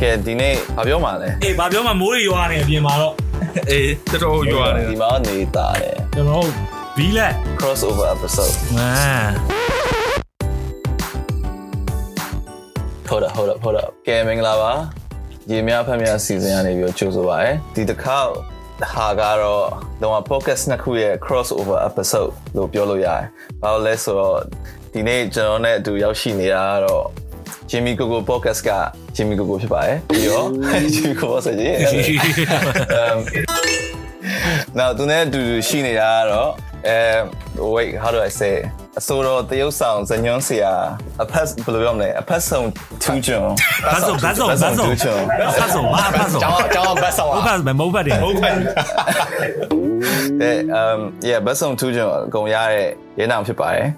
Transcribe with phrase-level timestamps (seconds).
[0.00, 3.14] ကဲဒီနေ့ဘာပြောမှာလဲအေးဘာပြောမှမိုးတွေရွာနေအပြင်မှာတော့
[3.70, 6.52] အေးတော်တော်ရွာနေဒီမှာနေတာတယ်ကျွန်တော်တို့
[6.96, 8.90] ဘီလက် crossover episode အာ
[13.08, 14.72] ဟုတ်တယ်ဟုတ်တယ်ဟုတ်တယ်ကဲမင်္ဂလာပါ
[15.50, 18.18] ရေများဖက်များစီစဉ်ရနေပြီးတော့ကြိုဆိုပါရယ်ဒီတစ်ခါ
[18.94, 19.66] ဟာကတော့
[20.02, 23.24] တော့ podcast နှစ်ခုရဲ့ crossover episode လို့ပြောလို့ရတယ်။
[23.62, 24.38] ဘာလို့လဲဆိုတော့
[24.92, 27.04] ဒီနေ့ကျွန်တော်နဲ့အတူရောက်ရှိနေတာကတော့
[27.70, 28.70] Jimmy Coco podcast က
[29.16, 30.46] Jimmy Coco ဖြစ်ပါတယ်။ပြီးတော့
[30.94, 31.74] Jimmy Coco ဆိုရင်
[33.02, 33.18] um
[34.78, 36.50] now သူနဲ့အတူတူရှိနေတာကတော့
[36.88, 36.98] အဲ
[37.74, 38.54] wait how do i say
[38.98, 40.72] အစိုးရတရုတ်ဆောင်ဇညွန်းဆရာ
[41.22, 42.66] အဖက်ဘယ်လိုပြောမလဲအဖက်ဆောင်
[43.02, 43.44] ထူးကျွန်
[43.92, 45.20] ဘတ်စုံဘတ်စုံဘတ်စုံထူးကျွန်
[45.60, 48.54] ဘတ်စုံဘာဘတ်စုံကျောင်းကျောင်းဘတ်ဆောင်ဘတ်ဘတ်မဟုတ်ဘတ်တယ်ဟုတ်ကဲ့
[50.42, 52.86] တဲ့ um yeah ဘတ်ဆောင်ထူးကျွန်အကုန်ရတဲ့
[53.18, 53.88] ရဲနောင်ဖြစ်ပါတယ်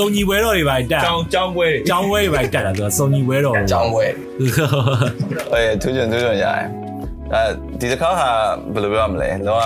[0.00, 4.06] စုံညီဝဲတော်တွေပါတက်ကျောင်းကျောင်းပွဲကျောင်းဝဲတွေပါတက်တာသူကစုံညီဝဲတော်ကျောင်းဝဲ
[5.52, 6.64] အဲထူးကျွန်ထူးကျွန်ရတယ်
[7.34, 7.42] အဲ
[7.80, 8.30] ဒီတစ်ခါဟာ
[8.72, 9.64] ဘယ်လိုပြောမလဲလောက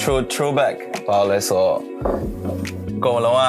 [0.00, 1.74] throw throwback ဘာလို့လဲဆိုတော့
[2.98, 3.42] အကုန်လုံးက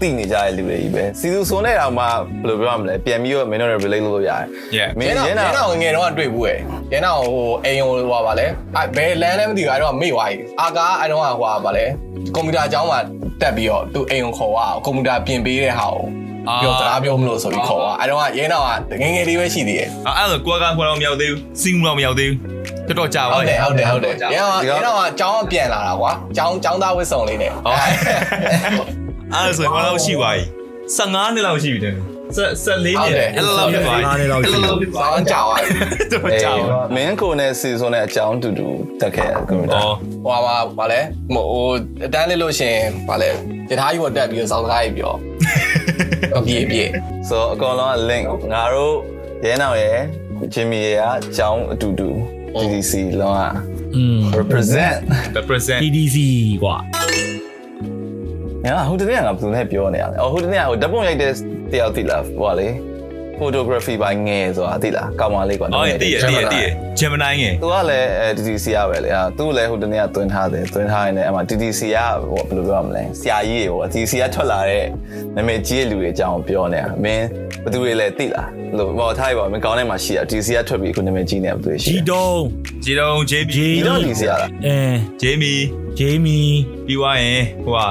[0.00, 2.16] တိနေကြတဲ့လူတွေကြီးပဲစီသူဆိုနေတာမှဘယ်
[2.48, 4.44] လိုပြောမလဲပြန်ပြီးတော့မင်းတို့ relate လုပ်လို့ရတယ်
[4.76, 6.58] Yeah မင်းရဲရဲနာနာရဲနာငငယ်တော့တွေ့ဘူးရဲ့
[6.92, 11.84] ရဲနာဟိုအိမ်ဟိုဟိုပါလဲအဲဘယ်လမ်းလဲမသိဘူးအဲတော့မေ့သွားပြီအာကားအဲတော့ဟိုပါလဲ
[12.34, 13.00] ကွန်ပျူတာကျောင်းမှာ
[13.42, 16.02] တက်ပြီးတော့သူအိမ်ကိုခေါ်သွားကွန်ပျူတာပြင်ပေးတဲ့ဟာကို
[16.62, 18.58] ပြောစကားပြောမလို့ဆိုပြီးခေါ်သွားအဲတော့ရဲနာ
[18.90, 22.38] ကငငယ်လေးပဲရှိသေးတယ်အဲ့ဒါကွာကခွာတော့မရောက်သေးဘူးစင်ကူတော့မရောက်သေးဘူး
[22.88, 30.44] တော်တော်ကြာပါဟုတ်တယ်ဟုတ်တယ်ဟုတ်တယ်ရဲနာရဲနာကကျောင်းပြန်လာတာကွာကျောင်းကျောင်းသားဝစ်စုံလေးနဲ့အဲ့ဒါဆိုရင်ဘာလို့ရှိသွားပြီ
[30.96, 31.94] 15နှစ်လောက်ရှိပြီတဲ့
[32.35, 38.67] 14နှစ်အဲ့လိုလောက်ဖြစ်သွားပြီ အားနေတော့ရှိတယ် ဆောင်းကြောင်သွားပြီ တော် အေး ကြာပါ မင်းကိုနဲ့စီဆိုနဲ့အကြောင်းတူတူ
[39.01, 41.01] တက်ခဲ့ကွန်ပျူတာ အော် ဟိုပါပါလဲ
[41.33, 41.45] ဟို
[42.05, 43.29] အတန်းလေးလို့ရှင်ပါလဲ
[43.69, 45.13] တထားကြီးပေါ်တက်ပြီးတော့စောင်းစကားကြီးပြော
[46.37, 46.89] အပြည့်အပြည့်
[47.29, 48.23] ဆိုတော့အကောင်လုံးက link
[48.53, 48.95] ငါတို့
[49.45, 49.99] ရဲနောင်ရဲ့
[50.53, 52.09] Jimmy ရဲ့အကြောင်းအတူတူ
[52.61, 53.41] DDC လုံးက
[53.95, 54.97] อืม represent
[55.37, 56.17] represent TDC
[56.63, 56.77] กว่า
[58.64, 61.32] ညာဟိုတနေ့ကငါဘယ်သူနဲ့ပြောနေရလဲအော်ဟိုတနေ့ကဟိုဓာတ်ပုံရိုက်တဲ့
[61.72, 62.68] တယောက်တိလားဟိုကလေ
[63.38, 66.68] photography ဘိုင်းငယ်ဆိုတာတိလားကောင်းပါလေးကွာအော်တည့်ရတည့်ရတည့်ရ
[66.98, 71.98] Gemini ငယ်သူကလည်းအဲ DDC ရပဲလေအာသူ့လည်းဟိုတနေ့ကတွင်းထားတယ်တွင်းထားရင်လည်းအမှ DDC က
[72.30, 74.84] ဟိုဘယ်လိုပြောရမလဲဆရာကြီးတွေဟို DDC ကထွက်လာတဲ့
[75.36, 77.24] နာမည်ကြီးတဲ့လူတွေအကြောင်းပြောနေတာမင်း
[77.62, 78.48] ဘယ်သူတွေလဲတိလား
[78.78, 82.42] လို့ဟောထားရပါမင်းကောင်းထဲမှာရှိတာ DDC ကထွက်ပြီးခုနာမည်ကြီးနေတာဘယ်သူတွေရှိဂျီလဲတုံး
[82.84, 84.76] ဂျီတုံ JB ဂျီဒီတော့ DDC ရလားအဲ
[85.22, 85.60] Jamie
[85.98, 86.38] ဂျေမီ
[86.86, 87.88] ပြီးွားရင်ဟိုဟာ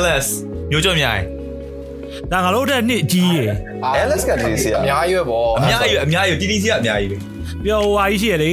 [0.00, 0.26] LS
[0.70, 1.22] မျိုးကြော့မြိုင်
[2.32, 3.52] ဒါငါတို့တဲ့နှစ်ကြီးရယ်
[4.02, 7.16] Alex က DDC ရအများကြီးပဲပေါ့အများကြီးအများကြီး TDC ကအများကြီးပဲ
[7.64, 8.50] ပြောဟိုဟာကြီးရှိရလေ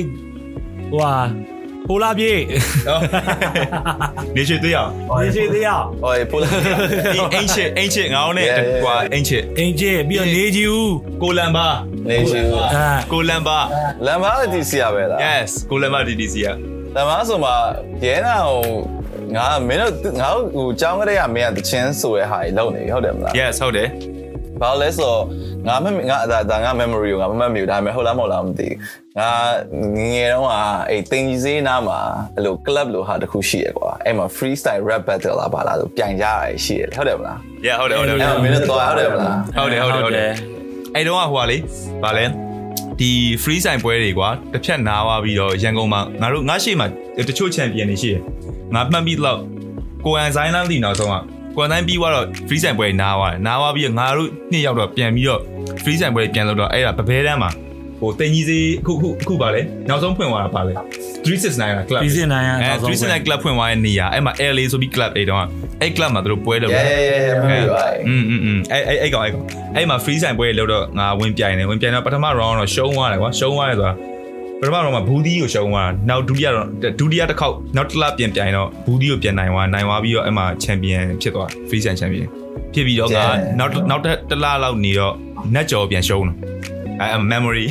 [0.91, 1.13] ဟိုဟာ
[1.87, 2.39] ဟိုလာပြေး
[2.87, 3.01] နော်
[4.35, 4.77] နေရှိသေးရ
[5.21, 5.69] နေရှိသေးရ
[6.01, 6.47] ဟိုပိုလာ
[7.15, 8.47] ဒီ ancient ancient ငါတို့နဲ့
[8.83, 11.67] ဟို ancient အင်ဂျီပြီးတော့နေကြီးဦးကိုလန်ပါ
[12.09, 12.41] နေချူ
[12.75, 13.57] အာကိုလန်ပါ
[14.05, 16.47] လမ်းမ DDC ရပဲလား yes ကိုလန်ပါ TDC က
[16.95, 17.51] လမ်းမဆိုမှ
[18.03, 18.61] ရဲနာဟို
[19.35, 23.89] ငါမင်းတို့ငါတို့ဟိုကျောင်းကလေးကမင်းကတချင်းဆိုရဲဟာကြီးလုံနေပြီဟုတ်တယ်မလား yes ဟုတ်တယ်
[24.61, 25.21] ဘာလို့လဲဆိုတော့
[25.67, 28.77] ငါမငါဒါဒါငါ memory ကိုငါမမှတ်မိဘူးဒါပေမဲ့ဟုတ်လားမဟုတ်လားမသိဘူး
[29.19, 29.29] ငါ
[29.97, 30.55] ငယ်ငယ်တုန်းက
[30.89, 31.99] အဲ့တင်ကြီးစေးနားမှာ
[32.35, 40.31] အဲ့လို club လိုဟာတစ်ခုရှိရကွာအဲ့မှာ freestyle rap battle လာပါလားဆိုပြိုင်ကြရတယ်ရှိရတယ်ဟုတ်တယ်မလား yeah ဟုတ်တယ်ဟုတ်တယ်အဲ့မင်းတို့တော့ဟုတ်တယ်မလားဟုတ်တယ်ဟုတ်တယ်ဟုတ်တယ်
[40.95, 41.57] အဲ့တော့ဟိုဟာလေ
[42.03, 42.25] ဗာလဲ
[42.99, 43.11] ဒီ
[43.43, 46.85] free sign ပွဲတွေကွာတစ်ဖြတ်နားသွားပြီးတော့ရန်ကုန်မှာငါတို့ငါရှိမှ
[47.27, 48.21] တချို့ champion တွေရှိတယ်
[48.74, 49.38] ငါမှတ်ပြီးတော့
[50.04, 51.14] ကိုအန်ဆိုင်လမ်းတီနောက်ဆုံးက
[51.56, 55.40] ကိုအန်ဆိုင်ပြီးတော့ free sign ပွဲနားသွားတယ်နားသွားပြီးတော့ငါတို့နှစ်ယောက်တော့ပြန်ပြီးတော့
[55.82, 57.50] free sign ပွဲပြန်လုပ်တော့အဲ့ဒါပပဲတန်းမှာ
[58.00, 60.72] ဟိုတင်ကြီးစေးအခုအခုအခုပါလေနောက်ဆုံးဖွင့်သွားတာပါလေ
[61.26, 65.40] 369က club ပြီးစင်နိုင်ရ အဲ369 club ဖွင့်သွားတဲ့နေရာအဲ့မှာ LA ဆိုပြီး club တွေတော့
[65.82, 69.44] အဲ့ club မှာသူတို့ပွဲလုပ် ရဲ တယ် ရဲရဲမဟုတ်ပါဘူး อืมอืมอืมအဲ့အဲ့အဲ့ကောင်အဲ့ကောင်
[69.76, 73.94] အဲ့မှာ free sign ပွဲလောက်တော့ငါဝင်ပြိုင်တယ်ဝင်ပြိုင်တော့ပထမ round တော့ရှုံးသွားတယ်ကွာရှုံးသွားတယ်ဆိုတာ
[74.63, 76.67] ပထမ round မှာဘူးဒီကိုရှုံးသွားတာနောက်ဒုတိယတော့
[76.99, 82.27] ဒုတိယတစ်ခေါက်နောက်တစ်လပြန်ပြိုင်တော့ဘူးဒီကိုပြန်နိုင်သွားနိုင်သွားပြီးတော့အဲ့မှာ champion ဖြစ်သွား free sign champion
[82.73, 83.25] ဖြစ်ပြီးတော့ငါ
[83.59, 85.13] နောက်နောက်တစ်လလောက်နေတော့
[85.55, 86.35] net ကြော်ပြန်ရှုံးတယ်
[87.01, 87.65] အဲ memory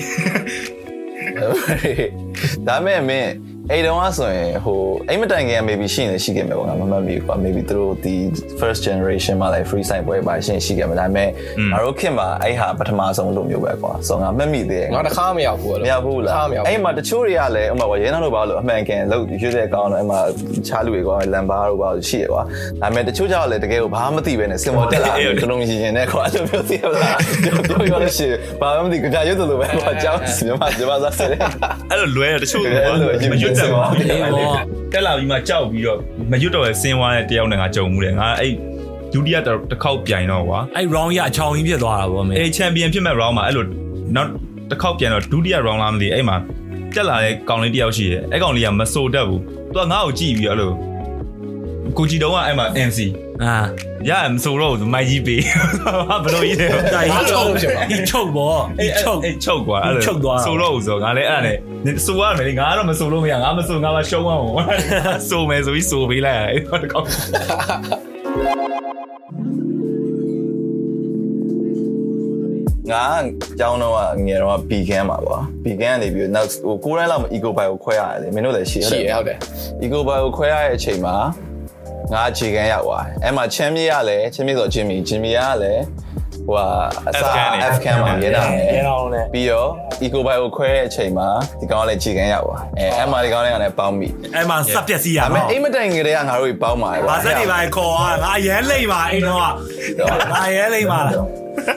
[2.66, 3.30] ဒါမဲ့မင်း
[3.70, 8.14] အဲ့တုန်းကဆိုရင်ဟိုအိမ်မတိုင်ခင်က maybe ရှိနေရှိခဲ့မယ်ပေါ့ငါမမှတ်မိဘူးကွာ maybe သူတို့ဒီ
[8.60, 11.28] first generation မှာလည်း free site ပွဲပါရှင်းရှိခဲ့မယ်ဒါပေမဲ့
[11.72, 20.18] ငါတို့ခင်မှာအဲ့ဟာပထမဆုံးလို့မျိုးပဲကွာဆိုတော့ငါမှတ်မိသေးတယ်ငါတခါမရောက်ဘူးမရဘူးလားမရောက်အဲ့မှာတချို့တွေကလည်းဥပမာရဲနောက်တို့ဘာလို့အမှန်ကန်လို့ရွေးတဲ့ကောင်းတော့အဲ့မှာ
[20.66, 22.42] ချားလူတွေကလမ်ဘာတို့ဘာလို့ရှိရကွာ
[22.80, 27.56] ဒါပေမဲ့တချို့ကြောက်လည်းတကယ်ကိုဘာမှမသိပဲနဲ့စင်မော်တက်လာတယ်တုံးရှင်ရှင်နဲ့ကွာအဲ့လိုမျိုးသိရလားပြော
[27.86, 28.28] ပြောလို့ရှိ
[28.60, 31.38] ဘာမှမသိကြရွတ်တယ်လို့ပဲကွာကြောက်စီမကျမစားစတယ်
[31.90, 32.66] အဲ့လိုလွဲတယ်တချို့က
[33.52, 34.54] အဲ့လိုမရွတ်တက်သွားအေးဘော
[34.92, 35.98] တက်လာပြီးမှကြောက်ပြီးတော့
[36.30, 38.52] မရွတ်တော့ဆင်းသွားတဲ့တယောက်နဲ့ငါကြုံမှုတယ်ငါအဲ့
[39.12, 43.64] ဒုတိယတစ်ခေါက်ပြိုင်တော့ကွာအဲ့ round ရအချောင်ကြီးဖြစ်သွားတာဗောမေအေးချန်ပီယံဖြစ်မဲ့ round မှာအဲ့လို
[44.14, 44.28] နောက်
[44.70, 46.36] တစ်ခေါက်ပြန်တော့ဒုတိယ round လားမသိအဲ့မှာ
[46.94, 49.40] တက်လာတဲ့ကောင်လေးတယောက်ရှိတယ်အဲ့ကောင်လေးကမစိုးတတ်ဘူး
[49.74, 50.72] သူကငါ့ကိုကြည့်ပြီးအဲ့လို
[51.98, 53.00] ကိုကြည်တော့ကအဲ့မှာ MC
[53.42, 53.56] အာ
[54.08, 55.42] ရမစိုးတော့ဘူးမိုက်ကြီးပေး
[56.08, 57.46] ဟာဘလို့ကြီးတယ်ဒါကြီးချုပ်
[57.90, 64.46] ဒီချုပ်ဗောဒီချုပ်အေးချုပ်ကွာအဲ့လိုချုပ်သွားတာစိုးတော့ဘူးဆိုတော့ငါလည်းအဲ့ဒါနဲ့စိုးရမယ်လေငါကတော့မစိုးလို့မရငါမစိုးငါမရှုံးအောင်
[65.28, 66.60] စိုးမယ်ဆိုပြီးစိုးပေးလိုက်ရတယ်အဲ့
[66.92, 67.04] တော့
[72.90, 73.04] ငါ
[73.58, 73.94] ကျောင်းတော့
[74.26, 79.38] ငယ်တော့ began မှာပေါ့ began ကနေပြီးနောက်ဟိုကိုရိုင်းလောက်မှာ eco bike ကိုခွဲရတယ်လေမင်းတို့လည်းရှိရှိရဟုတ်တယ်
[79.84, 81.16] eco bike ကိုခွဲရတဲ့အချိန်မှာ
[82.14, 85.82] ငါခြေကန်ရောက်သွားတယ်အဲ့မှာချမ်းမြေရလဲချမ်းမြေဆိုဂျင်မီဂျင်မီကလည်း
[86.48, 86.66] ဟိုဟာ
[87.08, 87.32] အစား
[87.68, 89.68] Afghan မှာရေးတာတယ်ရဲတော်နဲ့ပြီးတော့
[90.04, 91.28] eco bike ကိုခွဲတဲ့အချိန်မှာ
[91.60, 99.40] ဒီကောင်ကလည်းခြေကန်ရောက်သွားအဲအဲ့မှာဒီကောင်လေးကလည်းပေါင်းပြီအဲ့မှာစက်ပြက်စီးရဒါပေမှာမဲ့အိမ်မတိုင်ကလေးကငါတို့ကြီးပေါင်းပါတယ်ဘာစက်တွေပါခေါ်อ่ะငါရဲလိမ့်ပါအိမ်တော့
[100.32, 101.00] ငါရဲလိမ့်ပါ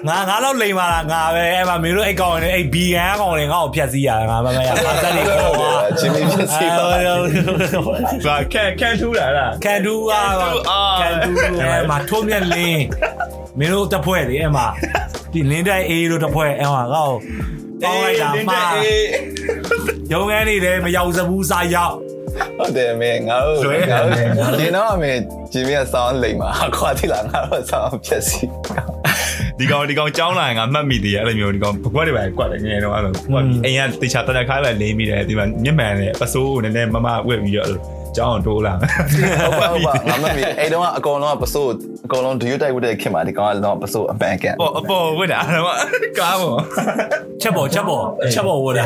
[0.08, 6.86] ငါငါတော့လိန်ပါလားငါပဲအဲ့မှာမင်းတို့အိတ်ကောင်နေအိတ်ဘီဂန်ကောင်နေငါ့ကိုဖျက်ဆီးရတာငါမမရပါစက်နေခေါ်ပါအချင်းချင်းဖျက်ဆီးပါ
[8.26, 10.12] ဘာကန်ကန်ထူးလာလားကန်ထူးက
[11.02, 12.84] ကန်ထူးအဲ့မှာထုံးမြက်လင်း
[13.60, 14.68] မင်းတို့တပွဲလေအဲ့မှာ
[15.34, 17.18] ဒီလင်းတိုက်အေးတို့တပွဲအဲ့မှာငါ့ကို
[17.84, 18.62] ပေါင်းလိုက်တာမှာ
[20.12, 21.96] ရုံးငန်းနေတယ်မရောက်စဘူးစားရောက်
[22.58, 23.58] ဟုတ်တယ်မေငါတို့
[23.92, 25.12] ငါတို့ဒီတော့မေ
[25.52, 28.44] ဂျင်မီကဆောင်းလိမ့်မှာခွာတိလာငါတို့ဆောင်းဖြက်စီ
[29.60, 37.82] ဒီကောင်ဒီကောင်ကြောင်းလာရင်ငါမှတ်မိသေးတယ်အဲ့လိုမျိုးဒီကောင်ဘကွက်တွေပဲကွက်တယ်ငယ်တော့အဲ့လိုကွက်ပြီးအိမ်ကတေချာတနခါပဲလေးမိတယ်ဒီမှာမျက်မှန်နဲ့ပစိုးကိုနည်းနည်းမမဝက်ပြီးတော့အဲ့လို
[38.18, 41.70] ကြောင်းအောင်တိုးလာဟုတ်ပါဟုတ်ပါငါမမီအဲ့တော့အကောင်လုံးကပစိုး
[42.06, 45.76] အကောင်လုံးဒူယူတိုက်ဝတ်တဲ့ခင်မှာဒီကောင်ကတော့ပစိုးအပန်ကန်ပေါ်အပေါ်ဝက်တာအဲ့တော့
[46.20, 46.58] ကားပေါ်
[47.42, 48.04] ချက်ပေါ်ချက်ပေါ်
[48.34, 48.86] ချက်ပေါ်ဝတ်တာ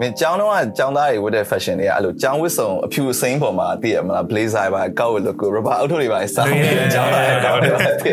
[0.00, 8.10] မင်းကျောင်းတော့ကျောင်းသားတွေဝတ်တဲ့ fashion တွေကအဲ့လိုကျောင်းဝတ်စုံအဖြူအစိမ်းပေါ်မှာသိရမလား blazer ပါကောက်ဝတ်လို့ကို rubber အောက်ထုတ်တွေပါစောင်းပြီးကျောင်းသားတွေကောက်တယ်သိ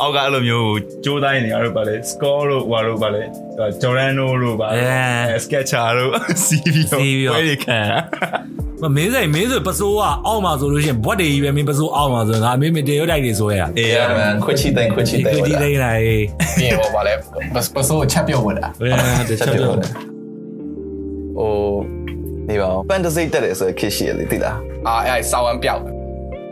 [0.00, 0.68] အောက်ကအဲ့လိုမျိုး
[1.04, 3.22] ကြိုးတိုင်းနေရတော့ပါလေ score လို့ဟွာလို့ပါလေ
[3.82, 4.68] Jorano လို့ပါ
[5.44, 6.12] Sketcher လို့
[6.46, 7.80] CV လို့ဝယ်ရခံ
[8.82, 16.24] မမင်းစိန်မင်းဆိုပစိုးကအောက်မှာဆိုလို့ရှိရင်ဘွက်တွေကြီးပဲမင်းပစိုးအောက်မှာဆိုငါမင်းမတေရွတ်တိုက်တွေဆိုရတာအေးရမန်ခွချီတိုင်းခွချီဒီတိုင်းကတိသိနေရေး
[16.58, 17.12] ပြီးရင်ဟောပါလဲ
[17.76, 18.92] ပစိုးကိုချက်ပြုတ်ဝင်တာဘယ်
[19.30, 20.13] တချက်တော့
[21.38, 21.52] ဟို
[22.48, 25.82] ဒီပါ fantasy တက်တယ်ဆိုခစ်ရှိရလေသိလားအာအဲ့ဆောင်းဝမ်းပြောက်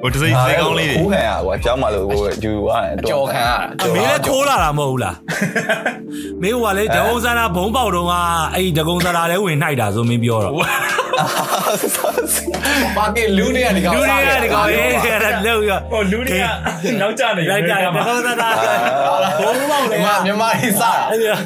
[0.03, 5.17] ဟိုတစိမ့်စိတ်ကောင်းလေးတွေခိုးခံရကွာကျောင်းမှာလို့ကိုယူရတယ်အကျော်ခံရတာအမင်းလည်းခိုးလာတာမဟုတ်ဘူးလား
[6.43, 8.13] မင်းကလေဒဂုံစရာဘုံပေါက်တော့က
[8.55, 10.55] အဲ့ဒီဒဂုံစရာလည်းဝင်နှိုက်တာဆိုမင်းပြောတော့
[12.97, 16.47] ပါကင်လူတွေကဒီကောင်လူတွေကဒီကောင်ရေးရတာလောက်ရဟိုလူတွေက
[17.01, 18.51] နောက်ကျနေလိုက်တာဒဂုံစရာ
[19.41, 21.37] ဘုံပေါက်လေမြန်မာမြန်မာရေးစားတာအဲ့ဒါ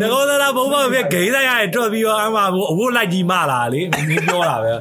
[0.00, 2.40] ဒဂုံစရာဘုံပေါက်ပြဂိမ်းဆိုင်ရတွတ်ပြီးတော့အမှ
[2.72, 4.72] အဝတ်လိုက်ကြီးမလာလေမင်းပြောတာပဲ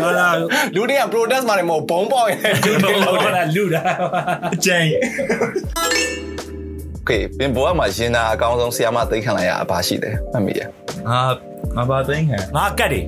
[0.00, 0.34] ဟောလား
[0.74, 3.81] လူတွေက protest မှာနေမဟုတ်ဘုံပေါက်ရင်လူတွေ ဟော လောက်တယ် လားလူတာ
[4.53, 4.87] အကျန်း
[6.93, 10.61] โอเคပင်ဘောကမှာရင်နာအကောင်းဆုံးဆီယာမသိခံလိုက်ရအပါရှိတယ်မှတ်မိရ
[11.09, 11.19] ငါ
[11.75, 13.05] ငါပါသိန်းခံ ငါကတ်တယ်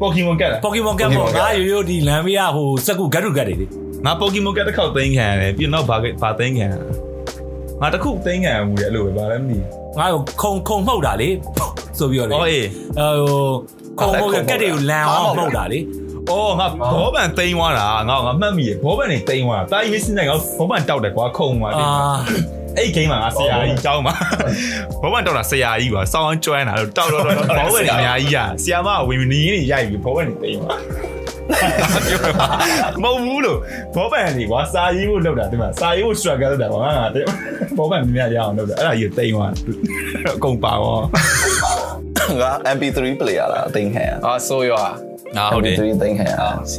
[0.00, 3.66] ပိုကီမွန်ကတ်လား ပေါ့ကီမွန်ကတ်ပေါ့ငါရိုးရိုးဒီလမ်းမေးရဟိုစက်ကူဂတ်တူဂတ်တွေလေ
[4.04, 6.68] ငါပိုကီမွန်ကတ်တစ်ခေါက်သိန်းခံရတယ်ပြီးတော့ဘာဘာသိန်းခံ
[7.80, 9.56] ငါတစ်ခုသိန်းခံမှုလေအဲ့လိုပဲဘာလဲမသိ
[9.98, 10.06] ငါ
[10.42, 11.28] ခုံခုံမှုတ်တာလေ
[11.98, 12.66] ဆိုပြီးတော့လေ အော်အေး
[12.98, 13.46] ဟို
[14.00, 15.78] ခုံမှုတ်ကတ်တွေကိုလမ်းအောင်မှုတ်တာလေ
[16.31, 21.91] အော်ငါဘောပန်သိန်းသွားတာငါငါမှတ်မိရဘောပန်နေသိန်းသွားတာတာကြီးစနေကဘောပန်တောက်တယ်ကွာခုံသွားတယ်အာ
[22.77, 24.15] အဲ့ဂိမ်းမှာငါဆရာကြီးကြောင်းမှာ
[25.01, 30.79] ဘောပန်တောက်တာဆရာကြီးကွာစောင်းအောင်ကျွမ်းတာလို့တောက်တော့တော့ဘောပန်နေအများကြီးอ่ะဆရာမကဝင်နေနေရိုက်ပြီးဘောပန်နေသိန်းသွား
[33.03, 33.57] မဟုတ်ဘူးလို့
[33.95, 37.05] ဘောပန်နေကွာစာရေးဖို့လောက်တာဒီမှာစာရေးဖို့ struggle လောက်တာကွာငါ
[37.77, 39.51] ဘောပန်မြင်ရအောင်လောက်တာအဲ့ဒါကြီးသိန်းသွား
[40.35, 40.97] အကုန်ပါရော
[42.41, 44.85] ငါ MP3 player လားအသိခံရအာဆိုရွာ
[45.37, 46.35] အာဟုတ်တယ် MP3 သိခံရ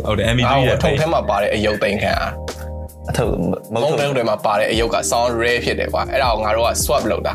[0.07, 2.19] ဟုတ်တယ် MVP အာရဲ့ထုံထဲမှာပါတဲ့အယုတ်သိမ်းခံရ
[3.09, 3.33] အထုပ်
[3.75, 7.35] မမုံဟုတ်တုံးတွေမှာပါတဲ့အယုတ်က sound rare ဖြစ်တယ်ကွာအဲ့ဒါကိုငါတို့က swap လုပ်တာ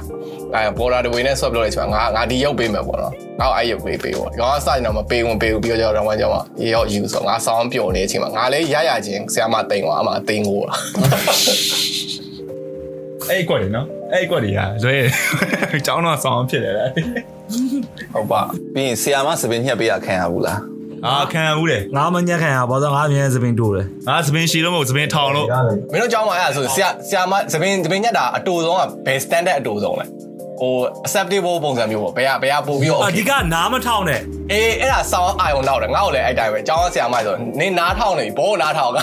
[0.54, 10.80] အဲ border တွေနဲ့ swap လုပ်လိုက်ဆိုတာငါငါဒီယုတ်ပေးမယ်ပေါ့နော်ငါ့အဲ့ယုတ်ပေးပေးပေါ့ဒီကောင်ကစရင်တော့မပေးဝင်ပေးဘူးပြီးတော့ကျွန်တော်တော့မှရေရောက်ယူဆိုငါ sound ပျော်နေတဲ့အချိန်မှာငါလည်းရရချင်းဆရာမတိန်ကွာအမတိန်ကိုလား
[13.30, 14.96] အဲ့ကွက်တယ်နော်အဲ့ကွက်တွေကဇွဲ
[15.86, 16.86] ကျောင်းတော့ဆောင်းဖြစ်တယ်လေ
[18.14, 18.42] ဟုတ်ပါ
[18.74, 20.60] ပြီးရင်ဆီယာမစပင်းညှက်ပေးရခံရဘူးလား
[21.08, 25.48] အာခံဘူးလေငါမညက်ခံရပါတော့ငါအမြဲစပင်းတိုးတယ်ငါစပင်းရှီလို့မဟုတ်စပင်းထောင်လို့
[25.92, 30.06] မင်းတို့ကြောင်းမှာအဲ့ဒါဆိုဆရာဆရာမသပင်သပင်ညက်တာအတူဆုံးကဘယ် standard အတူဆုံးလဲ
[30.62, 30.74] ဟို
[31.06, 34.22] acceptable ပုံစံမျိုးပေါ့ဘယ်ကဘယ်ကပို့ပြီးတော့အ okay ဓိကနားမထောင်နဲ့
[34.52, 38.98] အေးအဲ့ဒါဆောင်းအာယုံနောက်တယ်ငါ့ကိုလည်းအဲ့တိုင်းပဲကျောင်းဆရာမဆိုနင်းနားထောင်နေဘောနားထောင်က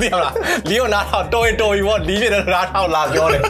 [0.00, 0.34] သိရမလား
[0.68, 3.42] လီကိုနားထောင်တော်ရင်တော်ပြီပေါ့လီပြတဲ့နားထောင်လာပြောတယ်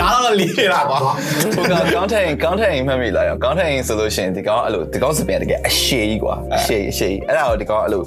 [0.00, 8.02] နားတော့လီပြတာကွာဟိုကကောင်းထိုင်ကောင်းထိုင်မှတ်မိလားကောင်းထိုင်ဆိုလို့ရှိရင်ဒီကောင်အဲ့လိုဒီကောင်စပင်တကယ်အရှည်ကြီးကွာအရှည်အရှည်အဲ့ဒါကိုဒီကောင်အဲ့လို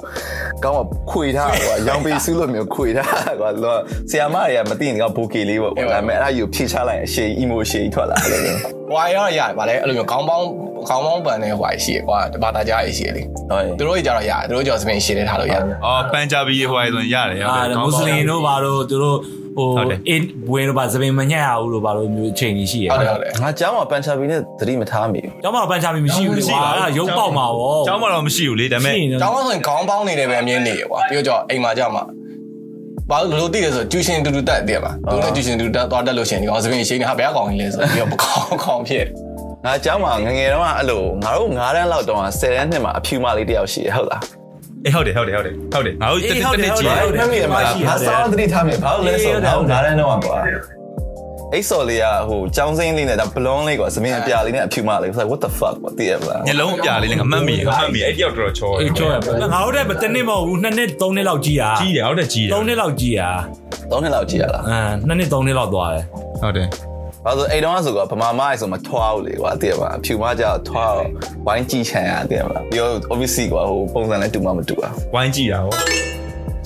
[0.64, 3.76] ကောင်းကခွေထားကွာရောင်ပေးစုလို့မျိုးခွေထားကွာလော
[4.10, 8.58] ဆီယာမတွေကမသိရင်ဒီကောင်ဘိုကေလေးပေါ့ဒါပေမဲ့အဲ့ဒါယူဖြေချလိုက်အရှည်အီမိုရှည်ကြီးထွက်လာတယ်လို့
[8.90, 10.46] ဟွာရောရတယ်ဗာလဲအဲ့လိုမျိုးခေါင်းပေါင်း
[10.88, 19.18] ခေါင်းပေါင်းပန်နေဟွာရှိရကွာတဘာတာကြားရှိရလေဟုတ်သူတို့ကြတော့ရတယ်သူတို့ကြောင့်စပင်ရှည်နေထားလို့ရတယ်အော်ပန်ဂျာဘီဟိုအဲ့ဆိုရတယ်ဟုတ်အာတယ်မွတ်စလင်တို့ဘာလို့သူတို့
[19.56, 32.04] ဟိုဟုတ်တယ်အင်းဘွေတို့ဘာစပင်မညံ့ရဘူးလို့ဘာလို့မျိုးအချိန်ကြီးရှိရဟုတ်တယ်ဟုတ်တယ်ငါကျောင်းမှာပန်ချာဘီနဲ့သတိမထားမိဘူးကျောင်းမှာပန်ချာမီမရှိဘူးလေကွာအဲ့ဒါရုပ်ပေါက်မှာဗောကျောင်းမှာတော့မရှိဘူးလေဒါပေမဲ့ရှိနေကျောင်းကဆိုရင်ခေါင်းပေါင်းနေတယ်ပဲအမြင်နေရကွာပြီးတော့ကြောင့်အိမ်မှာကြောက်မှာ
[33.10, 39.04] ဘာလို့လို့တည်လဲဆိုကျူရှင်တူတူတက်တည်ပါသူနဲ့ကျူရှင်တူတူတက်သွားတက်လို့ရှိရင်ဒီကောင်စပင်ရှည်နေဟာဘယ်ကောင်ကြီးလဲဆိုပြီးတော့ခေါင်းခေါင်းဖြစ်
[39.65, 44.21] ငါကျောင်းမှာငငယ်တုန်းကအဲ့လိုငါတို့9တန်းလောက်တုန်းက10တန်းနှစ်မှာအဖြူမလေးတယောက်ရှိရဟုတ်လား
[44.85, 50.37] အေးဟုတ်တယ်ဟုတ်တယ်ဟုတ်တယ်ဟုတ်တယ်ငါတို့တစ်တစ်တစ်ကြည့် ဟုတ်တယ်မှတ်မိတယ်မလားငါစောင်းသတိထားမိဘာလို့လဲဆိုတော့9တန်းတုန်းကကွာ
[51.53, 63.31] အိတ်စော်လေးကဟိုចောင်းစင်းလေးနဲ့ဒါဘလုံးလေးကွာသမင်းအပြာလေးနဲ့အဖြူမလေး what the fuck ကွာတည်ရမလား ညလုံးအပြာလေးလည်းငါမှတ်မိငါမှတ်မိအဲ့တယောက်တော်တော်ချော အေးချောရငါတို့တဲ့တစ်နှစ်မဟုတ်ဘူးနှစ်နှစ်သုံးနှစ်လောက်ကြီးอ่ะ ကြီးတယ်ဟုတ်တယ်ကြီးတယ် သုံးနှစ်လောက်ကြီးอ่ะ
[63.93, 66.05] 3နှစ်လောက်ကြည့်ရလား အာနှစ်နှစ်သုံးနှစ်လောက်သွားတယ်
[66.41, 66.67] ဟုတ်တယ်
[67.28, 71.10] ဘာလို့အိတ်တုန်းကဆိုတော့ဗမာမအိုက်ဆိုမထွားဘူးလေကွာတည်ရမလားအဖြူမကြတော့ထွားတော့
[71.46, 75.74] ဝိုင်းကြည့်ချင်ရတည်ရမလားပြီးတော့ obviously ကွာဟိုပုံစံလည်းတူမှမတူပါဝိုင်းကြည့်တာဟော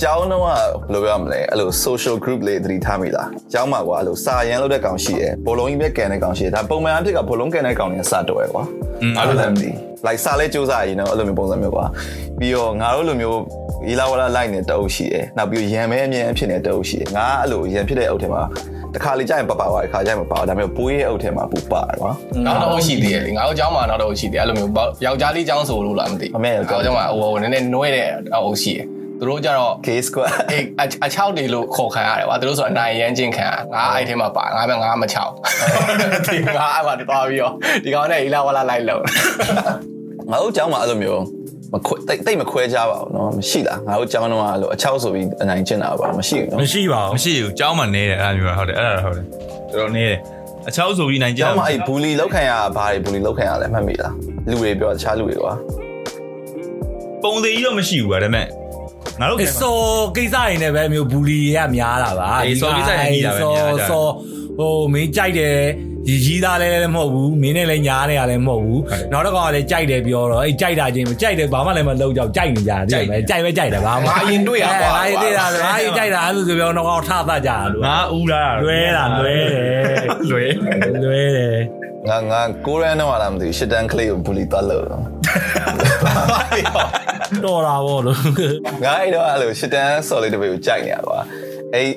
[0.01, 0.61] ကျောင်းတော့ဘယ်
[0.93, 8.63] လိုပြောမလဲအဲ့လို social group လေးသတိထားမိလားကျောင်းမှာကွာအဲ့လိုစာရန်လုပ်တဲ့ကောင်ရှိတယ်ဘောလုံးကြီးပဲကန်တဲ့ကောင်ရှိတယ်ဒါပုံမှန်အဖြစ်ကဘောလုံးကန်တဲ့ကောင်တွေစတော့ရကွာ
[9.19, 9.71] အဲ့လိုလည်းမသိ
[10.07, 11.85] like စာလဲစူးစားရည်နော်အဲ့လိုမျိုးပုံစံမျိုးကွာ
[12.39, 13.41] ပြီးတော့ငါတို့လိုမျိုး
[13.89, 18.43] ရီလာဝလာလိုက်နေတအုပ်ရှိတယ်နောက်ပြီးရန်မဲအမြင်ဖြစ်နေတအုပ်ရှိတယ်ငါအဲ့လိုရန်ဖြစ်တဲ့အုပ်ထဲမှာ
[18.95, 22.13] တခါလေကြာရင်ပပသွားတခါကြာရင်မပါဘူးဒါပေမဲ့ပိုးရဲ့အုပ်ထဲမှာပူပါတယ်ကွာ
[22.47, 24.73] နောက်တော့ရှိသေးတယ်လေငါတို့ကျောင်းမှာနောက်တော့ရှိသေးတယ်အဲ့လိုမျိုး
[25.05, 28.87] ယောက်ျားလေးကျောင်းဆိုလို့လားမသိအမေကကျောင်းမှာဟိုနည်းနည်းနွဲတဲ့အအုပ်ရှိတယ်
[29.19, 30.65] သူတို့ကြတော့ case ကွာအေး
[31.05, 35.33] အချောက်တွေလို့ခေါ်ခံရတယ်ကွာသူတို့ဆိုအနိုင်ရမ်းချင်းခံရငါအဲ့ထဲမှာပါငါပဲငါမချောက်
[36.27, 37.53] ဒီငါအဲ့မှာတွားပြီးတော့
[37.85, 39.03] ဒီကောင်နဲ့အီလာဝလာလိုက်လို့
[40.31, 41.23] ငါတို့ကျောင်းမှာအဲ့လိုမျိုး
[41.74, 49.26] မခွဲတိတ်တိတ်မခွဲကြပါဘူးเนาะမရှိလားငါတို့ကျောင်းတော့အဲ့လိုအချောက်ဆိုပြီးအနိုင်ကျင့်တာပါမရှိဘူးเนาะ မရှိပါဘူး မရှိဘူးကျောင်းမှာနေတယ်အဲ့လိုမျိုးဟုတ်တယ်အဲ့ဒါဟုတ်တယ်
[49.74, 50.20] တော်တော်နေတယ်
[50.68, 54.14] အချောက်ဆိုပြီးနိုင်ကြ ကျောင်းမှာအဲ့ဘူလီလောက်ခံရတာဘာတွေဘူလီလောက်ခံရလဲမှတ်မိလား
[54.50, 55.54] လူတွေပြောတခြားလူတွေကွာ
[57.24, 58.46] ပုံသေးကြီးတော့မရှိဘူးဗျဒါပေမဲ့
[59.20, 59.78] ငါတို့ အေးစော
[60.18, 64.06] ကိစ္စတွေနဲ့ပဲမျိုးဘူလီရများတာပါ အေးစောကိစ္စတွေကြီးတာပဲများတာ စော
[64.58, 65.58] ဟိုမင်းကြိုက်တယ်
[66.09, 68.81] ရီကြီးသားလည်းလည်းမဟုတ်ဘူးမင်းနဲ့လည်းညားနေရလည်းမဟုတ်ဘူး
[69.13, 79.67] နောက်တစ်ခါကလည်းကြိုက်တယ်ပြောတော့အေးကြိုက်တာချင်းမကြိုက်တယ်ဘာမှလည်းမလုပ်ကြောက်ကြိုက်နေကြတယ်ကြိုက်ပဲကြိုက်ပဲကြိုက်တယ်ဘာမှငါအရင်တွေ့ရကွာငါရင်တွေ့တာငါရင်ကြိုက်တာအဲ့လိုဆိုပြောတော့ထသကြတာလို့ငါဦးလာလွဲတာလွဲတယ်
[80.31, 80.45] လွဲ
[81.05, 81.57] လွဲတယ်
[82.09, 84.85] ငါငါကိုရန်တော့လာမသိဘူးရှစ်တန်းကလေးကိုဘူလီသွားလို့
[87.45, 88.19] တော်တာဗောလို့
[88.85, 91.19] ငါအဲ့တော့အဲ့လိုရှစ်တန်းဆော်လေးတစ်ပေကိုကြိုက်နေရကွာ
[91.75, 91.89] အဲ့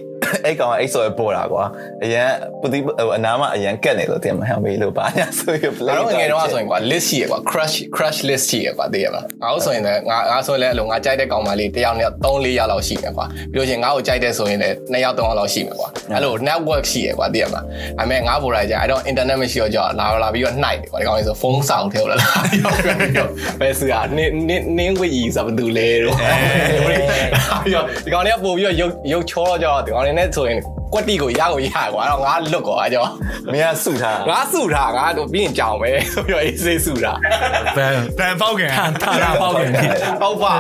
[0.46, 1.64] အဲ့ကောင်ကအဲ့ဆော်ရပေါ်တာကွာ
[2.04, 2.28] အရန်
[2.62, 17.64] ပတိဟိုအနားမှာအရန်ကက်နေလို့တင်မဟန်မေးလို့ပါညာဆိုရ play ငါတို့ငယ်တော့ဆိုရင်ကွာ list ရှိရကွာ crush crush list ရှိရကွာသိရမလားငါတို့ဆိုရင်လည်းငါငါဆိုရင်လည်းအဲ့လိုငါကြိုက်တဲ့ကောင်မလေးတစ်ယောက်နဲ့3 4ယောက်လောက်ရှိမယ်ကွာပြီးလို့ရှိရင်ငါ့ကိုကြိုက်တဲ့ဆိုရင်လည်း2ယောက်3ယောက်လောက်ရှိမယ်ကွာအဲ့လို network ရှိရကွာသိရမလား
[17.98, 26.16] ဒါပေမဲ့ငါပေါ်လာကြအဲ့တော့ internet မရှိတော့ကြောလာလာပြီးတော့နှိုက်တယ်ကွာဒီကောင်လေးဆိုဖုန်းဆောင်ထဲကိုလာလာပြီးတော့ဘယ်စီကနင်းနင်းနင်းဝီဆိုဘယ်သူလဲတော့
[27.64, 30.60] ပြီးတော့ဒီကောင်လေးကပို့ပြီးတော့ရုပ်ရုပ်ချောတော့ကြောဒီကောင်လေးနဲ့ဆိုရင်
[30.94, 33.04] ကွက်တီကိုရကိုရကွာအဲ့တော့ငါလွတ်ကွာအဲ့ကြော
[33.52, 37.20] မင်းကစုထားငါစုထားငါတို့ပြီးရင်ကြောင်ပဲဆိုပြီးတော့အေးစေးစုထား
[37.78, 38.70] ဘယ်တန်ပေါက်ကန်
[39.04, 39.88] ထာတာပေါက်ကန်နေ
[40.22, 40.54] ဟုတ်ပါ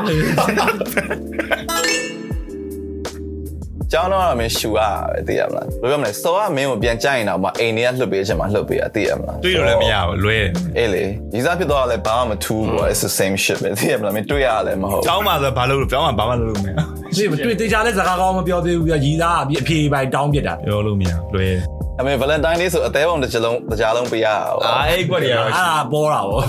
[3.96, 4.80] ကျောင်းတော့မင်းရှူရ
[5.12, 16.72] ပဲသိရမလားဘယ်လိုပြောမလဲစော်ကမင်းကိုပြန်ကြိုက်ရင်တော့မအိမ်တွေကလှုပ်ပေးချင်မှလှုပ်ပေးရသိရမလားတွေ့လို့လည်းမရဘူးလွဲတယ်အေးလေရီစားဖြစ်သွားတာလည်းဘာမှမထူးဘူး it's the same shit ပဲသိရမလားမင်းတွေ့ရလည်းမဟုတ်ကျောင်းမှာဆိုဘာလို့လို့ကျောင်းမှာဘာမှလုပ်လို့မရ
[17.18, 21.60] ဒီတွေ့တေချာလဲစကားကောင်းမပြောသေးဘူးပြရီသားအဖြေပိုင်းတောင်းပြတာပြောလို့မရလွဲတယ်
[22.00, 26.40] အမေ Valentine Day ဆိုအသေးပုံတစ်ချလုံးတစ်ကြားလုံးပေးရအောင်အာအဲ့ကွက်တွေကတော့အဲ့ဒါပေါ်တာဗော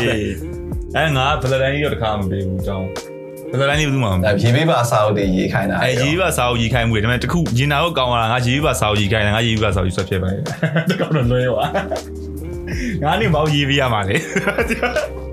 [0.00, 0.28] အေး
[0.96, 2.86] အဲ့ငါဗလဒန်ကြီးတော့တခါမပေးဘူးကျောင်း
[3.52, 10.38] ဗလဒန်ကြီးဘယ်သူမှမဒါပေးရေပေးပါစာအုပ်တွေရေးခိုင်းတာအဲရေးပါစာအုပ်ကြီးခိုင်းမှုတယ်ဒါပေမဲ့တခုရင်နာတော့ကောင်းလာငါရေးပါစာအုပ်ကြီးခိုင်းတယ်ငါရေးပါစာအုပ်ကြီးဆွတ်ဖြစ်ပါလေ
[10.90, 11.64] တကောက်တော့လွဲပါ
[13.02, 14.16] ငါနေဘောက်ရေးပေးရမှာလေ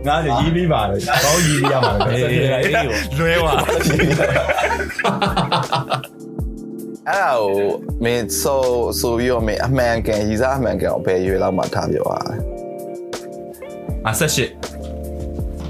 [0.08, 2.22] ငါရေးပေးပါလေဘောက်ရေးပေးရမှာလေ
[3.20, 3.54] လွဲပါ
[7.08, 7.68] အဲ့ဒါကို
[8.04, 8.64] မင်းဆို
[9.00, 12.36] ဆိုပြီးတော့မင်းအမှန်ကန်ရီစားအမှန်ကန်ကိုဘယ်ရွေလောက်မှထားပြောရလဲ
[14.08, 14.12] အ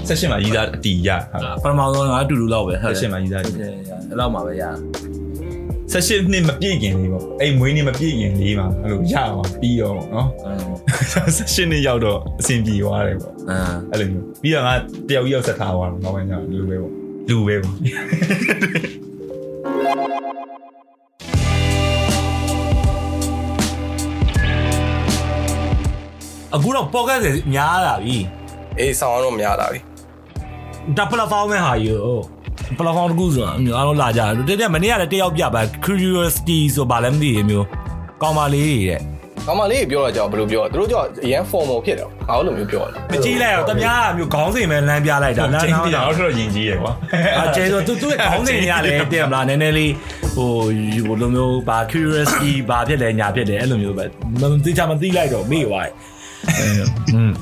[0.08, 1.08] ဆက်ရှိဆက်ရှိမှာရေးသားအတီရ
[1.62, 4.64] ဟုတ်ပထမဆုံးကအတူတူလောက်ပဲဟုတ်ဆက်ရှိမှာရေးသားအဲ့လောက်မှာပဲရ
[5.92, 10.28] 18နှစ်မပြည့်ခင်လေးပေါ့အဲ့မွေးနေ့မပြည့်ခင်လေးမှာအဲ့လိုရအောင်ပြီးတော့ပေါ့နော်
[11.56, 14.74] 18နှစ်ရောက်တော့အဆင်ပြေသွားတယ်ပေါ့အမ်အဲ့လိုမျိုးပြီးတော့ငါ
[15.08, 16.92] တယောက်ရောက်ဆက်ထားသွားတော့နောက်ပိုင်းကျလူပဲပေါ့
[17.28, 17.74] လူပဲပေါ့
[26.54, 28.16] အခုတော့ podcast တွေများလာပြီ
[28.78, 29.93] အေးဆောင်းတော့မရတာပြီ
[30.98, 31.96] ဒါ platform နဲ့ဟာယူ
[32.78, 37.66] platform တကူဆိုတာအမျိုးအားလုံးလာကြတယ်တဲ့တဲ့မနေ့ကလည်းတယောက်ပြပါ curiosity ဆိုဘာလဲမသိဘူးမျိုး
[38.22, 39.00] ကောင်းပါလေးတွေတဲ့
[39.46, 46.92] ကောင်မလေးပြောတော့ကြောင်ဘယ်လိုပြောသူတို့ကြောအရန် formal ဖြစ်တယ်ငါတို့လိုမျိုးပြောတယ်မကြည့်လိုက်တော့တမားမျိုးခေါင်းစဉ်ပဲလမ်းပြလိုက်တာလမ်းကျင်းနောက်ပြတာအောင်တော့ယဉ်ကြီးရယ်ကွာ
[47.44, 49.92] အကျဲဆိုသူသူ့ရဲ့ခေါင်းစဉ်တွေကလည်းတည်မလားနည်းနည်းလေး
[50.34, 50.50] ဟို
[51.06, 54.04] ဘလိုမျိုးဘာ curiosity ဘာဖြစ်လဲညာဖြစ်တယ်အဲ့လိုမျိုးပဲ
[54.40, 55.92] မသိချာမသိလိုက်တော့မေ့သွားတယ်
[57.14, 57.32] อืม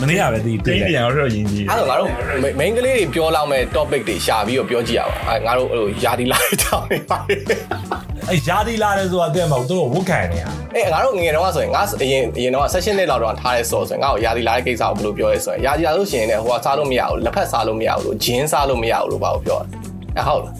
[0.00, 2.10] မနေ့ကပဲသိကျတွေ့င်းလိုက်ပြအောင်တော့ယဉ်ကြီးအဲ့တော့ငါတို့
[2.60, 7.36] main ကလေးတွေပြောလောက်မဲ့ topic တွေရှာပြီးတော့ပြောကြည့်ရအောင်အဲငါတို့အဲ့လိုယာဒီလာတောင်းနေပါလေ
[8.30, 19.68] အဲယာဒီလာတယ်ဆိုတာတဲ့မဟုတ်သူတို့ဝုတ်ခံနေတာအေးငါတို့ငယ်ငယ်တုန်းကဆိုရင်ငါအရင်အရင်တော့ session နဲ့လောက်တော့ထားရဲဆိုဆိုရင်ငါ့ကိုယာဒီလာတဲ့ကိစ္စကိုဘယ်လိုပြောရဲဆိုရင်ယာဒီလာလို့ရှိရင်လည်းဟိုကစားလို့မရဘူးလက်ဖက်စားလို့မရဘူးလို့ဂျင်းစားလို့မရဘူးလို့ဘာကိုပြောတယ်
[20.18, 20.54] အဲဟုတ်လား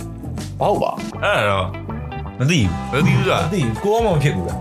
[0.61, 0.93] မဟုတ်ပါ
[1.23, 2.00] အဲ့တော့
[2.41, 2.59] မသိ
[2.93, 4.59] ဘူးဘယ်သိဘူးလားမသိဘူးကိုကမှမဖြစ်ဘူးလား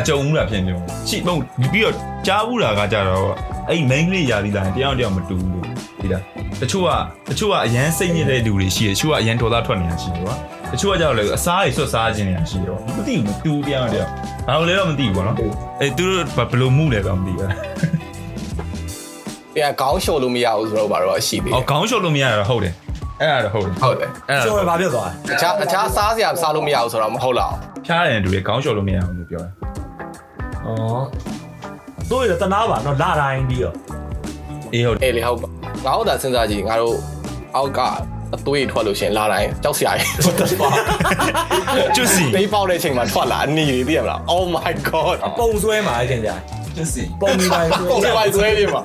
[0.00, 0.72] အကြုံဘူးလားဖြစ်နေ
[1.08, 1.40] ရှိမဟုတ်
[1.72, 1.94] ပြီးတော့
[2.26, 3.32] ကြားဘူးလားကကြတော့
[3.68, 5.66] အဲ့ main လေးယာသီလာတရားတယောက်မတူဘူးလို့
[6.00, 6.22] ဒီလား
[6.60, 6.88] တချို့က
[7.30, 10.34] တချို့ကအရန်စိတ်ညစ်တဲ့လူတွေရှိတယ်တချို့ကအရန်ဒေါသထွက်နေတာရှိတယ်ကွာ
[10.72, 14.10] တချို့ကကြတော့လေအစားတွေဆွတ်စားခြင်းနေတာရှိတယ်မသိဘူးတူတရားတယောက်
[14.46, 15.36] ဘာလို့လဲတော့မသိဘူးကွာနော်
[15.80, 17.48] အဲ့သူတို့ဘယ်လိုမှုလဲတော့မသိဘူး
[19.54, 22.72] ပြန်ခေါင်းလျှော်လို့မရဘူးဆိုတော့ဘာတော့ရှိသေးတယ်အော်ခေါင်းလျှော်လို့မရတာဟုတ်တယ်
[23.20, 27.54] အဲ့ဒါတော့ဟုတ်တယ်ဟုတ်တယ်အဲ့ဒါကျော်ရဘာဖြစ်သွားအခြားအခြားစားစရာစားလို့မရဘူးဆိုတော့မဟုတ်လား
[27.86, 29.52] ဖျားတယ်တူတယ်ခေါင်းလျှော်လို့မရဘူးလို့ပြောတယ်
[30.66, 30.68] ဩ
[32.10, 33.76] တို့ရတနာပါတော့လာတိုင်းပြီးတော့
[34.72, 35.48] အေးဟုတ်တယ်အေးလေဟုတ်ပါ
[35.84, 36.96] ငါတို့သာစဉ်းစားကြည့်ငါတို့
[37.56, 37.80] အောက်က
[38.34, 40.74] အသွေးထွက်လို့ရှရင်လာတိုင်းကြောက်စရာကြီး what the fuck
[41.96, 46.36] ကျွတ်စီသိပေါက်တဲ့အချိန်မှာထွက်လာအနီတွေသိရမလား oh my god ပုံဆွဲမှာအချင်းကြာ
[46.76, 48.80] ကျွတ်စီပုံမိပိုင်းဆွဲပုံစံပိုင်ဆွဲပြပါ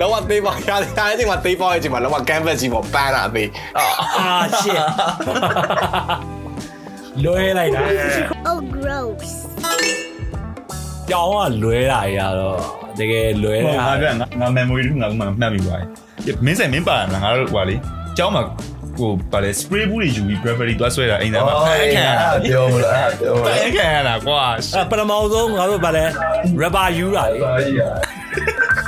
[0.00, 0.78] လောကသေးပါရတဲ့
[1.12, 3.86] အချိန်မှာသေးပေါက်တဲ့အချိန်မှာလောက canvas ကြီးပေါ်ပန်းလာသေးအာ
[4.64, 4.80] ရှစ်
[7.24, 7.80] လွဲလိုက်တာ
[8.50, 9.30] Oh, gross.
[11.10, 12.58] ကြောင်းကလွဲတာရတော့
[12.98, 15.82] တကယ်လွဲဟိုတာငါကငါငါ memory ငါမှမှတ်မိသွား
[16.26, 17.76] တယ်မင်းဆိုင်မင်းပါလားငါတို့ဟိုလေ
[18.18, 18.42] ကျောင်းမှာ
[18.98, 24.42] ဟိုပါလေ spray ဘူးတွေယူပြီး Burberry သွားဆွဲတာအိမ်သားမှာဖန်ခံရတာပြောမလို့အဲ့ပြောမဖလို့န်ခံရတာကွာ
[24.74, 26.04] အဲ့ပထမဆုံးငါတို့ဗာလဲ
[26.62, 27.40] rubber ယူတာလေ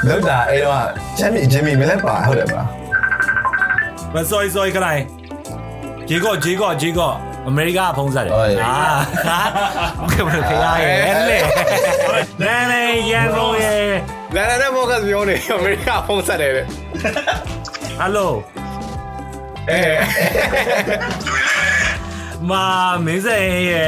[0.08, 0.86] လောက်တာအဲ့တော့
[1.18, 2.62] ချမ်းမီဂျင်မီမလဲပါဟုတ်တယ်ပါ
[4.14, 5.02] မစော်စော်ခလိုက်
[6.08, 7.12] ဂျေကောဂျေကောဂျေကော
[7.48, 8.48] အမေရိကဖုံးစားတယ်ဟာဘယ်
[10.34, 10.92] လိုခရရဲ
[11.30, 11.38] လဲ
[12.42, 13.74] လဲလဲရန်ကုန်ရဲ
[14.34, 16.66] လဲလဲဘောကပြောနေအမေရိကဖုံးစားတယ်ဟယ်
[18.16, 18.32] လို
[19.70, 19.80] အဲ
[22.50, 22.64] မာ
[23.04, 23.38] မင်းစဲ
[23.70, 23.86] ရဲ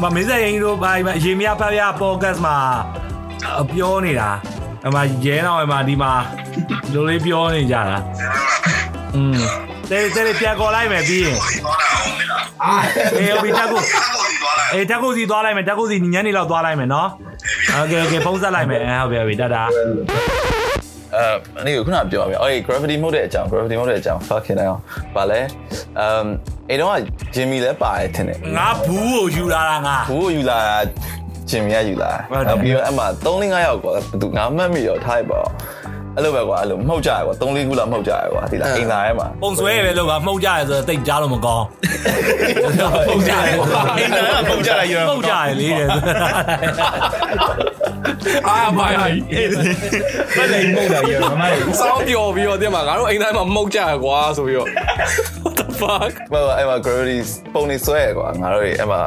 [0.00, 0.92] မမင်းစဲရင်တို့ဘာ
[1.24, 2.58] ရေမြဖဖရပေါ့ကတ်မှာ
[3.71, 4.29] ပြောနေတာ
[4.85, 6.11] အမရဲတော့အမဒီမှာ
[6.93, 7.97] လိုလေးပြောနေကြတာ
[9.15, 9.37] อืม
[9.89, 11.37] တဲတဲပြန်ခေါ်လိုက်မယ်ပြီးရင်
[13.17, 13.81] အေးဘီတက်ကို
[14.73, 17.09] အေးတက်ကိုစီသွားလိုက်မယ်တက်ကိုစီညနေလောက်သွားလိုက်မယ်နော်
[17.77, 19.63] โอเคโอเคဖုန်းဆက်လိုက်မယ်အဲဟုတ်ပြီဟုတ်ပြီတတာ
[21.15, 24.81] အဲအဲ့ဒီခုနပြောပြအော် gravity mode တဲ့အကြောင်း gravity mode တဲ့အကြောင်း fucking လိုက်အောင်
[25.15, 25.39] ဗာလဲ
[25.99, 26.27] အမ်
[26.69, 26.97] အဲ့တော့
[27.35, 30.75] ဂျင်မီလည်းပါတယ်ထင်တယ် ငါဘူးကိုယူလာတာငါ ဘူးကိုယူလာတာ
[31.50, 35.52] ဂျင်မီကယူလာဟုတ်တယ်နောက်ပြီးတော့အမှ3 5ယောက်ကွာဘယ်သူငါမှတ်မိတော့ထားလိုက်ပါတော့
[36.16, 41.66] အဲ့လိုပဲကွာအဲ့လိုမှုတ်ကြရကွာ3 4ခုလောက်မှုတ်ကြရကွာဒီလားအိမ်သာထဲမှာပုံဆွဲရပဲလို့ကမှုတ်ကြရဆိုတော့တိတ်ကြားလို့မကောင်း
[43.08, 43.84] မှုတ်ကြရအိမ်သား
[44.40, 45.88] ကပုံကြလိုက်ရောမှုတ်ကြရလေတဲ့
[48.48, 49.48] အာမိုင်းအေး
[50.36, 54.68] ဘယ်လိုပုံကြရောမမလေးစောင်းပြောပြီးတော့တင်မှာငါတို့အိမ်တိုင်းမှာမှုတ်ကြရကွာဆိုပြီးတော့
[55.44, 57.18] what the fuck ဘာအဲ့မှာ gravity
[57.54, 59.00] ပုံနေဆွဲရကွာငါတို့အဲ့မှာ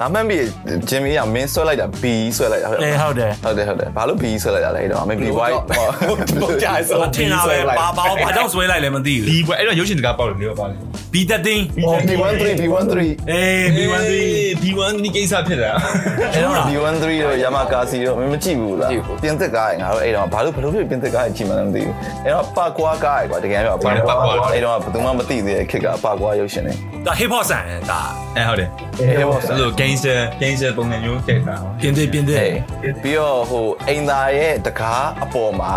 [0.00, 0.38] ငါမှတ်မိ
[0.88, 2.04] ဂျင်မီကမင်းဆွဲလိုက်တာ B
[2.36, 5.54] ဆွဲလိုက်တာဟုတ်အေးဟုတ်တယ်ဟုတ်တယ်ဟုတ်တယ်ဘာလို့ B ဆွဲလိုက်တာလဲအဲ့တော့မင်း B white
[6.40, 10.76] မှုတ်ကြရဆိုထင်တာပဲဘာဘာဘာကြောင့်ဆွဲလိုက်လဲမသိဒီဘူးဘွယ်အဲ့တော့ရုပ်ရှင်တကားပေါက်တယ်လေပါလေ
[11.12, 12.92] ဘီတက်တင်း Oh B13 B13
[13.30, 14.22] အေးဘီဝန်သီ
[14.62, 15.72] B1 ဒီကိစ္စဖြစ်တာ
[16.32, 18.90] အဲ့တော့ B13 တို့ Yamakasi တို့မင်းမကြည့်ဘူးလား
[19.22, 23.90] ပြင်သစ်ကားငါတို့အဲ့တော့ဘာလို့ဘလို့ဖြစ်ပြင်သစ်ကားကြည့်မှန်းမသိဘူးအဲ့တော့ပါကွာကားကွာတကယ်ပြောပါကွာ
[24.54, 26.74] အဲ့တော့ဘယ်သူမှမသိသေးတဲ့ခက်ကပါကွာရုပ်ရှင်နေ
[27.06, 28.00] ဒါ hip hop ဆန်ဒါ
[28.36, 28.68] အဲဟုတ်တယ်
[29.00, 32.56] အေးပေါ့အဲ့လို gangster gangster ပုံစံမျိုးခဲ့တာပြင်းသေးပြင်းသေးအေး
[33.02, 35.72] ပြီးတော့ဟိုအိမ်သားရဲ့တကားအပေါ်မှာ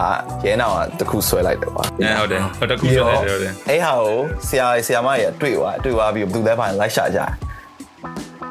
[0.45, 7.31] ရဲနောင်ကတခုဆွဲလိုက်တယ်ကွာအဲဟုတ်တယ်ဟုတ်တယ်ခုဆိုတယ်ဟုတ်တယ်အဲ့ဟာကိုဆရာဆရာမကြီးတွေ့သွားတွေ့သွားပြီးဘယ်သူလဲပါလိုက်ရှာကြတယ်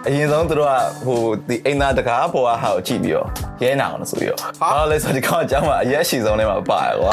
[0.06, 3.28] အရင်ဆုံးသူတို့ကဟိုဒီအိမ်သားတကားပေါ်ကဟာကိုကြည့်ပြီးတော့
[3.64, 7.12] ရဲနာအောင်လို့ဆိုပြီးတော့ဘာလို့လဲဆိုတော့ဒီကောင်အကြောင်းမှာအရက်ရှိဆုံးထဲမှာပါရကွာ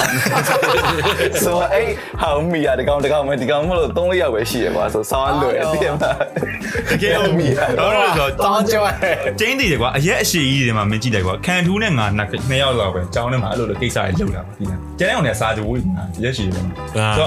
[1.44, 1.88] ဆိုတော့အဲ့
[2.22, 6.12] ဟာကိုမိရဒီကောင်ဒီကောင်မဒီကောင်မလို့3ယောက်ပဲရှိရကွာဆိုဆောင်းလွယ်တယ်မှာ
[6.90, 7.48] တကယ်ဟုတ်ပြီ
[7.80, 8.84] တော့လို့ဆိုတောင်းကြော
[9.40, 16.74] ကျင်းတည်တယ်ကွာအရက်အရှိကြီးတွေမှာမင်းကြည့်တယ်ကွာခံထူးနဲ့ငါနှစ်နှစ်ယောက်လောက်ပဲကျောင်းထဲမှာအဲ့လိုလိုကိစ္စတွေလုပ်တာပါဒီလားကျန်တဲ့အောင်လည်းစားကြဝေးနေတာရက်ရှိတယ်မှာ
[17.18, 17.26] ဆို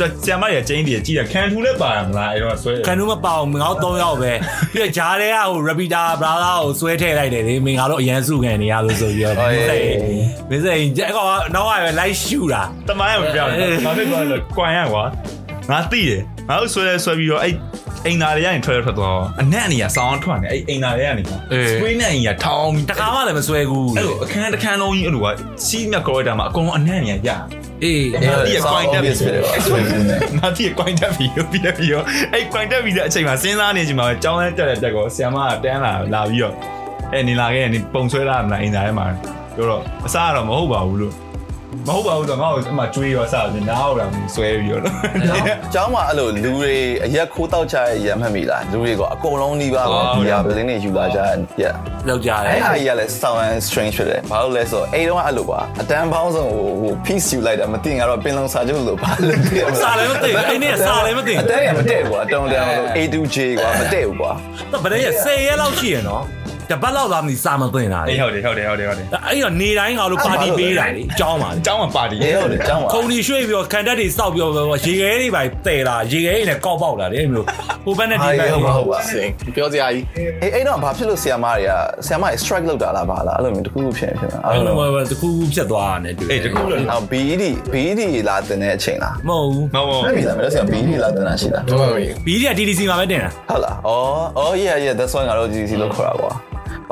[0.00, 4.32] တော့ကျန်မရကျင်းတည်ကြည့်တယ်ခံထူးလည်းပါရမလားအဲ့တော့ဆွဲခံတော့မပေါအောင်ငါတို့၃ယောက်ပဲ
[4.72, 9.86] ပြီးတော့ဂျားတဲ့ကဟို Rapida Brother ကိုဆွဲထည့်လိုက်တယ်လေမင်းငါတို့အရန်စုခံနေရလို့ဆိုပြီးတော့မင်းစိတ်
[10.50, 15.04] မင်းစိတ်ကောနောက်ကပဲလိုက်ရှူတာတမိုင်းကိုပြောတယ်ငါဖြစ်သွားလို့ကွိုင်ရကွာ
[15.70, 17.54] ငါသိတယ်ငါတို့ဆွဲလဲဆွဲပြီးတော့အဲ့
[18.06, 21.38] အိမ်သားတွေကနေထွက်ထွက်သွားအနက်အနေကစောင်းထွက်နေအဲ့အိမ်သားတွေကနေကွာ
[21.70, 25.34] စကွေးနဲ့အိမ်ကထောင်းတကားမှလည်းမဆွဲဘူးအဲ့လိုအခန်းတစ်ခန်းလုံးကြီးအဲ့လိုက
[25.66, 27.30] စီးမြတ်ကော်ရီတာမှာအကုန်လုံးအနက်အနေကရ
[27.82, 29.78] အေးငါတိရ coin တက်ပြီဖြစ်တယ်ကွာ
[30.38, 36.54] ငါတိရ coin တက်ပြီပြီးတော့ပြီးတော့အဲ့ coin တက်ပြီတဲ့အချိန်မှာစဉ်းစားနေချိန်မှာကြောင်းလဲတက်တဲ့တက်ကောဆီယမကတန်းလာလာပြီးတော့
[37.13, 39.05] အဲ့နေလာခဲ့နေပုံဆွဲလာမလားအင်သားထဲမှာ
[39.55, 41.15] ပြောတော့အစားကတော့မဟုတ်ပါဘူးလို့
[41.87, 44.81] မဟုတ်ပါဘူးတော့ငါ့ကိုအမှကျွေးရောစပြီးနားဟုတ်တာဆွဲပြီးတော့
[45.71, 46.73] เจ้าမှာအဲ့လိုလူတွေ
[47.05, 51.73] အရက်ခိုးတောက်ကြရဲ့ရမှတ်မိလားလူတွေကအကုန်လုံးနှီးပါပဲဒီဟာဘလင်းတွေယူလာကြရဲ့
[52.07, 64.31] လောက်ကြတယ် အဲ့ဟာကြီးကလည်း sound and strange ဖြစ်တယ်ဘာလို့လဲဆိုတော့အဲ့တော့အဲ့လိုပါအတန်းပေါင်းစုံဟိုဟို piece ယူလိုက်တာမသိငါတော့ပင်လုံစာချုပ်လို့ဘာလို့သိရမ စာ လဲ လည်းမသိဘူးအဲ့နေ့စာလည်းမသိ အတန်းရမတည့်ဘူးကွာတောင်းတန်းလို့ A2J ကွာမတည့်ဘူးကွာ
[64.71, 66.23] ဘူးဗတဲ့10ရက်လောက်ရှိရနော်
[66.72, 77.44] တပတ်လောက်သားမသိစာမသွင်းတာလေအေးဟုတ်တယ်ဟုတ်တယ်ဟုတ်တယ်ဟုတ်တယ်အဲ့တော့နေတိုင်းငါတို့ပါတီပေးတာလေအကြောင်းပါလေအကြောင်းကပါတီအေးဟုတ်တယ်အကြောင်းပါခုံဒီရွှေ့ပြီးတော့ခံတက်တွေစောက်ပြီးတော့ရေခဲတွေပါတဲတာရေခဲတွေနဲ့ကောက်ပေါက်တာလေအဲ့လို
[77.84, 80.04] ဟိုဘက်နဲ့ဒီဘက်ဟုတ်ပါဟုတ်ပါဆင်ပြောစရာကြီး
[80.42, 81.72] အေးအဲ့တော့ဘာဖြစ်လို့ဆီယမားတွေက
[82.06, 93.90] ဆီယမားတွေ strike လုပ်တာလားဘာလားအဲ့လိုမျိုးတခုခုဖြစ်နေဖြစ်နေအဲ့လိုမျိုးတခုခုဖြစ်သွားတာ ਨੇ တွေ့အေးတခုလို့အော် BED BED လာတင်တဲ့အချိန်လားမဟုတ်ဘူးမဟုတ်ဘူးမဟုတ်ဘူးမဟုတ်ဘူးဆီယမား BED လာတင်တာရှိလားဟုတ်ပါဘူး BED က TDC မှာပဲတင်တာဟုတ်လားဩ
[94.38, 96.32] ဩ yeah yeah that's why ငါတို့ TDC လို့ခေါ်တာကွာ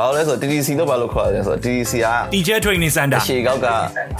[0.00, 3.68] ဘာလို့လဲဆိုတော့ TDC လို့ဘာလို့ခေါ်ရလဲဆိုတော့ TDC က Teacher Training Center အရှိကောက်က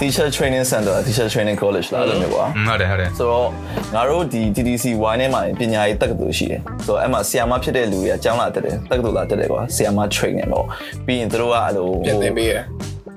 [0.01, 3.47] teacher training center teacher training college လားအဲ့လိုမျိုးကွာဟုတ်တယ်ဟုတ်တယ်ဆိုတော့
[3.95, 10.65] ငါတို့ဒီ TDC Y နဲ့မှာပညာရေးတက္ကသိုလ်ရှိတယ်ဆိုတော့အဲ့မှာဆီယာမဖြစ်တဲ့လူတွေကကျောင်းလာတက်တယ်တက္ကသိုလ်လာတက်တယ်ကွာဆီယာမ training ပေါ့
[11.05, 12.53] ပြီးရင်တို့ကအဲ့လိုပြန်သင်ပေးရ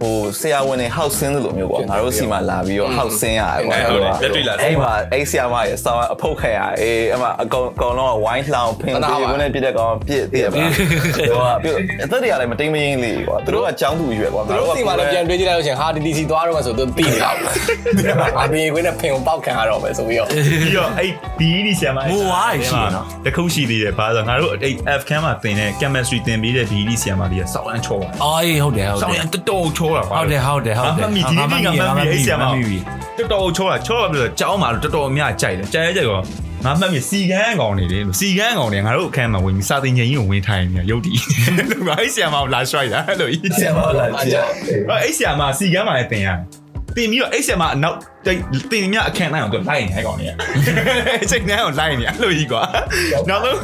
[0.02, 11.68] ဟိုဆရာဝန်တွေဟောက်ဆင်းသလိုမျိုးပေါ့ငါတို့စီမှာလာပြီးတော့ဟောက်ဆင်းရတယ်ကွာဟုတ်တယ်လက်တွေ့လာအဲ့မှာအဲ့ဆရာမရဲ့ဆောင်းအဖုတ်ခရအေးအဲ့မှာအကောင်အကောင်လုံးကဝိုင်းလှောင်ဖင်ပြေဝင်နေပြတဲ့ကောင်ပြည့်တည်ရပါဟိုကပြ
[12.04, 17.30] အသက်တွေကလည်းမတိမ်မရင်းလေးကွာတို့ကចောင်းသူရွယ်ကွာသူတို့စီမှာလည်းပြန်တွေးကြည့်လိုက်လို့ရှင်ဟာဒီဒီစီသွားတော့မှဆိုသူသိနေတာ။
[18.38, 32.78] အာဘီခွင်းနဲ့ဖင်ကိုပေါက်ခံရတော့မယ်ဆိုပြီးတော့ပြီးတော့အဲ့ BD ဆရာမငိုဝါးရရှိရနော်တခုရှိသေးတယ်ဘာလို့ငါတို့အဲ့ F cam မှာသင်တဲ့ chemistry သင်ပေးတဲ့ BD ဆရာမကြီးကစောင်းအန်ချောပါအော်အေးဟုတ်တယ်ဟုတ်စောင်းတယ်အန်တတော်ချောတာပါဟုတ်တယ်ဟုတ်တယ်ဟုတ်တယ်ငါမှတ်မိဒီနေ့ကမှတ်မိအဲ့ဆရာမမှတ်မိပြီ
[33.18, 36.20] တော်တော်ချောတာချောတာပြီးတော့ကြောင်းမှာတော်တော်များကြိုက်တယ်ကြိုက်ရကြရော
[36.64, 41.16] ငါမှတ်မိစီကန်းကောင်နေတယ်စီကန်းကောင်နေငါတို့အခန်းမှာဝင်ပြီးစာသင်ချိန်ကြီးကိုဝင်ထိုင်နေရုပ်တည်
[41.88, 44.42] ငါအဲ့ဆရာမကိုလာရွှိုက်တာအဲ့လိုကြီးဆရာမလာကြည့်
[45.02, 46.38] အဲ့ဆရာမစီကန်းမှာလည်းသင်ရတယ်
[46.96, 47.96] တင်ပြီးတော့အဲ့ဆရာမအနောက်
[48.72, 52.62] တင်မြအခန်းနိုင်အောင်သူလိုက်နေကောင်နေအဲ့ချိန်နိုင်အောင်လိုက်နေအဲ့လိုကြီးကွာ
[53.28, 53.58] နောက်ဆုံး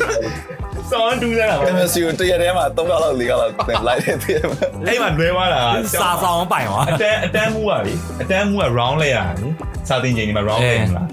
[0.90, 5.60] စောင်းတူးနေတာပါကမစီကိုတရက်ထဲမှာ3လောက်4လောက်တင်လိုက်တယ်တည်မှာအဲ့မှာလွဲသွားတာ
[6.02, 9.48] စာဆောင်ပိုင်သွားအတန်းအတန်းမူကလေအတန်းမူက round လဲရတယ်လေ
[9.88, 11.06] စာတင်ချိန်ဒီမှာ round လဲမလား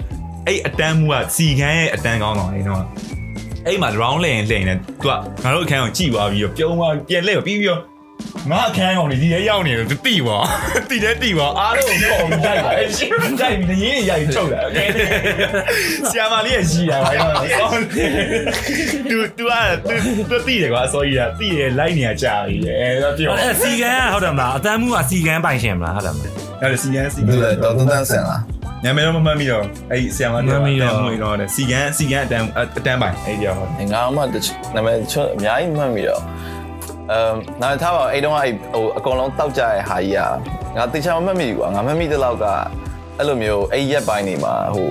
[0.46, 2.82] အဲ့အတန်းမူကစီခန်းရဲ့အတန်းကောင်းကောင်လေတော့
[3.66, 7.80] အဲ့မှာ round လဲရင်လဲရင်သူကငါတို့အခန်းကိုကြည့်သွားပြီးတော့ပြုံးသွားပြန်လဲပြီးပြီးတော့
[8.50, 10.38] ငါအခန်းကောင်နေဒီထဲရောက်နေတယ်သူတိပါ
[10.90, 14.62] တိတယ်တိပါအားလုံးပုံတိုက်ပါရှင်းတိုက်ပြီးငင်းရိုက်ချုပ်လာ
[16.10, 17.80] ဆရာမလေးရရှိတာပါတော့
[19.10, 19.52] သူသူက
[20.30, 28.42] သူတိတယ်ကွာဆော်ကြီးကတိတယ်လိုက်နေရကြာပြီအဲတော့ပြောအဲစီကန်ကဟုတ်တယ်မလားအတန်းမှုကစီကန်ပိုင်ရှင်မလားဟုတ်တယ်မလားအဲ့ဒါစီကန်စီကန်တော့တန်းဆန်လား
[28.84, 32.46] နာမည်တော့မမှတ်မိတော့အဲ့ဆရာမနာမည်တော့မမှတ်တော့တယ်စီကန်စီကန်အတန်း
[32.78, 33.58] အတန်းပိုင်အဲ့ကြောင့်
[33.92, 34.20] ငါမှ
[34.74, 36.22] နာမည်ချောအများကြီးမှတ်မိတော့
[37.12, 40.30] အမ်နားထားပါအဲ့တော့အဲ့ဟိုအကောင်လုံးတောက်ကြရဲ့ဟာကြီးอ่ะ
[40.76, 42.46] ငါတေချာမမှတ်မိဘူးကွာငါမှတ်မိတဲ့လောက်က
[43.18, 44.90] အဲ့လိုမျိုးအဲ့ရက်ပိုင်းနေမှာဟို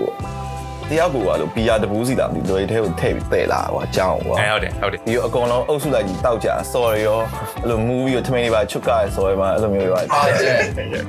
[0.90, 7.20] တယောက်ကူကလို့ဘီယာတပူးစီတာဒီလွယ်ထဲကိုထည့်ပြီးတဲ့လာကွာကြောင်းကွာအဲ့ဟုတ်တယ်ဟုတ်တယ်ဒီအကောင်လုံးအုပ်စုလိုက်ကြီးတောက်ကြ sorry ရော
[7.62, 10.52] အဲ့လို movie ကိုထမင်းလေးပါချွတ်ကားဆိုရမှာအဲ့လိုမျိုးရောအားကျဲ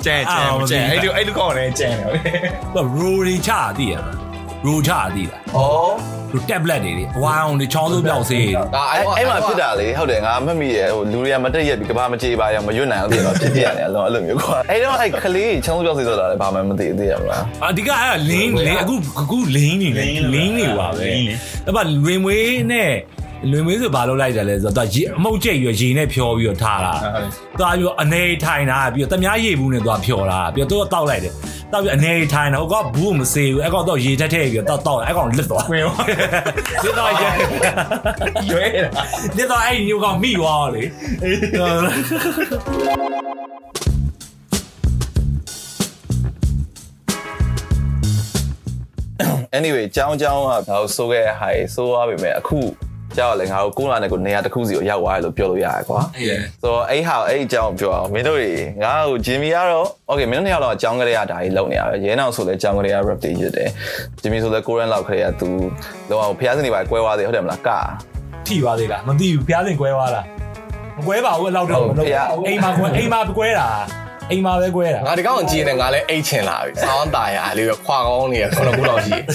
[0.04, 2.10] ကျန်ကျန်ကျန်အဲ့လိုအဲ့လိုကောင်းတယ်ကျန်တယ်
[2.74, 4.27] သူကရိုရီချတည်ရမှာ
[4.66, 5.90] ရိုချတည်လားဩ
[6.32, 21.06] သူ tablet တွေလေဝိုင်းအောင်ဒီချောင်းစိုးပြောက်စေးတွေဒါအဲ့အဲ့အဲ့မှာဖြစ်တာလေဟုတ်တယ်ငါမှတ်မိရဲ့ဟိုလူတွေကမတက်ရက်ပြီးကဘာမကြေပါရောမရွတ်နိုင်အောင်ပြင်တော့ဖြစ်ပြရတယ်အလုံးအဲ့လိုမျိုးကွာအဲ့တော့အဲ့ကလေးချောင်းကြောက်စီဆိုတာလည်းဘာမှမသိသေးရမလားအဓိကအဲ့လင်းလင်းအခုအခုလင်းနေလေလင်းနေပါပဲ
[21.66, 22.92] အဲ့ပါလွင်မွေးနဲ့
[23.50, 27.26] လွင်မွေးဆိုဘာလုပ်လိုက်တယ်လဲဆိုတော့သူကအမှုတ်ကျိတ်ပြီးရေနဲ့ဖြောပြီးတော့ထားတာဟုတ်တယ်
[27.58, 31.32] သွားပြီးတော့အနေထိုင်တာပြီးတော့တမားရိပ်ဘူးနဲ့သွားဖြော်တာပြီးတော့သူကတောက်လိုက်တယ်
[31.72, 35.92] တောက်ပြီးအနေထိုင်တော့ဟိုကဘူးမစေဘူးအဲ့ကောင်တော့ရေထက်ထည့်ပြီးတော့တောက်အဲ့ကောင်လစ်သွားဝင်းရော
[36.84, 37.34] လစ်သွားရဲ့
[38.50, 39.02] ရွေးတာ
[39.36, 40.82] လစ်သွားအဲ့ညိုကောင်မိသွားလေ
[49.58, 52.60] anyway ကြောင်းကြောင်းကငါတို့စိုးခဲ့တဲ့ဟာကြီးစိုးသွားပြီမဲ့အခု
[53.16, 56.26] ကြောက်လည်းငါတို့ကိုးလာတဲ့ကိုနေရာတစ်ခုစီကိုရောက်သွားတယ်လို့ပြောလို့ရတယ်ကွာအေး
[56.62, 63.68] ဆိုတော့အဲ့ဟာအဲ့အကြောင်းပြောအောင်မင်းတို့တွေငါ့ကိုဂျင်မီကတော့ okay မင်းတို့နှစ်ယောက်တော့အကြောင်းကလေးကဒါကြီးလုံနေရတယ်ရဲနောက်ဆိုလည်းအကြောင်းကလေးက rap တွေရွတ်တယ်
[64.22, 65.48] ဂျင်မီဆိုလည်းကိုရန်လောက်ကလေးက तू
[66.10, 67.70] လောအောင်ဖျားစနေပါကွဲသွားသေးဟုတ်တယ်မလားက
[68.46, 70.24] ထိပါသေးလားမသိဘူးဖျားစင်ကွဲသွားလား
[70.96, 72.06] မကွဲပါဘူးအဲ့လောက်တော့မလုပ်
[72.46, 73.68] အိမ်မှာကွဲအိမ်မှာကွဲတာ
[74.31, 79.25] အိမ်မှာပဲကွဲတာ ငါဒီကောင်ကြည့်နေငါလည်းအိတ်ချင်လာပြီ။ဆောင်းตายရလေးပဲခွာကောင်းနေရခုနကလောက်ရှိတယ်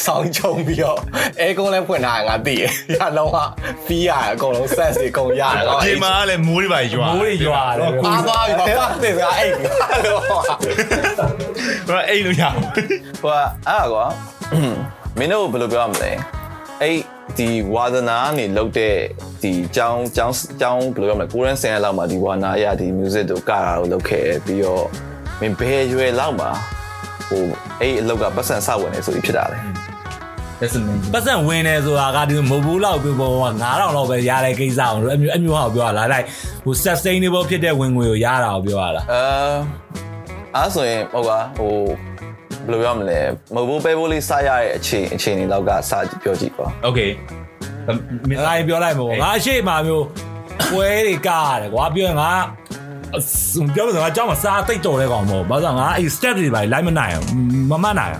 [0.06, 0.98] ။ဆောင်းချုံပြီးတော့
[1.40, 3.38] အဲကုန်းလည်းဖွင့်ထားငါသိတယ်။ရလုံးက
[3.86, 12.42] ဖီးရအကုန်လုံး set စီအကုန်ရတယ်။အပြင်မှာလည်းမိုးတွေပါရွာ မိုးတွေရွာတယ် အားသွားပြီဘာဖတ်တယ်ကအိတ်လို့ ဟိုအိမ်လို့ရ
[13.22, 14.06] ဟိုကအဲ့ကွာ
[15.18, 16.10] မင်းတို့ဘယ်လိုပြောရမလဲ
[16.81, 16.99] အဲ့
[17.37, 18.95] ဒီဝါဒနာနေလောက်တဲ့
[19.41, 24.85] ဒီကြောင်းကြောင်းကြောင်းဘယ်လိုပြောမလဲကိုရန်ဆန်ရလောက်မှာဒီဝါနာရဒီ music တို့ကတာကိုလုပ်ခဲ့ပြီးတော့
[25.39, 26.49] မင်းဘယ်ရွယ်လောက်မှာ
[27.29, 27.43] ဟို
[27.79, 29.57] အဲ့အလောက်ကပတ်စံစဝင်နေဆိုပြီးဖြစ်တာလေ
[30.59, 36.25] that's amazing ပတ်စံဝင်နေဆိုတာကဒီမဟုတ်ဘူးလောက်ပြပေါ်က9000လောက်ပဲရတဲ့ကိစ္စအောင်လို့အမျိုးအမျိုးဟာကိုပြောရလားလိုက်
[36.63, 39.23] ဟို sustainable ဖြစ်တဲ့ဝင်ငွေကိုရတာကိုပြောရလားအဲ
[40.55, 41.73] အဲ့ဆိုရင်ဟုတ်ကဟို
[42.68, 43.20] ဘယ်လိုပြောမလဲ
[43.54, 47.10] မဟုတ်ဘူးပဲဖို့လေးစရရဲ့အချိန်အချိန်တွေလောက်ကစပြောကြည့်ပါ okay
[48.44, 50.04] ငါရင်ပြောလိုက်မှာပေါ့ငါအရှိမမျိုး
[50.72, 52.30] ပွဲတွေကားရတယ်ကွာပြောရင်ငါ
[53.74, 57.12] ပြောလို့ငါအเจ้าမှာစားတိတ်တော်တဲ့ကောင်မဟုတ်ဘာလို့ငါအဲ့ step တွေပါလိုက်မနိုင်
[57.70, 58.14] မမနိုင်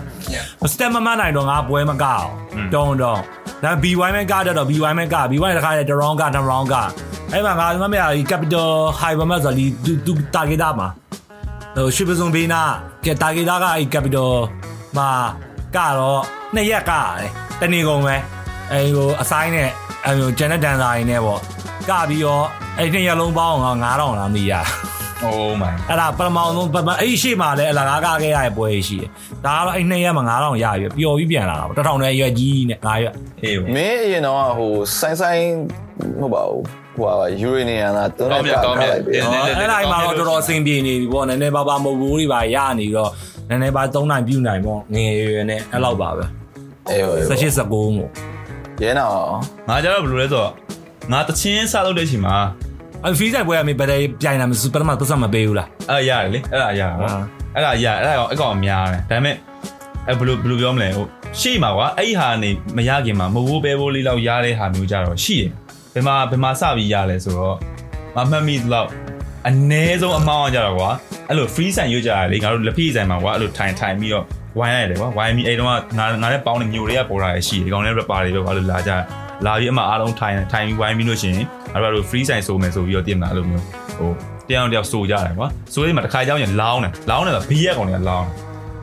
[0.73, 2.25] step မမနိုင်တော့ငါပွဲမကောက်
[2.73, 3.21] တုံးတုံး
[3.63, 6.89] ဒါ BY မဲကားတော့ BY မဲကား BY တခါလေတရောင်းကားတရောင်းကား
[7.33, 9.65] အဲ့မှာငါမမေဒီ capital high ဘာမှဆိုဒီ
[10.05, 10.87] သူ target မှာ
[11.76, 12.62] ဟိုရှိပစုံဘေးနာ
[13.06, 14.30] က target ကအဲ့ capital
[14.96, 15.10] မှာ
[15.76, 16.22] ကတော့
[16.54, 17.30] နှစ်ရက်ကားတယ်
[17.60, 18.16] တနေ့ကုန်ပဲ
[18.72, 19.68] အဲ့ဟိုအဆိုင်နဲ့
[20.04, 21.40] အဲ့ဟိုဂျန်နဲ့ဒန်စာရင်းနဲ့ပေါ့
[21.88, 22.44] ကပြီးတော့
[22.78, 23.84] အဲ့နှစ်ရက်လုံးပေါင်းအောင်9000
[24.18, 24.52] လားမသိရ
[25.24, 29.10] oh my အဲ့ဒါပထမဆုံးပထမအဲ့ရှိမှလည်းအလကားကားခဲ့ရတဲ့ပွဲရှိတယ်
[29.44, 35.44] ဒါကတော့အဲ့နှစ်ရက်မှာ9000ရပြီပျော်ပြီးပြန်လာတာပေါ့1000နဲ့ရွက်ကြီးနဲ့9ရွက်အေးမင်းအရင်တော့ဟိုဆိုင်ဆိုင်
[36.20, 43.10] မဟုတ်ပါဘူး ဟိုဟာယူရေနီယန်လားတုံးလိုက်ပါလိုက်ပြီအဲ့ဒါမှတော့တော်တော်အဆင်ပြေနေပြီပေါ့နည်းနည်းပါးပါမဟုတ်ဘူးတွေပါရနေတော့
[43.48, 46.24] နည်းနည်းပါး3နိုင်ပြူနိုင်ပေါ့ငယ်ရွယ်နဲ့အဲ့လောက်ပါပဲ
[46.88, 48.10] အေးဟို18 19မို့
[48.82, 49.14] ရဲနော်
[49.68, 50.50] ငါကြတော့ဘယ်လိုလဲဆိုတော့
[51.12, 52.36] ငါတချင်းစလုပ်တဲ့အချိန်မှာ
[53.04, 57.12] အဲ့ဖီးဆိုင်ပွဲကမြေဘယ်တိုင်ပြိုင်လာမစပထမပတ်စမပေးဘူးလားအဲ့ရတယ်လေအဲ့ဒါရတာပေါ့
[57.54, 59.36] အဲ့ဒါရအဲ့ဒါကောင်အကောင်များတယ်ဒါပေမဲ့
[60.08, 61.06] အဲ့ဘယ်လိုဘယ်လိုပြောမလဲဟို
[61.40, 65.50] ရှေ့မှာကွာအဲ့ဒီဟာနေမရခင်မှာမဟုတ်ပဲဘိုးလေးလောက်ရတဲ့ဟာမျိုးကြတော့ရှိတယ်
[65.94, 67.56] ဘယ်မှာဘယ်မှာစပြီးရလဲဆိုတော့
[68.16, 68.88] မမှတ်မိတော့
[69.48, 70.90] အနည်းဆုံးအမောင်းအောင်ကြတော့ကွာ
[71.28, 74.24] အဲ့လို free sign ရွတ်ကြရလေငါတို့လက်ဖိဆိုင်မှာကွာအဲ့လိုထိုင်ထိုင်ပြီးတော့
[74.58, 78.92] ဝိုင်းရတယ်ကွာဝိုင်းပြီးအဲ့တော့ငါငါနဲ့ပေါင်းနေမျိုးတွေကပေါ်လာရရှိတယ်ဒီကောင်နဲ့ rapper တွေပဲကွာလို့လာကြ
[79.46, 83.64] လာပြီးအမှအားလုံးထိုင်ထိုင်ပြီးဝိုင်းပြီးလို့ရှိရင်အဲ့တော့ free sign ဆိုမယ်ဆိုပြီးတော့တင်တာအဲ့လိုမျိုး
[83.98, 84.10] ဟို
[84.48, 88.34] တယောက်တယောက်ဆိုကြတယ်ကွာဆိုရင်မှတစ်ခါကြောင်းရင်လောင်းတယ်လောင်းတယ်ဆိုဘီရက်ကောင်တွေကလောင်းတယ်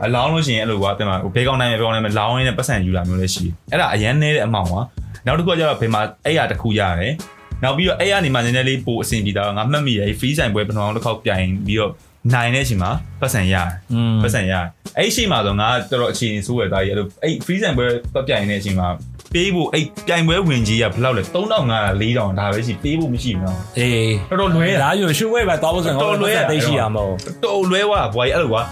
[0.04, 4.82] အလောင်းလို့ရှိရင်အဲ့လိုကွာတင်မှာဘေးကောင်နိုင်ဘေးကောင်နိုင်မလောင်းရင်းနဲ့ပတ်စံယူလာမျိုးလည်းရှိတယ်အဲ့ဒါအရန်နေတဲ့အမောင်ကွာ
[5.26, 7.14] နောက်တစ်ခုကကျတော့ဘေးမှာအဲ့ရတစ်ခုရတယ်
[7.62, 11.92] နောက်ပြီးတော့အဲ့ရနေမှနည်းနည်းလေးပိုအဆင်ပြေတာငါမှတ်မိရ free sign ပွဲပထမတစ်ခေါက်ပြိုင်ပြီးတော့
[12.34, 14.66] နိုင်တဲ့အချိန်မှာပတ်စံရတယ်อืมပတ်စံရတယ်
[14.98, 18.88] အဲ့ရှိမှာဆိုငါတော်တော်အခြေအနေဆိုးရတာကြီးအဲ့လိုအဲ့ free sign ပွဲပတ်ပြိုင်နေတဲ့အချိန်မှာ
[19.34, 28.62] ပေးဖို့အဲ့ပြိုင်ပွဲဝင်ကြီးကဘယ်လောက်လဲ3500 4000ဒါပဲရှိပေးဖို့မရှိဘူးနော်အေးတော်တော်လွဲတာဒါယူရွှေဝဲပဲတောင်းစံတော်လွဲတာတိတ်ရှိရမဟုတ်တော်လွဲွားဘွာကြီးအဲ့လိုကွာ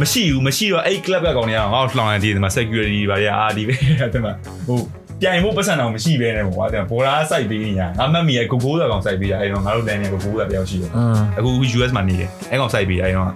[0.00, 4.32] မရှိဘူးမရှိတော့အဲ့ club ကကောင်တွေကငါ့ကိုလှောင်ရတဲ့ဒီမှာ security တွေပါရအာဒီပဲအဲ့မှာ
[4.66, 4.80] ဟို
[5.24, 13.30] ပြိုင်ဖို့ပတ်စံတော့မရှိပဲနဲ့ပေါ့ကွာတဲ့ဘောရာစိုက်ပေးနေရငါမှတ်မိရကိုကိုးသာကောင်စိုက်ပေးရအဲ့တော့ငါတို့တန်းနေကိုကိုးသာတယောက်ရှိတယ်อืมအခု US မှာနေတယ်အဲ့ကောင်စိုက်ပေးအဲ့တော့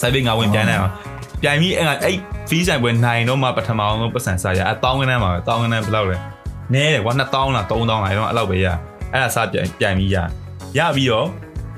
[0.00, 0.92] စိုက်ပေးငါဝင်ပြန်လိုက်အောင်
[1.42, 2.16] ပြိုင်ပြီးအဲ့အဲ့
[2.48, 6.16] fee ဆိုင်ပွဲနိုင်တော့မှပထမအောင်ပတ်စံစားရအတောင်းကန်းမှာပဲတောင်းကန်းဘယ်လောက်လဲ
[6.74, 8.66] နဲတယ်ကွာ2000လား3000လားအဲ့တော့အဲ့လောက်ပဲရ
[9.12, 10.16] အဲ့ဒါစားပြိုင်ပြိုင်ပြီးရ
[10.78, 11.28] ရပြီးတော့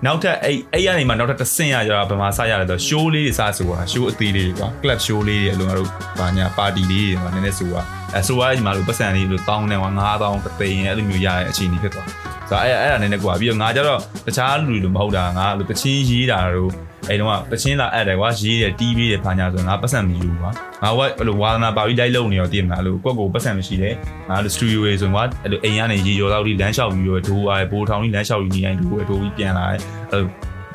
[0.07, 12.09] နောက်ထပ်အဲ့အဲ့ရနေမှာနောက်ထပ်တစ်ဆင့်ရကြတော့ဗမာစားရတယ်ဆို show လေးတွေစားဆိုတာ show အသေးလေးတွေကွာ club show လေးတွေအလုံးငါတို့ဗာညာ party လေးတွေမှာနည်းနည်းဆိုတာ အဲဆိုရဒီမှာလို့ပတ်စံလေးလို့တောင်းနေကွာ9000တသိန်းအဲ့လိုမျိုးရတဲ့အချိန်ကြီးဖြစ်သွား
[12.51, 16.71] ဆိုတော့အဲ့အဲ့ဒါနည်းနည်းကွာပြီးတော့ငါကြတော့တခြားလူတွေလိုမဟုတ်တာငါလို့တချင်းရေးတာတို့
[17.09, 20.51] အဲ့တော့တချင်းလာအပ်တယ်ကွာရေးတယ်တီးပြီးတယ်ဘာညာဆိုငါပတ်စံမယူကွာ
[20.83, 23.95] ငါကအဲ့လိုဝါသနာပါပြီးလိုက်လုံနေတော့တည်မလားအဲ့လိုကိုယ့်ကိုပတ်စံမရှိတယ်
[24.29, 29.81] ငါလိုစတူဒီယိုတွေဆိုကွာအဲ့လိုအိမ်ကနေရေကျော်တော့ဒီလမ်းလျှောက်ပြီးတော့ဒိုးအားဘိုးထောင်ကြီးလမ်းလျှောက်ပြီးနေရင်ဒိုးပဲဒိုးပြီးပြန်လာတယ်
[30.13, 30.25] အဲ့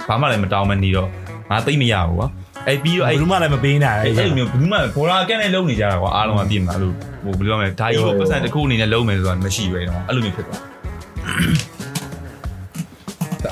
[0.08, 1.10] ဘာမှလည်းမတောင်းမနေတော့
[1.52, 2.28] ငါသိမရဘူးကွာ
[2.68, 10.62] အဲ့ပြီးတော့ဘယ်အဲ့သူမှလည်းမပေးနိုင်အဲ့ဘူးအဲ့လိုမျိုးဘူးမှဘောရာကက်နဲ့လုံနေကြတာကွာအားလုံးကပြင်မှာလို့ဟိုဘယ်လိုလဲဒါကြီးကိုပတ်စံတစ်ခုအနေနဲ့လုံမယ်ဆိုတာမရှိပဲတော့အဲ့လိုမျိုးဖြစ်သွား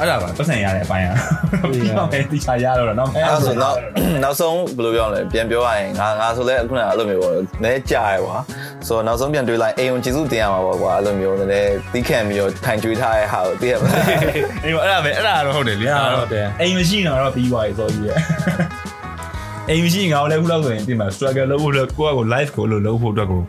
[0.01, 1.15] အဲ့ဒါပါပတ်စံရတဲ့အပိုင်းอ่ะ
[1.71, 3.75] ပြီးတော့ပဲတိချာရတော့တော့အဲ့ဒါဆိုတော့
[4.23, 8.37] နောက်ဆုံးဘယ်လိုပြောမလဲပြန်ပြောရရင်ငါငါဆိုလဲအခုနကအဲ့လိုမျိုးပေါ့နည်းကြာရယ်ကွာ
[8.87, 14.05] ဆိုတော့နောက်ဆုံးပြန်တွေးလိုက်အိမ်ုံကျေးဇူးတင်ရမှာပေါ့ကွာအဲ့လိုမျိုးနည်းနည်းတီးခံပြီးတော့ထိုင်ကျွေးထားတဲ့ဟာကိုသိရမလား
[14.65, 15.85] အေးအဲ့ဒါပဲအဲ့ဒါတော့ဟုတ်တယ်လေ
[16.61, 18.19] အိမ်မရှိတော့တော့ပြီးသွားပြီဆိုကြီးရဲ့
[19.69, 23.41] အိမ်မရှိငါလည်းခုလောက်ဆိုရင်ပြင်မှာ struggle လုပ်ဖို့ကိုယ့်ကို live ကိုလို့လုပ်ဖို့အတွက်ကို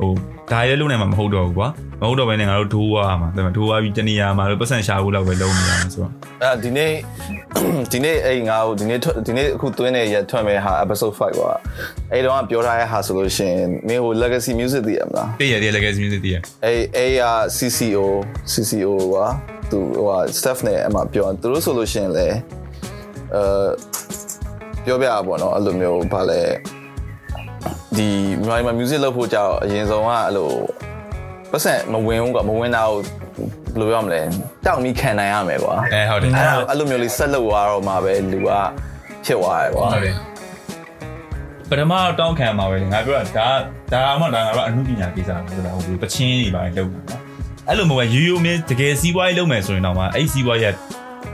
[0.00, 0.10] ဟို
[0.52, 1.68] ဒါရဲလုံးနိုင်မှာမဟုတ်တော့ဘူးကွာ
[2.00, 6.92] မဟုတ်တော့ဘဲနဲ့ငါတို့ဒိုးွားမှာဒါပေမဲ့ဒိုးွားပြီးတနေရာမှာလို့ပတ်စံရှာဖို့လောက်ပဲလုံးနေရမှာဆိုတော့အဲ့ဒီနေ့
[7.92, 11.50] ဒီနေ့အဲ့ငါ့ကိုဒီနေ့ဒီနေ့အခုသွင်းနေရထွက်မဲ့ဟာ episode 5ကွာ
[12.12, 17.22] အဲ့တော့ပြောထားတဲ့ဟာဆိုလို့ရှိရင်မင်းဟို legacy music သိရမလားတည့်ရတည့် legacy music တည့်ရအဲ့အဲ့ရ
[17.56, 18.06] CCO
[18.52, 19.26] CCO ကွာ
[19.70, 22.26] သူဟိုဟာ staff နဲ့အမှပြောသူတို့ဆိုလို့ရှိရင်လေ
[23.34, 23.42] အဲ
[24.86, 26.40] ပြောပြတာပေါ့နော်အဲ့လိုမျိုးဗာလဲ
[27.96, 28.08] ဒီ
[28.46, 30.50] မြန်မာ music လုပ်ဖို့ကြောက်အရင်ဆုံးကအဲ့လို
[31.50, 34.20] ပတ်စံမဝင်ဘူးကွာမဝင်တာကိုဘယ်လိုပြောမလဲ
[34.66, 38.50] တောက်ပြီးခံနိုင်ရမယ်ကွာအဲဟုတ်တယ်အဲ့ဒါအဲ့လိုမျိုးလေးဆက်လုပ်သွားတော့မှပဲလူက
[39.24, 40.14] ဖြစ်သွားတယ်ကွာဟုတ်တယ်
[41.70, 43.48] ပထမတောင်းခံမှာပဲလေငါပြောတာဒါ
[43.92, 47.16] ဒါမှဒါငါတို့အမှုပညာကိစ္စဆိုတာဟိုပချင်းတွေပါလောက်တာ
[47.68, 50.74] အဲ့လိုမျိုးပဲရိုးရိုးမင်းတကယ်စီးပွားရေးလုပ်မယ်ဆိုရင်တော့မှအဲ့စီးပွားရေး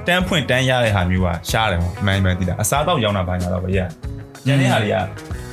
[0.06, 3.80] တန်းဖွင့်တန်းရတဲ့ဟာမျိုးကရှားတယ်ဟောမှန်မှန်သိတာအစားတော့ရောင်းတာပါညာတော့ပဲရ
[4.46, 4.96] ညနေဟာတွေက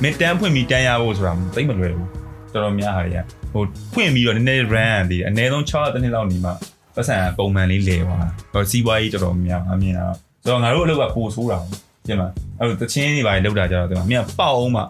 [0.02, 2.08] မင်းတန်းဖွင့်ပြီးတန်းရဖို့ဆိုတာသိမလွယ်ဘူး
[2.52, 3.18] တော်တော်များဟာတွေက
[3.52, 6.50] ဟိုဖွင့်ပြီးတော့နည်းနည်း run တည်အနည်းဆုံး6တစ်နှစ်လောက်နေမှ
[6.94, 10.06] ပတ်စံပုံမှန်လေးလဲသွားဟိုစီးပွားရေးတော်တော်များအမြင်တာ
[10.44, 11.58] ဆိုတော့ငါတို့အလုပ်ကပိုဆိုးတာ
[12.06, 14.82] ပြင်မှာအဲ့လိုတချင်းတွေပါလောက်တာကြတော့ဒီမှာမင်းကပေါက်အောင်မှ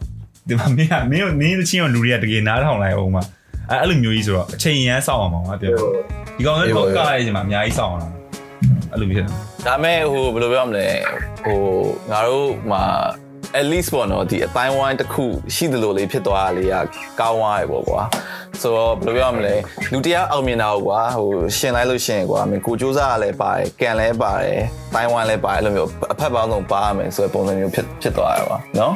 [0.49, 3.21] ဒီမှာမင်းကမင်းနင်းတချင်းကလူတွေကတကယ်နားထောင်လိုက်အောင်မှ
[3.71, 5.73] အဲ့အဲ့လိုမျိုးကြီးဆိုတော့အချိန်ရမ်းစောင့်အောင်ပါပြင်
[6.37, 8.13] ဒီကောင်လေးတော့ကားရခြင်းမှာအများကြီးစောင့်အောင်
[8.93, 10.89] အဲ့လိုမျိုးဖြစ်တယ် ဒါမဲ့ဟိုဘယ်လိုပြောမလဲ
[11.45, 11.61] ဟို
[12.11, 12.85] ငါတို့မှာ
[13.59, 16.75] at least ပေါ့နော်ဒီအတိုင်းဝိုင်းတစ်ခုရှိသလိုလေးဖြစ်သွားတာလေးက
[17.21, 18.01] ကောင်းသွားရပေါ့ကွာ
[18.61, 19.55] ဆိုတော့ဘယ်လိုပြောမလဲ
[19.93, 24.61] လူတရားအောင်မြင်တာကိုကွာဟိုရှင်လိုက်လို့ရှိရင်ကွာမင်းကိုစူးစမ်းရလဲပါတယ်ကန်လဲပါတယ်
[24.95, 28.95] တိုင်းဝိုင်းလဲပါတယ်အဲ့လိုမျိုးအဖက်ပေါင်းစုံပါရမယ်ဆိုတဲ့ပုံစံမျိုးဖြစ်ဖြစ်သွားရပါနော်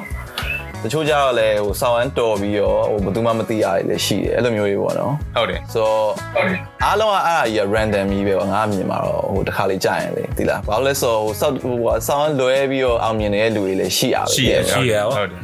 [0.85, 15.41] တချို့ကြတော့လေဟိုဆောင်းအန်းတော်ပြီးတော့ဟိုဘယ်သူမှမသိရလေရှိတယ်အဲ့လိုမျိုးကြီးပေါ့နော်ဟုတ်တယ်ဆိုတော့ဟုတ်တယ်အားလုံးကအဲ့ဒါကြီး random ကြီးပဲပေါ့ငါအမြင်မှာတော့ဟိုတစ်ခါလေးကြာရင်လေဒီလားဘာလို့လဲဆိုတော့ဟိုစောက်ဟိုကဆောင်းလွဲပြီးတော့အောင်မြင်နေတဲ့လူတွေလည်းရှိရပဲရှိရရှိရဟုတ်ဟုတ်တယ်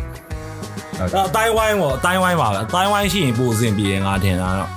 [0.98, 4.70] အဲ့အတိုင်းဝိုင်းပေါ့အတိုင်းဝိုင်းပါပဲအတိုင်းဝိုင်းရှိရင်ပိုအဆင်ပြေတယ်ငါထင်တာတော့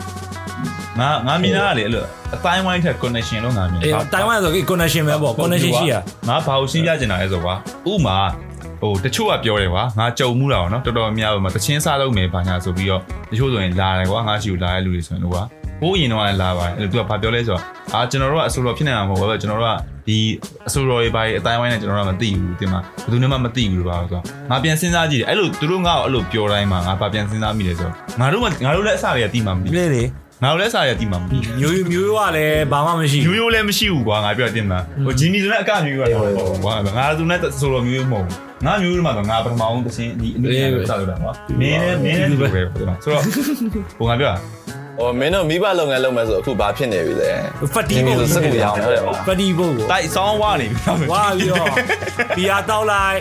[1.00, 5.94] ငါငါမြင်တာကလေအဲ့လိုအတိုင်းဝိုင်းထက် connection လို့ငါမြင်အေးအတိုင်းဝိုင်းဆို connection ပဲပေါ့ connection ရှိရ
[6.30, 7.56] ငါဘာကိုရှင်းပြချင်တာလဲဆိုကွာ
[7.92, 8.18] ဥမာ
[8.84, 15.44] ဟိုတချို့ကပြောတယ်ကွာငါကြုံမှုတာပေါ့နော်တော်တော်များများပါတချင်းစားလုပ်မယ်ဘာညာဆိုပြီးတော့တချို့ဆိုရင်လာတယ်ကွာငါရှိကိုလာတဲ့လူတွေဆိုရင်တော့ကွာ
[15.82, 17.62] ဘိုးရင်တော့လည်းလာပါတယ်အဲ့လိုသူကဘာပြောလဲဆိုတော့
[17.94, 19.74] အာကျွန်တော်တို့ကအဆိုတော်ဖြစ်နေတာမဟုတ်ဘူးပဲကျွန်တော်တို့က
[20.08, 20.18] ဒီ
[20.68, 30.04] အဆိုတော်တွေဘာတွေအတိုင်းဝိုင်းနဲ့ကျွန်တော်တို့ကမသိဘူးတင်မှာဘယ်သူမှမသိဘူးလို့ပါဆိုတော့ငါပြန်စဉ်းစားကြည့်တယ်အဲ့လိုသူတို့ငါ့ကိုအဲ့လိုပြောတိုင်းမှာငါဘာပြန်စဉ်းစားမိလဲဆိုတော့ငါတို့ကငါတို့လည်းအစားတွေကတိမှမသိဘူးလေလေ
[30.44, 38.26] ငါတို့လည်းအစားတွေကတိမှမသိဘူးမျိုးမျိုးကလည်းဘာမှမရှိမျိုးရိုးလည်းမရှိဘူးကွာငါပြောတင်မှာဟိုဂျီမီဆိုလည်းအကမျိုးရတယ်ပေါ့ကွာငါသူနဲ့ဆိုလိုမျိုးမဟုတ်
[38.66, 43.24] ငါမျိုးမှာငါပထမအောင်တစ်ချင်းဒီအနည်းငယ်စောက်တာကွာမင်းနဲ့မင်းနဲ့ဒီလိုပဲဆိုတော့ဆိုတော့
[43.98, 44.32] ဟိုငါပြော
[45.00, 47.32] ဟိုမင်းတို့မိဘလုပ်ငန်းလုပ်မယ်ဆိုအခုဘာဖြစ်နေပြီလဲ
[47.74, 50.78] ဖတ်တီးဖို့စက်ကူရောင်းတယ်ပေါ့ဖတ်တီးဖို့ကိုတိုက်ဆောင်းဝါနေပြီ
[51.12, 51.68] ဝါပြီးတော့
[52.38, 53.20] ဘီယာတောက်လိုက်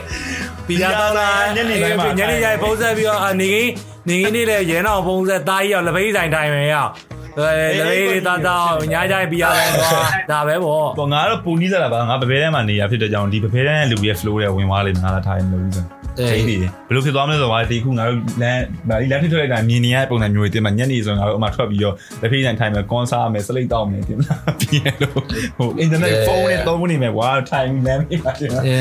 [0.69, 3.73] ဘီယာတောက်လိုက်ညနေပိုင်းမှာညနေရိုင်ပုံဆက်ပြီးတော့အနေကင်း
[4.09, 7.57] နေကင်းနေလေရဲနောက်ပုံဆက်တားကြီးရောက်လက်ဖေးဆိုင်ထိုင်မယ်ရောက်အဲ လက်
[7.91, 9.93] ဖေးလေးတာတောက်ညာကြိုင်ဘီယာလိုက်တော့
[10.31, 15.85] ဒါပဲပေါ့ပေါ့ငါတော့ပူနီးစားတာပါငါပပဲထဲမှာနေရဖြစ်တဲ့ကြောင့်ဒီပပဲထဲနဲ့လူရဲ့ flow တွေဝင်သွားလိမ့်မယ်ငါလာထားရင်မလို့ဘူးဆို
[16.19, 25.21] ချိန်နေတယ်ဘယ်လိုဖြစ်သွားမလဲဆိုတော့ဒီခုငါတို့လမ်းဒါဒီလမ်းထိထွက်လိုက်တာမြင်နေရတဲ့ပုံစံမျိုးတွေတင်မှာညနေဆိုငါတို့အမှထွက်ပြီးတော့လက်ဖေးဆိုင်ထိုင်မယ်ကွန်ဆာမယ်စလိတ်တောက်မယ်တင်မလားပြီးရလို့
[25.59, 28.77] ဟို internet ဖုန်းနဲ့သုံးနေမယ်ဝါထိုင်လမ်းပြီးပါတင်လားအဲ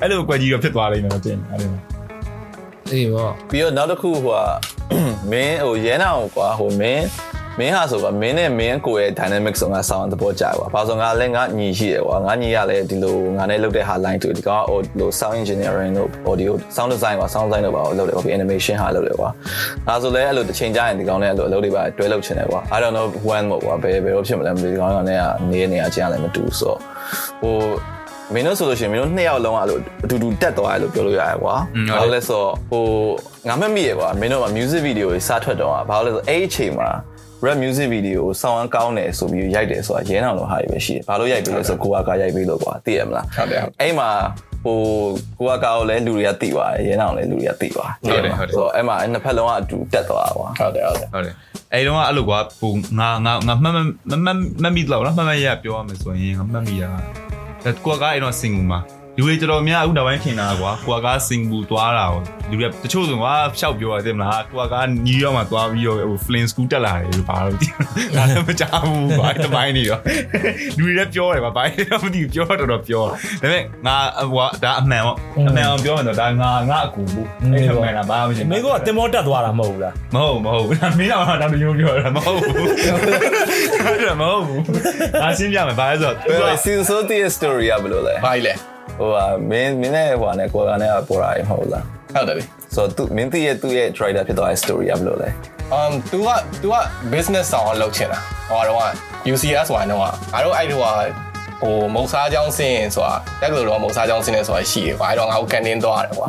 [0.00, 1.70] အဲ့လိုကွက်ကြီးတော့ဖြစ်သွားလိမ့်မယ်မတင်အဲ့ဒါ
[2.92, 4.42] အေးပေါ့ပြီးတော့နောက်တစ်ခုဟိုက
[5.30, 7.04] မင်းဟိုရဲနာကိုကွာဟိုမင်း
[7.60, 18.34] မင်းဟာဆိုကမင်းနဲ့မင်းကိုရဲ့ dynamic ဆိုငါဆောင်းသဘောကျကွာဘာလို့ငါလည်းငါညီရှိတယ်ကွာငါညီရလဲဒီလိုငါနဲ့လုပ်တဲ့ဟာ line တူဒီကောင်ဟိုလို sound engineering တို့ audio sound design ကွာ sound design တို့ပါလုပ်တယ်ကွာပြီး
[18.38, 19.28] animation ဟာလုပ်တယ်ကွာ
[19.86, 26.74] ဒါဆိုလဲအဲ့လိုတစ်ချိန်ကြာရင်ဒီကောင်နဲ့အဲ့လိုအလုပ်တွေပါတွဲလုပ်ချင်တယ်ကွာ I don't know when မို့ကွာဘယ်ဘယ်လိုဖြစ်မလဲမသိဒီကောင်ကနေကနေနေအချင်းလည်းမတူဆို
[27.40, 27.56] ဟို
[28.34, 31.54] မင်းတို့ဆိုလို့ရှိရင်မင်းတို့နှစ်ယောက်လုံးအဲ့လိုအတူတူတက်သွားတယ်လို့ပြောလို့ရတယ်ကွာ
[31.90, 32.84] ဘာလို့လဲဆိုတော့ဟို
[33.48, 36.88] ငါမှတ်မိရကွာမင်းတို့က music video တွေစထွက်တော့ဘာလို့လဲဆိုအဲ့အချိန်မှာ
[37.44, 44.10] rap music video ကိုဆောင်းအောင်ကောင်းတယ်ဆိုပြီးရိုက်တယ်ဆိုတာရဲနောင်လိုဟာတွေပဲရှိတယ်။ဘာလို့ရိုက်ပြီးလဲဆိုကိုကကရိုက်ပြီးလို့ကွာသိရမလားဟုတ်တယ်ဟုတ်။အဲ့မှာ
[44.64, 44.78] ဟို
[45.38, 51.34] ကိုကကကိုလည်းလူတွေကသိပါတယ်ရဲနောင်လည်းလူတွေကသိပါတယ်ဆိုတော့အဲ့မှာနှစ်ဖက်လုံးကအတူတက်သွားတာကွာဟုတ်တယ်ဟုတ်တယ်ဟုတ်တယ်
[51.72, 52.68] အဲ့တော့အဲ့လိုကွာပူ
[52.98, 56.88] ငါငါငါမှတ်မှတ်မှတ်မှတ်မိတော့လားမှတ်မှတ်ရပြောရမယ်ဆိုရင်ငါမှတ်မိတာ
[57.64, 58.80] ဒါကိုကအဲ့တော့ single မှာ
[59.18, 64.74] လူတွေတော်တော်များအခုနောက်ပိုင်းထင်တာကွာကိုကစင်ဘူသွားတာကိုလူတွေတချို့ဆိုကွာရှောက်ပြောရတယ်မလားကိုက
[65.06, 67.66] နယူးယောက်မှာသွားပြီးတော့ဟို flint school တက်လာတယ်လို့ပါတော့ဒီ
[68.16, 70.00] ဒါလည်းမကြောက်ဘူးကွာတမိုင်းနေတော့
[70.78, 73.96] လူတွေလည်းပြောတယ်ကွာဘာလို့မသိဘူးပြောတော့တော့ပြောဒါပေမဲ့ငါ
[74.32, 75.16] ဟိုဒါအမှန်ပေါ့
[75.48, 80.66] အမှန်အောင်ပြောရင်တော့ဒါငါငါအကူဘူးအဲ့အမှန်လားဘာမှမရှိမင်းကတင်မောတက်သွားတာမဟုတ်ဘူးလားမဟုတ်မဟုတ်
[80.98, 82.54] မင်းတော့တော့ပြောပြောတာမဟုတ်ဘူး
[84.20, 84.60] မဟုတ်ဘူး
[85.22, 91.84] ဒါရှင်းပြမယ်ဘာလဲဆိုတော့ဘယ်လိုစီဆိုတီ story ရဘယ်လိုလဲဘာလဲ ဟိုဟာမင်းမင်းနဲ့ဟိုဟာနဲ့ကိုယ်ကနေပေါ်လာရင်ဟုတ်လား
[92.14, 92.44] ဟုတ်တယ်လေ
[92.74, 95.28] ဆိုတော့သူမင်းတည့်ရဲ့သူ့ရဲ့ trader ဖြစ်သွားတဲ့ story ရဘယ်လိုလဲ
[95.78, 96.30] um तू က
[96.62, 96.76] तू က
[97.12, 98.18] business ဆောင်အောင်လုပ်ချင်တာ
[98.50, 98.90] ဟိုတော့
[99.32, 100.08] UCS ဝိုင်းတော့ငါ
[100.44, 100.82] တို့အဲ့တော့
[101.62, 106.26] ဟိုမုတ်စားကြောင်းစင်းဆိုတာတက်ကလို့တော့မုတ်စားကြောင်းစင်းနေဆိုတာရှိတယ်ကွာအဲ့တော့ငါတို့ကန်တင်းသွားတယ်ကွာ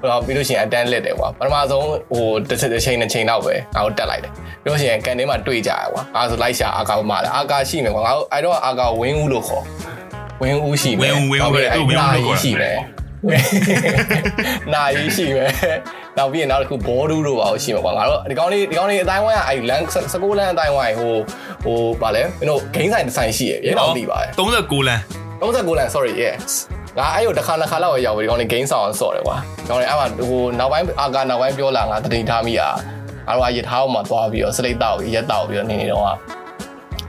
[0.00, 4.32] ဟိုတော့ပြီးလို့ရှိရင်အတန်းလက်တယ်ကွာပထမဆုံးဟိုတစ်တစ်ချိန်တစ်ချိန်တော့ပဲငါတို့တက်လိုက်တယ်
[4.62, 9.64] ပြီးလို့ရှိရင်ကန်တင်းမှာတွေ့ကြရကွာအဲ့ဆိုလိုက်ရှာအာကာမှာလဲအာကာရှိမယ်ကွာငါတို့အဲ့တော့အာကာဝင်းဦးလို့ခေါ်
[10.40, 11.12] ဝင်းဦးရှိမယ်
[12.42, 12.76] ရှိမယ်
[14.72, 15.50] နာရီရှိမယ်
[16.18, 19.82] နောက်ပြီးရင်နောက်တစ်ခုဘောဒူးတို့ပါလို့ရှိမှာကွာငါတို့ဒီကောင်းလေးဒီကောင်းလေးအတိုင်းဝိုင်းကအဲ့လန်
[20.12, 21.14] 16လန်အတိုင်းဝိုင်းဟို
[21.64, 25.02] ဟိုဗာလဲမင်းတို့ဂိမ်းဆိုင်ဒီဇိုင်းရှိရရေတော့သိပါတယ်39လမ်း
[25.42, 26.50] 39လန် sorry yes
[26.98, 32.68] ငါအဲ့ကိုတစ်ခါတစ်ခါလောက်ရောက်ပြီဒီကောင်းလေးဂိမ်းဆောင်အောင်ဆော့တယ်ကွာဒီကောင်းလေးအဲ့မှာဟိုနောက်ပိုင်းအာကာနောက်ပိုင်းပြောလာငါတတိထားမိတာ
[33.26, 36.08] ငါတို့ကရထားအောင်မှာသွားပြီးတော့စလိတ်တောက်ပြီးရက်တောက်ပြီးတော့နေနေတော့က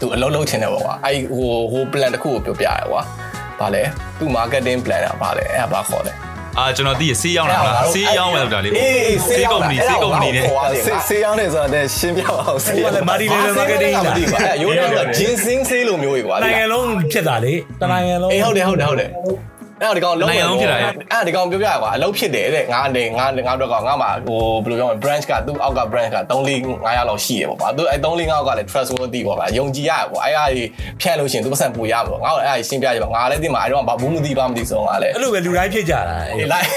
[0.01, 3.01] သူအလုံးလုံးချင်တယ်ပေါ့ကွာအဲ့ဟိုဟို plan တစ်ခုကိုပြောပြရတယ်ကွာ
[3.59, 3.83] ဗာလဲ
[4.19, 6.15] သူ marketing plan อ่ะဗာလဲအဲ့ဒါဗာခေါ်တယ်
[6.57, 10.45] အာကျွန်တော်သိရဆေးရောင်းတာလားဆေးရောင်းမယ်လို့ဒါလေးအေးအေးဆေးဆေးရောကုမ္ပဏီဆေးကုမ္ပဏီနဲ့
[10.85, 19.09] ဆေးဆေးရောင်းနေဆိုတော့ရှင်းပြအောင်ဆေးရောင်းမာဒီလေမာကတင်လာအဲ့ရိုးရိုးကဂျင်းစင်းဆေးလိုမျိုးကြီးကွာနိုင်ငံလုံးဖြစ်တာလေတနိုင်ငံလုံးအေးဟုတ်တယ်ဟုတ်တယ်ဟုတ်တယ်
[19.81, 26.51] အဲ့ဒီကောင်လုံးအဲ့ဒီကောင်ပြောပြရကွာအလုပ်ဖြစ်တယ်တဲ့ငါနေငါငါတော့ကငါမှာဟိုဘယ်လိုပြောမလဲ branch ကသူ့အောက်က branch က3 4
[26.85, 30.67] 500လောက်ရှိရပေါ့ကွာသူအဲ့3 4 5ကလည်း trustworthy ပေါ့ကွာယုံကြည်ရကွာအဲ့အားကြီး
[31.01, 36.67] ဖြန့်လို့ရှိရင်သူပတ်စံပူရမှာငါအဲ့အားကြီးရှင်းပြကြပါငါလည်းတင်မှာအဲ့တော့ဘာဘူးမသိပါမသိဆုံးငါလည်းအဲ့လိုပဲလူတိုင်းဖြစ်ကြတာအေးလိုက်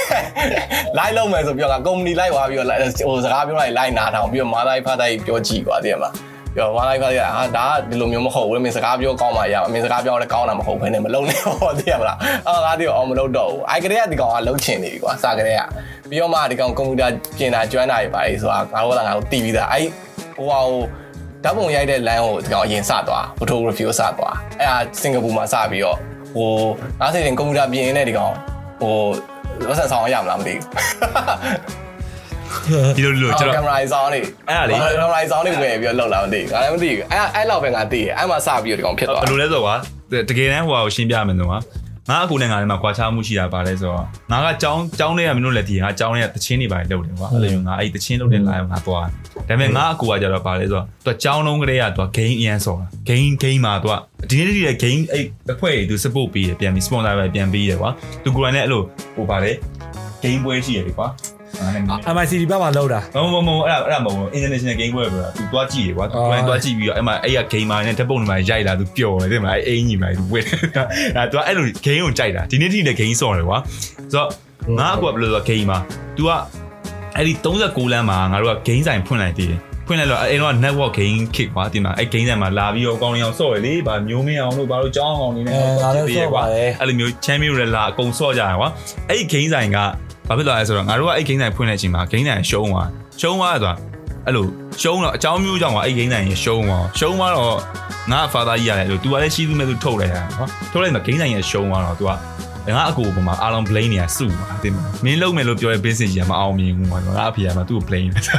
[0.99, 2.69] လိုက်လုံးမယ်ဆိုပြောကကုမ္ပဏီလိုက်သွားပြီးတော့
[3.09, 6.11] ဟိုစကားပြောလိုက်လိုက်နာထောင်ပြီးတော့မာလိုက်ဖတ်တိုက်ပြောကြည့်ကွာတည်ရမှာ
[6.57, 15.61] ပြောမာလိုက်ဖတ်တိုက်ဟာဒါကဒီလိုမျိုးမဟုတ်ဘူးမင်းစကားပြောကောင်းမှရမင်းစကားပြောလည်းကောင်းတာမဟုတ်ဘဲနဲ့မလုံးနဲ့ဟောတည်ရမလားအော်ငါတည်အောင်မလုံးတော့ဘူးအိုက်ကလေးကဒီကောင်ကလုံးချင်နေပြီကွာစကလေးက
[16.09, 17.07] ပြီးတော့မှဒီကောင်ကွန်ပျူတာ
[17.39, 19.87] ပြင်တာကျွမ်းတာတွေပါလေဆိုတာငါတို့ကငါတို့တည်ပြီးသားအဲ့
[20.37, 20.81] ဟိုဟာဟို
[21.45, 25.97] ဓာတ်ပုံရိုက်တဲ့ line ကိုဒီကောင်အရင်စသွား photography ကိုစသွားအဲ့ဒါစင်ကာပူမှာစပြီးတော့
[26.37, 26.51] ဟို
[27.01, 28.33] ငါးစိတင်ကွန်ပျူတာပြင်နေတဲ့ဒီကောင်
[28.81, 28.95] ဟို
[29.69, 31.84] ဝဆက်ဆောင်ရမလားမသိဘူး
[32.97, 39.77] ဒီလိုလိုကျွန်ကတော်င်မရာစောင်းနေအဲ့ဒါလေကင်မရာစောင်းနေဝယ်ပြီးတော့လောက်လာမသိဘူးငါလည်းမသိဘူးအဲ့အဲ့လောက်ပဲငါသိတယ်အဲ့မှာစပြီးတော့ဒီကောင်ဖြစ်သွားဘယ်လိုလဲဆိုတော့ကွာ
[40.29, 41.59] တကယ်တမ်းဟိုဟာကိုရှင်းပြမယ်ဆိုတော့ငါ
[42.25, 49.09] အကူနဲ့ငါလည်းမှာကွာခြားမှုရှိတာပါလဲဆိုတော့ငါကကြောင်းကြောင်းတွေကမင်းတို့လည်းဒီငါကြောင်းတွေကတချင်းတွေပါလုပ်တယ်ကွာအဲ့လိုမျိုးငါအဲ့တချင်းလုပ်တဲ့ line ငါသွားဒါ
[49.49, 53.89] ပေမဲ့ငါအကူကကြတော့ပါလဲဆိုတော့သူကြောင်းလုံးကလေးကသူ game အရန်ဆော်တာ game game မှာသူ
[54.31, 55.25] ဒီနေ့ဒီနေ့ game အဲ့
[55.55, 57.91] အဖွဲ့တွေသူ support ပေးတယ်ပြန်ပြီး sponsor ပဲပြန်ပေးတယ်ကွာ
[58.25, 58.83] သူကိုယ်တိုင်လည်းအဲ့လို
[59.17, 59.53] ဟိုပါလေ
[60.23, 61.09] game ပွဲရှိရတယ်ကွာ
[61.60, 70.10] အဲ့ဒါနဲ့ MICD ဘက်မှာလောက်တာ မမမအဲ့ဒါအဲ့ဒါမဟုတ်ဘူး international game ပွဲပြောတာ तू တွားကြည့်ရေကွာ तू တွားတွားကြည့်ပြီးတော့အဲ့မှာအဲ့ရ gamer နဲ့ဓာတ်ပုံတွေမှာရိုက်လာ तू ပျော်တယ်တဲ့မှာအဲ့အင်းကြီးမှာ
[70.20, 70.60] तू ဝက်တယ်
[71.16, 73.58] ဒါ तू အဲ့လို game ကိုကြိုက်တာဒီနေ့ထိလည်း game ဆော့တယ်ကွာ
[74.14, 74.28] ဆိုတော့
[74.80, 75.80] ငါကဘယ်လိုလဲ gamer
[76.18, 76.30] तू က
[77.16, 88.70] အဲ့ဒီ39လမ်းမှာငါတို့က game ဆိုင်ဖွင့်လိုက်သေးတယ်ဖွင့်လိုက်တော့အဲ့တော့ network game kick ကွာဒီမှာအဲ့ game ဆိုင်မှာလာပြီးတော့အကောင်းအောင်ဆော့ရလေဗာမျိုးမင်းအောင်လို့ဗာလို့ကြောင်းအောင်နေနေ အဲငါလည်းဆော့ပါတယ် အဲ့လိုမျိုး champion ရလာအကုန်ဆော့ကြရကွာ
[89.10, 89.78] အဲ့ဒီ game ဆိုင်က
[90.29, 92.89] ဘာဖြစ်လာလဲဆိုတော့ငါတို့ကအဲ့ဂိမ်းဆိုင်ဖွင့်တဲ့အချိန်မှာဂိမ်းဆိုင်ရှုံးသွား
[93.21, 93.75] ရှုံးသွားဆိုတာ
[94.27, 94.47] အဲ့လို
[94.83, 97.55] ရှုံးတော့အကြောင်းမျိုးကြောင့်ကအဲ့ဂိမ်းဆိုင်ရှုံးသွားရှုံးသွားတော့
[98.13, 104.73] ငါဖာသားကြီးရတယ်လို့ तू ကလည်းရှိသူမဲ့သူထုတ်လိုက်တာနော်ထုတ်လိုက်တော့ဂိမ်းဆိုင်ရရှုံးသွားတော့ तू ကငါအကူပေါ်မှာအားလုံး blame နေတာစုပါတင်
[105.05, 108.35] မင်းလုံးမယ်လို့ပြောတဲ့ business ကြီးကမအောင်မြင်ဘူးပေါ့ငါအဖေကမှ तू ကို blame နေတာ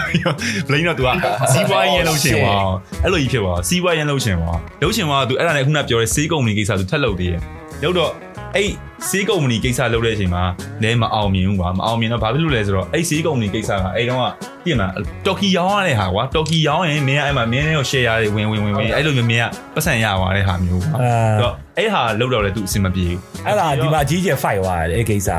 [0.67, 1.09] blame တော့ तू က
[1.53, 2.55] စီးပွားရေးလုပ်ရှင်ပါ
[3.03, 7.41] အဲ့လိုကြီးဖြစ်ပါစီးပွားရေးလုပ်ရှင်ပါလုပ်ရှင်ပါ तू အဲ့ဒါနဲ့ခုနပြောတဲ့စေးကုမ္ပဏီကိစ္စ तू ထက်လုပ်သေးတယ်
[7.83, 8.11] ရုပ်တော့
[8.55, 8.71] အဲ့
[9.09, 10.43] စီးကုမ္ပဏီကိစ္စလုပ်တဲ့အချိန်မှာ
[10.83, 14.25] လည်းမအောင်မြင်ဘူးကွာမအောင်မြင်တော့ဘာဖြစ်လို့လဲဆိုတော့အဲ့စီးကုမ္ပဏီကိစ္စကအဲ့တော့က
[14.65, 14.87] ပြင်မှာ
[15.25, 19.45] တော်ကီရောင်းရတဲ့ဟာကွာတော်ကီရောင်းရင်မင်းအဲ့မှာမင်းရဲ့ share တွေဝင်ဝင်ဝင်ဝင်အဲ့လိုမျိုးမင်းက
[19.75, 25.29] ပတ်စံရသွားတဲ့ဟာမျိုးကွာအဲ့တော့အဲ့ဟာလောက်တော့လည်းသူအဆင်မပြေဘူးအဲ့ဒါဒီမှာအကြီးကျယ် fight သွားတယ်အဲ့ကိစ္စ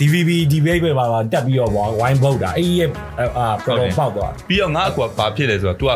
[0.00, 2.88] DVB debate ပဲပါပါတက်ပြီးတော့ဝိုင်းဘုတ်တာအဲ့ရဲ့
[3.38, 5.92] အာ problem ပေါက်သွားပြီးတော့ငါအကွာဘာဖြစ်လဲဆိုတော့ तू က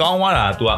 [0.00, 0.70] ကောင်းသွားတာ तू က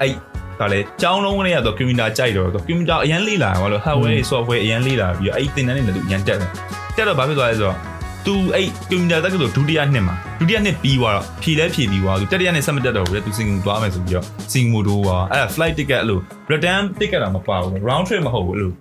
[0.00, 0.12] အဲ့
[0.59, 6.49] ဒါလေကျောင်းလုံးကလေးကတော့ကွန်ပျူတာကြိုက်တော့ကွန်ပျူတာအရင်လေးလာဘာလို့ hardware တွေ software အရင်လေးလာပြီးတော့အဲ့သင်တန်းနဲ့လည်း तू အရင်တက်တယ်
[6.95, 7.77] တက်တော့ဘာဖြစ်သွားလဲဆိုတော့
[8.25, 15.01] तू အဲ့ကွန်ပျူတာတက်ကလို့ဒုတိယနှစ်မှာဒုတိယနှစ်ပြီးသွားတော့ဖြည့်လဲဖြည့်ပြီးသွား तू တတိယနှစ်ဆက်မတက်တော့ဘူးလေ तू စင်ကူသွားမယ်ဆိုပြီးတော့စင်ကူမို့တော့
[15.31, 16.19] အဲ့ဒါ flight ticket အဲ့လို
[16.51, 18.71] return ticket တော့မပါဘူး round trip မဟုတ်ဘူးအဲ့လို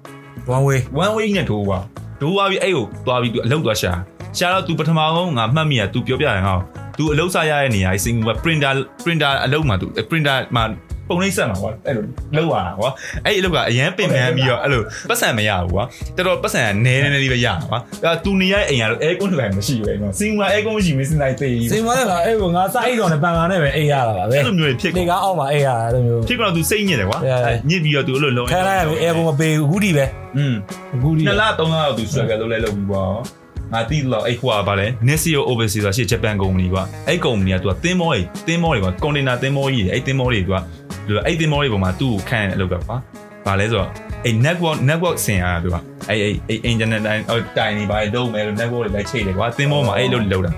[0.57, 1.79] one way one way နဲ့ထိုးပါ
[2.21, 3.93] ထိုးသွားပြီးအဲ့ကိုသွားပြီးသူအလုပ်သွားရှာ
[4.39, 6.59] ရှာတော့ तू ပထမဆုံးငါမှတ်မိရ तू ပြောပြတယ်ငါ့
[6.99, 8.75] ကို तू အလုပ်စားရတဲ့နေရာစင်ကူက printer
[9.05, 10.65] printer အလုပ်မှာ तू printer မှာ
[11.10, 12.04] ပုံလေးဆက်မှာကွာအဲ့လို
[12.36, 12.90] လောက်ရတာကွာ
[13.26, 15.84] အဲ့ဒီအလုပ်ကအရန်ပင်ပန်းပြီးတော့အဲ့လိုပတ်စံမရဘူးကွာ
[16.18, 27.18] တော်တော်ပတ်စံကနဲနဲလေးပဲရတာကွာအဲ့သူနေရတဲ့အိမ်ကတော့အဲကွန်းထိုင်မရှိဘူးအဲ့တော့စင်မှာအဲကွန်းမရှိမစင်လိုက်သေးဘူးစင်မလည်းကအဲ့ကိုငါစိုက်တော်နဲ့ပန်ကာနဲ့ပဲအိတ်ရတာပါပဲအဲ့လိုမျိုးတွေဖြစ်နေကုန်ကအောက်မှာအိတ်ရတာအဲ့လိုမျိုးဖြစ်ကုန်တော့သူစိတ်ညစ်တယ်ကွာ
[27.70, 30.06] ညစ်ပြီးတော့သူအဲ့လိုလုံးခန်းလိုက်ရပြီအဲကိုမပေးဘူးအခုဒီပဲ
[30.38, 30.56] อืม
[30.96, 33.12] အခုဒီနှစ်လသုံးလတော့သူ struggle လုပ်လဲလုပ်ပြီးပေါ့
[33.74, 40.42] ငါတိတော့အဲ့ဟွာပါလဲ Nesio Overseas ဆိုတာရှေ့ Japan company ကွာအဲ့ company ကသူကသင်းမောတွေသင်းမောတွေကွာ container သင်းမောကြီးအဲ့သင်းမောတွေ
[41.10, 42.98] သူကအဲ့သင်းမောတွေပေါ်မှာသူ့ကိုခန့်အလုပ်ကကွာ
[43.46, 43.90] ဘာလဲဆိုတော့
[44.26, 45.76] အဲ့ network network ဆင်ရတာသူက
[46.10, 50.52] အဲ့အဲ့အဲ့ internet တိုင်းတိုင်နေပါတော့မယ်လို့ network တွေလိုက်ချိတ်တယ်ကွာသင်းမောမှာအဲ့လိုလုပ်တာ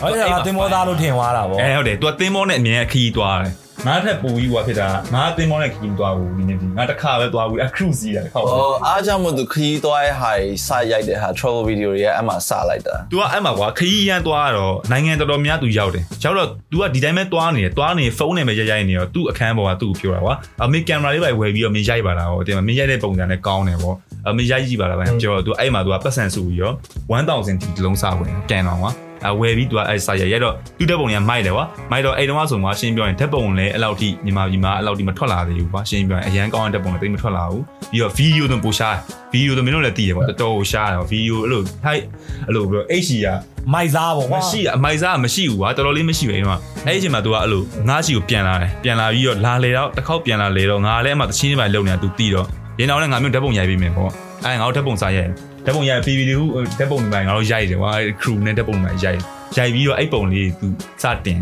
[0.00, 3.52] ဟုတ်တယ်ကတင်မောသားလို့ထင်သွားတာဗောအဲဟုတ်တယ်သူကသင်းမောနဲ့အမြဲခီးသွားတယ်
[3.87, 19.71] ငါထက်ပူကြီးကွာဖြစ်တာငါသင်းမောနဲ့ခီးသွားဘူးဒီနေ့ဒီငါတစ်ခါပဲသွားဘူးအ cruise ကြီးတာတစ်ခါပဲ ဟောအားကြောင့်မို့သူခရီးသွားတဲ့ဟာကြီးစရိုက်တဲ့ဟာ travel video တွေကအဲ့မှာစလိုက်တာ तू ကအဲ့မှာကွာခရီးရမ်းသွားတော့နိုင်ငံတော်တော်များ तू ရောက်တယ်ရောက်တော့ तू ကဒီတိုင်းပဲသွားနေတယ်သွားနေဖုန်းနဲ့ပဲရိုက်ရိုက်နေတော့ तू အခန်းပေါ်က
[19.81, 23.93] तू ကိုပြောတာကွာအမေကင်မရာလေးပဲဝယ်ပြီးတော့မင်းရိုက်ပါလားဟောတင်မင်းရိုက်တဲ့ပုံစံနဲ့ကောင်းတယ်ဗော
[24.27, 26.75] အမေရိုက်ကြည့်ပါလားဗျပြောတော့ तू အဲ့မှာ तू ကပတ်စံစုပြီးတော့
[27.11, 29.10] 1000တီတလုံးစားဝင်ကန်တော့ကွာအ
[29.40, 37.62] ဝယ်ပြီးသူကအဲစာရိုက်ရိုက်တော့သူ့ဓာတ်ပုံတွေကမိုက်တယ်ကွာမိုက်တော့အဲ့တုန်းကဆိုကွာရှင်းပြောရင်ဓာတ်ပုံလည်းအဲ့လောက်ထိမြန်မာပြည်မှာအဲ့လောက်ထိမထွက်လာသေးဘူးကွာရှင်းပြောရင်အရန်ကောင်းတဲ့ဓာတ်ပုံလည်းတိတ်မထွက်လာဘူး
[37.92, 38.96] ပြီးတော့ဗီဒီယိုတော့ပိုရှား
[39.32, 42.02] ဗီဒီယိုတော့မင်းတို့လည်းသိရကွာတော်တော်ရှားတယ်ဗီဒီယိုအဲ့လိုဟိုက်
[42.46, 43.26] အဲ့လိုပြီးတော့ HD က
[43.72, 52.46] မိုက်စားပေါ့ကွာမရှိအမိုက်စားမရှိဘူးကွာတော်တော်လေးမရှိပဲဒီမှာအဲ့ဒီအချိန်မှာ तू ကအဲ့လိုငါးချီကိုပြန်လာတယ်ပြန်လာပြီးတော့လာလေတော့တစ်ခေါက်ပြန်လာလေတော့ငါလည်းအမှတချင်းတွေပါလုံနေတာ तू တီးတော့
[52.78, 54.10] ရင်တော့လည်းငါမျိုးဓာတ်ပုံရိုက်ပြီးမယ်ပေါ့
[54.44, 55.30] အဲ့ငါတို့ဓာတ်ပုံစာရိုက်
[55.65, 56.37] ဓာတ်ပုံရိုက်ပြီးပြီးလေး
[56.79, 57.91] ဓာတ်ပုံတွေပိုင်းငါတို့ရိုက်တယ်ကွာ
[58.21, 59.19] crew နဲ့ဓာတ်ပုံတွေရိုက်
[59.57, 60.67] ရိုက်ပြီးတော့အဲ့ပုံလေး तू
[61.03, 61.39] စတင်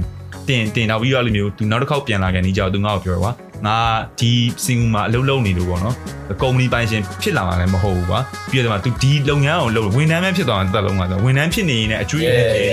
[0.48, 3.32] တင်တင်တော့ပြီးတော့အဲ့လိုမျိုး तू နောက်တစ်ခေါက်ပြန်လာခဲ့နေကြတော့ तू ငါ့ကိုပြောတယ်ကွာ
[3.66, 3.78] ငါ
[4.20, 4.32] ဒီ
[4.66, 5.96] စင်ကူမှာအလုပ်လုပ်နေလို့ပေါ့နော်
[6.42, 8.20] ကုမ္ပဏီပိုင်ရှင်ဖြစ်လာမှာလည်းမဟုတ်ဘူးကွာ
[8.52, 12.24] ပြီးတော့ဒီမှာ तू ဒီလုပ်ငန်းအောင်လုပ်ဝန်ထမ်းပဲဖြစ်သွားတာတက်လုံးကဆိုဝန်ထမ်းဖြစ်နေရင်လည်းအကျွေး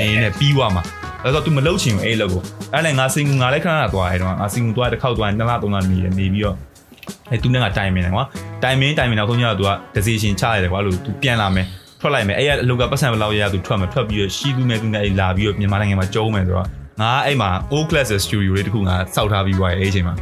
[0.00, 0.82] အနေနဲ့ပြီးသွားမှာ
[1.24, 2.42] အဲ့တော့ तू မလုပ်ချင်ဘူးအဲ့အလုပ်ကို
[2.72, 6.56] အဲ့လည်းငါစင်ကူငါလည်းခဏခဏသွားရဲတော့ငါစင်ကူသွားတစ်ခေါက်သွားနှစ်လသုံးလနေရနေပြီးတော့
[7.31, 8.25] အဲသူနဲ့ကတိုင်မင်းတယ်ကွာ
[8.63, 11.67] တိုင်မင်းတိုင်မင်းတော့ခုညကသူက decision ချရတယ်ကွာလို့သူပြန်လာမယ်
[12.01, 16.67] ထွက်လိုက်မယ်အဲ့ရအလုပ်ကပတ်စံဘလောက်ရရသူထွက်မယ်ထွက်ပြီးရရှိသူမဲ့သူနဲ့အဲ့လာပြီးရမြန်မာနိုင်ငံမှာကျုံးမယ်ဆိုတော့
[17.01, 20.15] ငါအဲ့မှာ old class studio လေးတခုငါစောက်ထားပြီးွားရဲ့အဲ့အချိန်မှာ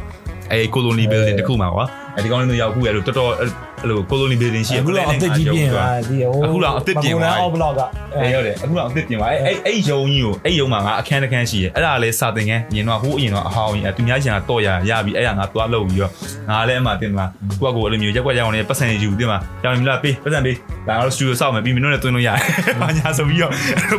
[0.52, 7.80] အဲ့ colony building တခုမှာကွာ အဲ့ဒီကောင်းလေးတို့ရောက်ခုရလို့တော်တော်အဲ့လို colony building ရှိရအခုတော့အသက်ကြီးပြင်ပါဒီဟိုအခုတော့အသက်ပြင်သွားအောက်ဘလော့က
[8.14, 16.12] အဲ့ရောက်တယ်အခုတော့အသစ်ပြင်ပါအဲ့အဲ့အဲ့ယုံကြီးကိုအဲ့ယုံမှာငါအခန်းတစ်ခန်းရှိတယ်အဲ့ဒါလည်းစာသင်ခန်းညင်တော့ဟိုးအရင်တော့အဟောင်းကြီးအဲ့သူများချင်တာတော့ရရပြီအဲ့ဒါငါသွားလုပ်ပြီးတော့
[16.50, 17.26] ငါလည်းအမှတင်မှာ
[17.60, 20.56] ကိုကကိုအဲ့လိုမျိုးရက်ွက်ရအောင်လည်းပတ်စံယူတင်မှာကြောင်မလားပေးပတ်စံပေး
[20.88, 22.38] ဒါကတော့စတူဒီယိုစောက်မယ်ပြီးမင်းတို့နဲ့တွင်းလို့ရတယ်။
[22.80, 23.52] ဘာညာဆိုပြီးတော့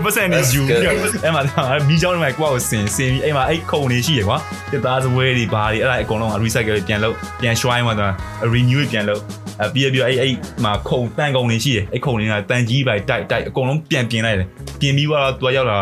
[0.06, 0.96] ပတ်စံနေယူပြီးတော့
[1.26, 1.42] အဲ့မှာ
[1.88, 4.38] မီးချောင်းတွေမှာကိုကကိုစင်စင်ပြီးအဲ့မှာအဲ့ခုံနေရှိရကွာ
[4.72, 9.22] တစ်သားစပွဲတွေဘာတွေအဲ့ဒါအကုန်လုံးက recycle ပြန်လုပ်ပြန် shrine မှာတော့ renew ပြန်လုပ်
[9.64, 10.34] အပြီးပြီးအဲ့အဲ့
[10.64, 14.48] မှာခုံတန်ကုံနေရှိရအဲ့ခုံတွေကတန်ကြီးပဲတိုက်တိုက်အကုန်လုံးပြန်ပြင်လိုက်တယ်
[14.80, 15.78] ပြင်ပြီးတော့သူကရောက်လာ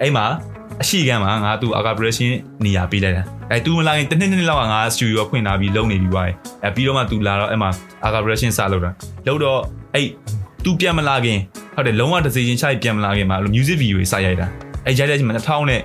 [0.00, 0.26] အဲ့မှာ
[0.82, 2.30] အရှိကမ်းမှာငါသူ aggravation
[2.64, 7.70] နေရာပေးလိုက်တာအဲသူမလာရင်တစ်နှစ်နှစ်လောက်ကငါ studio ဖွင့်လာပြီးလုပ်နေပြီးသွားတယ်အဲပြီးတော့မှသူလာတော့အဲ့မှာ
[8.06, 8.90] aggravation စလုပ်တာ
[9.26, 9.60] လုပ်တော့
[9.94, 10.08] အဲ့
[10.64, 11.38] သူပြန်မလာခင်
[11.74, 14.46] ဟုတ်တယ်လုံးဝ decision ချပြန်မလာခင်မှာအဲ့လို music video တွေစရိုက်တာ
[14.86, 15.82] အဲရိုက်တဲ့အချိန်မှာ2000နဲ့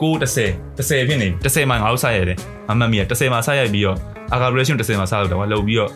[0.00, 3.96] 9 10 10ဖြစ်နေ10မှာငါတို့စရိုက်တယ်မမှတ်မိရ10မှာစရိုက်ပြီးတော့
[4.34, 5.90] aggravation 10မှာစလုပ်တာကွာလုပ်ပြီးတော့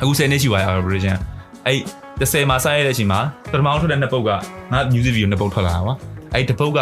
[0.00, 1.16] အခု10နှစ်ရှိသွားပြီ aggravation
[1.66, 1.78] အဲ့
[2.20, 3.20] 10မှာစရိုက်တဲ့အချိန်မှာ
[3.52, 5.94] ပထမဆုံးထွက်တဲ့နှစ်ပုတ်ကငါ music video နှစ်ပုတ်ထွက်လာတာကွာ
[6.34, 6.80] အဲ့တစ်ပုတ်က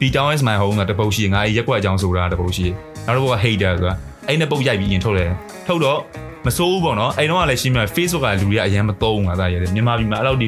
[0.00, 2.66] B Town is my home ကတစ်ပုတ်ရှိငါရက်ကွက်အကြောင်းဆိုတာတစ်ပုတ်ရှိ
[3.06, 3.94] နောက်တစ်ပုတ်က hater ဆိုတာ
[4.26, 5.30] အဲ့နှစ်ပုတ်ရိုက်ပြီးရင်ထုတ်တယ်
[5.68, 5.98] ထုတ်တော့
[6.46, 10.46] မစိုးဘူးပေါ့နော်အဲ့တော့ကလည်းရှင်းပြ Facebook ကလူတွေကအရင်မသုံးဘူးငါသားရတယ်မြန်မာပြည်မှာအဲ့လိုဒီ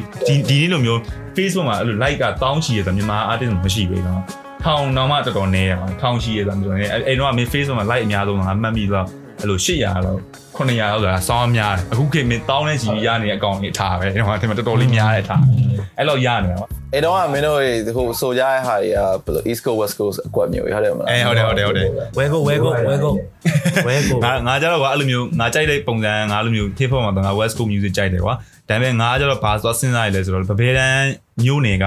[0.48, 1.00] ဒီနေ့လိုမျိုး
[1.36, 4.20] Facebook မှာအဲ့လို like ကတောင်းချီရဆိုမြန်မာ artist မရှိဘူးနော်
[4.64, 9.06] ထောင်တော့မှတော်တော်နေရပါထောင်ချီရဆိုတော့အဲ့အဲ့တော့ကမင်း Facebook မှာ like အများဆုံးငါမှတ်မိတော့
[9.40, 10.20] အဲ့လို800လောက်
[10.56, 15.42] 900လောက်ဆိုတာစောင်းများတယ်အခုခေတ်မင်းတောင်းတဲ့ချီရနေတဲ့အကောင့်ကြီးထားပဲဒီမှာဒီမှာတော်တော်လေးများတဲ့ထား
[15.98, 17.58] အဲ့လောက်ရနေတာပေါ့အဲ့တော့ကမင်းတို့
[17.96, 23.12] ဟိုဆိုကြတဲ့ဟာတွေကဘယ်လို East Coast West Coast အကွက်မျိုးတွေဟုတ်တယ်မလားအဲဟုတ်တယ်ဟုတ်တယ်ဟုတ်တယ်ဝဲကိုဝဲကိုဝဲကို
[23.86, 28.34] ဝဲကိုငါငါကြတော့ကွာအဲ့လိုမျိုးငါကြိုက်တဲ့ပုံစံငါအဲ့လိုမျိုး hip hop မှာတော့ငါ West Coast music ကြိုက်တယ်ကွာ
[28.68, 31.06] ဒါပေမဲ့ငါကြတော့ဘာသွားစဉ်းစားရလဲဆိုတော့ဗဘဲတန်း
[31.44, 31.86] မျိုးနယ်က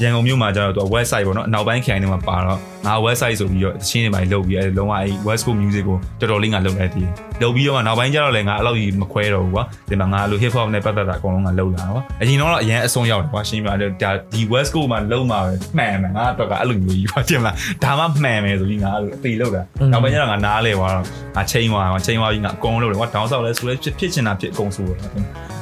[0.00, 7.08] ရန်ကုန်မြို့မှာကျတော့သူ website ပေါ့နော်အနောက်ပိုင်းခိုင်ထဲမှာပါတော့ငါ website ဆိုပြီးတော့တချင်းတွေပိုင်းလုပ်ပြီးအဲလုံးဝအဲ West Coast music ကိုတော်တော်လေးငါလုပ်လိုက်တည်
[7.42, 19.62] လုပ်ပြီးတော့မှနောက်ပိုင်းကျတော့လည်းငါအဲ့လိုကြီးမခွဲတော့ဘူးကွာဒီမှာငါအဲ့လို hip hop နဲ့ပတ်သက်တာအကုန်လုံးငါလုပ်လာကွာအရင်တော့အရင်အဆုံးရောက်တယ်ကွာရှင်းပြတယ်ဒါဒီ West Coast မှာလုံးမှာပဲမှန်မယ်ငါတော့ကအဲ့လိုမျိုးကြီးပါတင်မလားဒါမှမှန်မယ်ဆိုပြီးငါအဲ့လိုအသေးလုပ်တာ
[19.92, 21.04] နောက်ပိုင်းကျတော့ငါနားလဲသွားတော့
[21.36, 24.98] ငါချိန်သွားငါချိန်သွားပြီးငါအကုန်လုပ်တယ်ကွာဒေါင်းဆောက်လဲဆိုလဲဖြစ်ဖြစ်ချင်တာဖြစ်အကုန်ဆိုးတယ်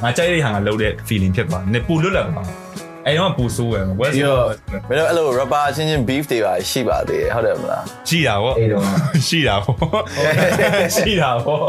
[0.03, 2.47] ငါကြိုက်တဲ့ဟာငါလုပ်တဲ့ feeling ဖြစ်သွားတယ်ပူလွတ်လာတော့
[3.07, 4.45] အဲ့တော့ပူဆိုးရယ် West ပြီးတော့
[4.89, 8.83] မင်းတို့အဲ့လို rapper ချင်းချင်း beef တွေပါရှိပါသေးတယ်ဟုတ်တယ်မလားရှိတာဗောအဲ့တော့
[9.27, 9.75] ရှိတာဗော
[10.95, 11.59] ရှိတာဗော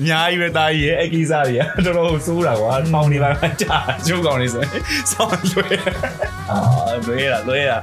[0.00, 1.54] အများကြီးပဲတာကြီးရဲ့အကိစ္စတွေ
[1.86, 3.30] ကတော်တော်ဆိုးတာကွာမောင်နေပါ
[3.62, 5.68] ကြာကျုပ်ကောင်နေဆိုရင်စောင်းလွှဲ
[6.50, 6.58] အာ
[7.06, 7.78] လွှဲတာလွှဲတာ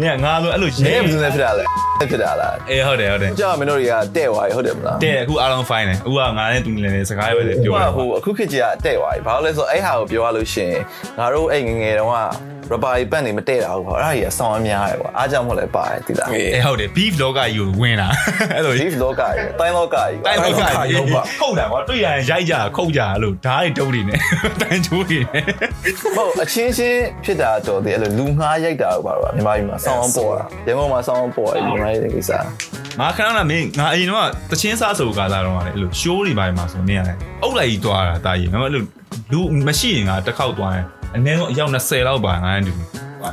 [0.00, 1.64] မင်းကငါဆိုအဲ့လိုရဲဘယ်သူလဲဖြစ်တာလဲ
[2.10, 10.80] ဖြစ်တာလားအေးဟုတ်တယ်ဟုတ်တယ်ကြောက်မင်းတို့တွေကတဲ့သွားပြီဟုတ်တယ်မလားတဲ့အခုအားလုံး fine တယ်အခုကငါနဲ့သူလည်းစကားပဲလေပြောဟိုတာဟိုအခုခေတ်ကြီးကတဲ့သွားပြီဘာလို့လဲဆိုတော့အဲ့ဟာကိုပြောရလို့ရှိရင်
[11.18, 12.18] ငါတို့အဲ့ငယ်ငယ်တုန်းက
[12.70, 18.08] rubber ကြီးပတ်နေမတဲ့တာဘူးပေါ့အဲ့ဒါကြီးကဆောင်းအများတယ်ကွာအားကြောင့်မဟုတ်လဲပါတယ်တိလားအေးအေးဟုတ်တယ် beef လောကကြီးကိုဝင်တာ
[18.54, 24.18] အဲ့လို beef လောကကြီးတိုင်းလောကကြီးတိုင်းလောကတိုင်းလောကကြီးကြီးဟုတ်ပါခုတ်တာကွာတွေ့ရရင်ရိုက်ကြခုတ်ကြလို့ဓာတ်တွေတုံးနေတယ်
[24.60, 25.44] တန်ချိုးနေတယ်
[26.16, 32.32] ဟုတ်အချင်းချင်းဖြစ်တာတော်တယ်အဲ့လိုလူငှားရိုက်တာပေါ့ကွာမြန်မာပြည်မှာဆောင်းပေါ်တာရန်ကုန်မှာဆောင်းပေါ်တယ်မြန်မာပြည်ကိစ္စ
[33.00, 38.82] ငါခဏခဏမင်းငါအရင်တော့တချင်းစားဆိုကားလာတော့ကလေအဲ့လို show တွေပိုင်းမှာဆိုနေရတယ်အုတ်လိုက်ကြီးသွားတာတာကြီးငါမအဲ့လို
[39.32, 40.86] လူမရှိရင်ငါတစ်ခေါက်သွားရင်
[41.16, 42.72] အနည်းဆုံးအယောက်20လောက်ပါငါနဲ့တူ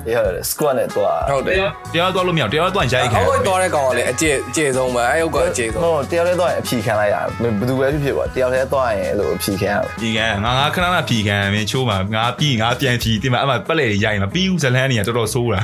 [0.07, 1.55] အေးဟုတ်တယ် squad နဲ့သွားဟုတ်တယ်
[1.93, 15.61] တရားသွားလို့မရတရားသွားရိုက်ခံအောက်သွားတဲ့ကောင်ကလည်းအကျအကျဆုံးပဲအဲ့ဟုတ်ကအကျဆုံးဟုတ်တယောက်တည်းသွားရင်အဖြီခံလိုက်ရဘယ်သူပဲဖြစ်ဖြစ်ပေါ့တယောက်တည်းသွားရင်အဲ့လိုအဖြီခံရဒီကငါငါခဏခဏဖြီခံမင်းချိုးမှာငါပြီးငါပြန်ဖြီတင်မှာအမှပက်လေရိုက်မှာပြီးဦးဇလန်းကြီးကတော်တော်ဆိုးတာ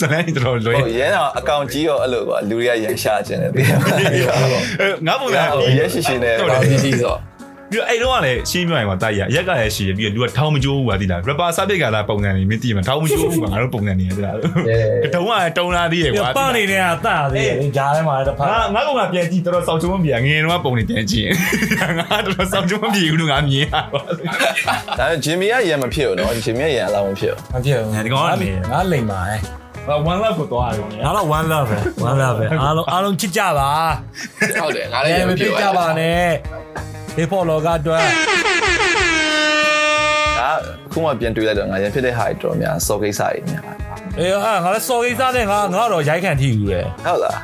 [0.00, 3.66] ဇလန်းကြီးတော်တော်လွဲဟုတ်ရဲတော့အကောင့်ကြီးရောအဲ့လိုကွာလူတွေကရန်ရှာခြင်းတယ်ပြီး
[5.06, 7.14] ငါပုံစံတော့ရဲရှိရှိနဲ့ဟုတ်ဘာတယ်ကြီးကြီးဆို
[7.74, 14.36] ပြီးတော့အဲ့တော့ကလည်းရှင်းပြရင်ကွာတာကြီးရရက်ကလည်းရှိရပြီးတော့လူကထောင်းမကြိုးဘူးကွာဒီလား rapper စပစ်ကလာပုံစံနေမင်းသိမှာထောင်းမကြိုးဘူးကွာငါတို့ပုံစံနေရတယ်လား
[15.14, 21.28] တုံးကတုံးလာသေးရပြကွာပနေတဲ့ကတသေးတယ်ဂျားထဲမှာတစ်ဖက်ငါငါကောင်ကပြန်ကြည့်တော်တော်စောင့်ချုံမပြေငယ်တော့ပုံနေပြန်ကြည့်
[21.98, 24.24] ငါတော်တော်စောင့်ချုံမပြေဘူးလို့ငါမြင်ရပါဒါပေ
[25.00, 27.90] မဲ့ဂျင်မီကရန်မဖြစ်ဘူးနော်ဂျင်မီကရန်အလောက်မဖြစ်ဘူးမဖြစ်ဘူး
[28.72, 29.40] ငါလိမ်ပါရဲ့
[29.88, 33.70] ဘာ one love ကိုသွားရတယ်ငါတော့ one love ပဲ one love ပဲအားလုံးအားလုံးချစ်ကြပါ
[34.60, 36.63] ဟုတ်တယ်ငါလည်းရမမပြဖြစ်စ်ကြပါနဲ့
[37.16, 38.04] hip hop လောကအတွက်
[40.40, 40.50] ဒါ
[40.92, 43.64] ခုမှပြန်တွေ့လိုက်တော့ငါရန်ဖြစ်တဲ့ဟာတွေတော်များစော်ကိစ္စတွေများ
[44.18, 47.38] အေးအာငါလည်းစော်ကိစ္စနဲ့ငါငါတော့ရိုက်ခံထိယူတယ်ဟုတ်လား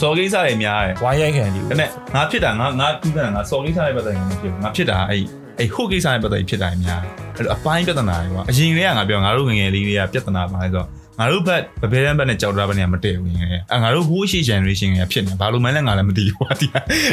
[0.00, 5.22] စော်ကိစ္စတွေများတယ်ဝိုင်းရိုက်ခံထိယူဒါနဲ့ငါဖြစ်တာငါငါတူးတာငါစော်ကိစ္စတွေပတ်သက်ရင်မဖြစ်ဘူးငါဖြစ်တာအဲ့
[5.58, 7.00] အဲ့ဟုတ်ကိစ္စတွေပတ်သက်ဖြစ်တာများ
[7.36, 10.88] အဲ့လိုအပိုင်းပြဿနာတွေကွာအရင်ကငါပြောငါတို့ငငယ်လေးတွေကပြဿနာပါလဲဆိုတော့
[11.18, 16.66] ငါတို့ဘက်ဗဘဲတန်းဘက်နဲ့ကြောက်တာဘက်နဲ့မတည့်ဘူးငယ်အဲငါတို့ဟိုးရှိ generation ကဖြစ်နေဘာလို့မှန်းလဲငါလည်းမသိဘူးကွာဒီ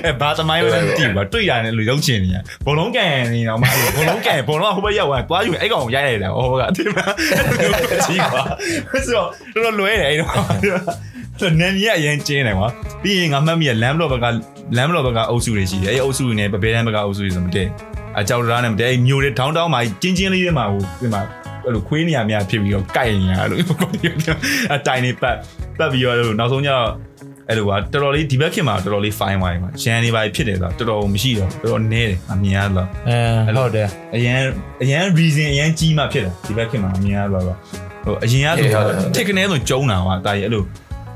[0.06, 6.98] အဲဘာသမိုင်းပဲမသိဘူးကွာတွေ့ရတယ်လို့ရုပ်ချင်နေရဘလုံးကန်နေတော့မှဘလုံးကန်ဘလုံးကဟိုဘက်ရောက်သွားသွားယူအဲ့ကောင်ရိုက်ရတယ်ဟောကအတိမ
[8.06, 8.42] ကြီးကွာ
[9.06, 10.32] ဆိုတော့တော်တော်လွဲတယ်အဲ့တော့
[11.40, 12.68] ဆိုနန်ကြီးကအရင်ကျင်းတယ်ကွာ
[13.04, 14.26] ပြီးရင်ငါမှတ်မိရလမ်းဘလော့ဘက်က
[14.78, 17.70] လမ်းဘလော့ဘက်ကအုပ်စုတွေရှိတယ်အဲ့အုပ်စုတွေနဲ့ဗဘဲတန်းဘက်ကအုပ်စုတွေဆိုမတည့်
[18.20, 21.22] အကြောက်တရားနဲ့မတည့်အဲ့မျိုးတွေထောင်းတောင်းမှာကျင်းချင်းလေးတွေမှာဟိုဒီမှာ
[21.66, 23.60] အဲ့လိုခွေးနေရများဖြစ်ပြီးတော့ကြိုက်နေရလို့
[24.74, 25.36] အတိုင်နေပတ်
[25.78, 26.90] ပတ်ပြီးတော့လို့နောက်ဆုံးကျတော့
[27.50, 32.88] အဲ့လိုကတော်တော်လေးဒီဘက်ခင်မှာတော်တော်လေး fine wine ပါရန်နေပါဖြစ်တယ်ဆိုတော့တော်တော်မရှိတော့တော်တော်နဲတယ်အမြင်ရတော့
[33.48, 34.40] အဲဟုတ်တယ်အရန်
[34.84, 38.68] အရန် reason အရန်ကြီးမှဖြစ်တယ်ဒီဘက်ခင်မှာအမြင်ရတော့ဟိုအရင်ကဆို
[39.16, 40.64] တစ်ကနေဆိုကျုံတာကွာတာကြီးအဲ့လို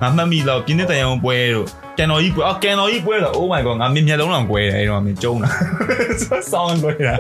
[0.02, 1.68] ငါမှတ်မိတော့ပြင်းတဲ့တန်ရုံပွဲတို့
[1.98, 5.50] ကန်တော်ကြီးပွဲအော်ကန်တော်ကြီးပွဲတော့ oh my god ငါမျက်လုံးလောင်ကွဲတယ်အဲ့တော့မင်းကျုံတာ
[6.52, 7.14] ဆောင်းကွဲတာ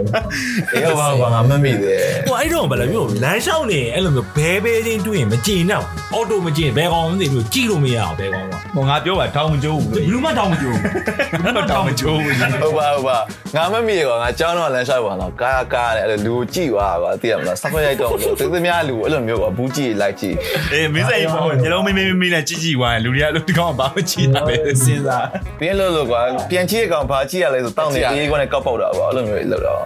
[0.73, 10.79] အေးဟုတ်ပါဘာငါမမိတယ်ဟိုအဲ့တော့ဘယ်လိုမျိုးလမ်းလျှောက်နေအဲ့လိုမျိုးဘဲဘဲချင်းတွေ့ရင်မကြည်တော့အော်တိုမကြည်ဘဲကောင်မသိဘူးကြည်လို့မရအောင်ဘဲကောင်က ဟိုငါပြောပါထောင်းမကျိုးဘူးဘယ်လိုမှတောင်းမကြဘူး
[11.55, 13.17] လို့ထောင်းမကျိုးဘူးဟုတ်ပါဟုတ်ပါ
[13.55, 20.35] ငါမမိရကွာငါကြောင်းတော့လမ်းလျှောက်ပါတော့ကာကာနဲ့အဲ့လိုလူကိုကြည့်သွားကွာသိရမလားစက်ခွက်ရိုက်တော့လို့သူသမားလူအဲ့လိုမျိုးကွာဘူးကြည့်လိုက်ကြည့်
[20.73, 25.25] အေးမင်းစိတ်ပေါ့ညလုံးမင်းမင်းမင်းနဲ့ကြည့်ကြည့်သွားရင်လူတွေကလူတကောင်ဘာမှကြည့်တာပဲစဉ်းစား
[25.59, 26.21] ပြင်းလို့လို့ကွာ
[26.51, 29.81] ပြန်ကြည့်ရကောင်ဘာကြည့်ရလဲဆိုတောင်းနေအေးကွာနဲ့ကောက်ပေါက်တာကွာအဲ့လိုမျိုးလောက်တော့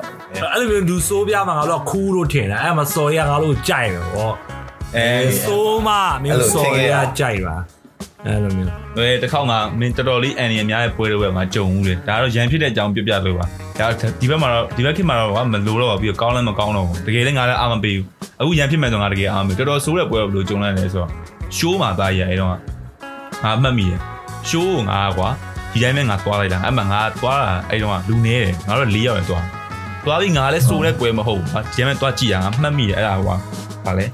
[0.53, 4.31] အဲ့လိုမျိုးလူဆိုးပြမှာငါတို့ကခူးလို့ထင်တယ်အဲ့မှာစော်ရငါတို့ကြိုက်တယ်ဗော
[4.97, 5.07] အဲ
[5.43, 5.89] ဆိုးမ
[6.23, 7.57] မျိုးစော်ရကြိုက်ပါ
[8.25, 13.45] အဲ့လိုမျိုးဟိုတခေါက်မှမင်းတော်တော်လေးအန်ရီအများရဲ့ပွဲတွေပဲငါကြုံဘူးလေဒါကတော့ရန်ဖြစ်တဲ့အကြောင်းပြပြလို့ပါ
[13.79, 13.87] ဒါ
[14.21, 18.05] ဒီဘက်မှာတော့ဒီဘက်ခင်မှာတော့မလိုတော့ပါပြီးကောင်းလည်းမကောင်းတော့ဘူးတကယ်လည်းငါလည်းအာမပေးဘူး
[18.41, 21.09] အခုရန်ဖြစ်မဲ့ဆိုငါတကယ်အာမပေးတော်တော်ဆိုးတဲ့ပွဲဘယ်လိုကြုံလိုက်လဲဆိုတော့
[21.57, 22.57] ရှိုးမှာသားရအဲ့တော့ငါ
[23.57, 23.99] အမှတ်မိတယ်
[24.49, 25.29] ရှိုးကိုငါကွာ
[25.71, 29.43] ဒီတိုင်းပဲငါသွားလိုက်တာအဲ့မှာငါသွားတာအဲ့တော့လူနေတယ်ငါတို့၄ယောက်ရသွား
[30.05, 33.35] သွားပြီးငါလည်းစိုးတဲ့ပွဲမဟုတ်ဘူးဒီတိုင်းပဲသွားကြည့်ရငါမှတ်မိတယ်အဲ့ဒါကွာ
[33.85, 34.09] ဗာလဲဘ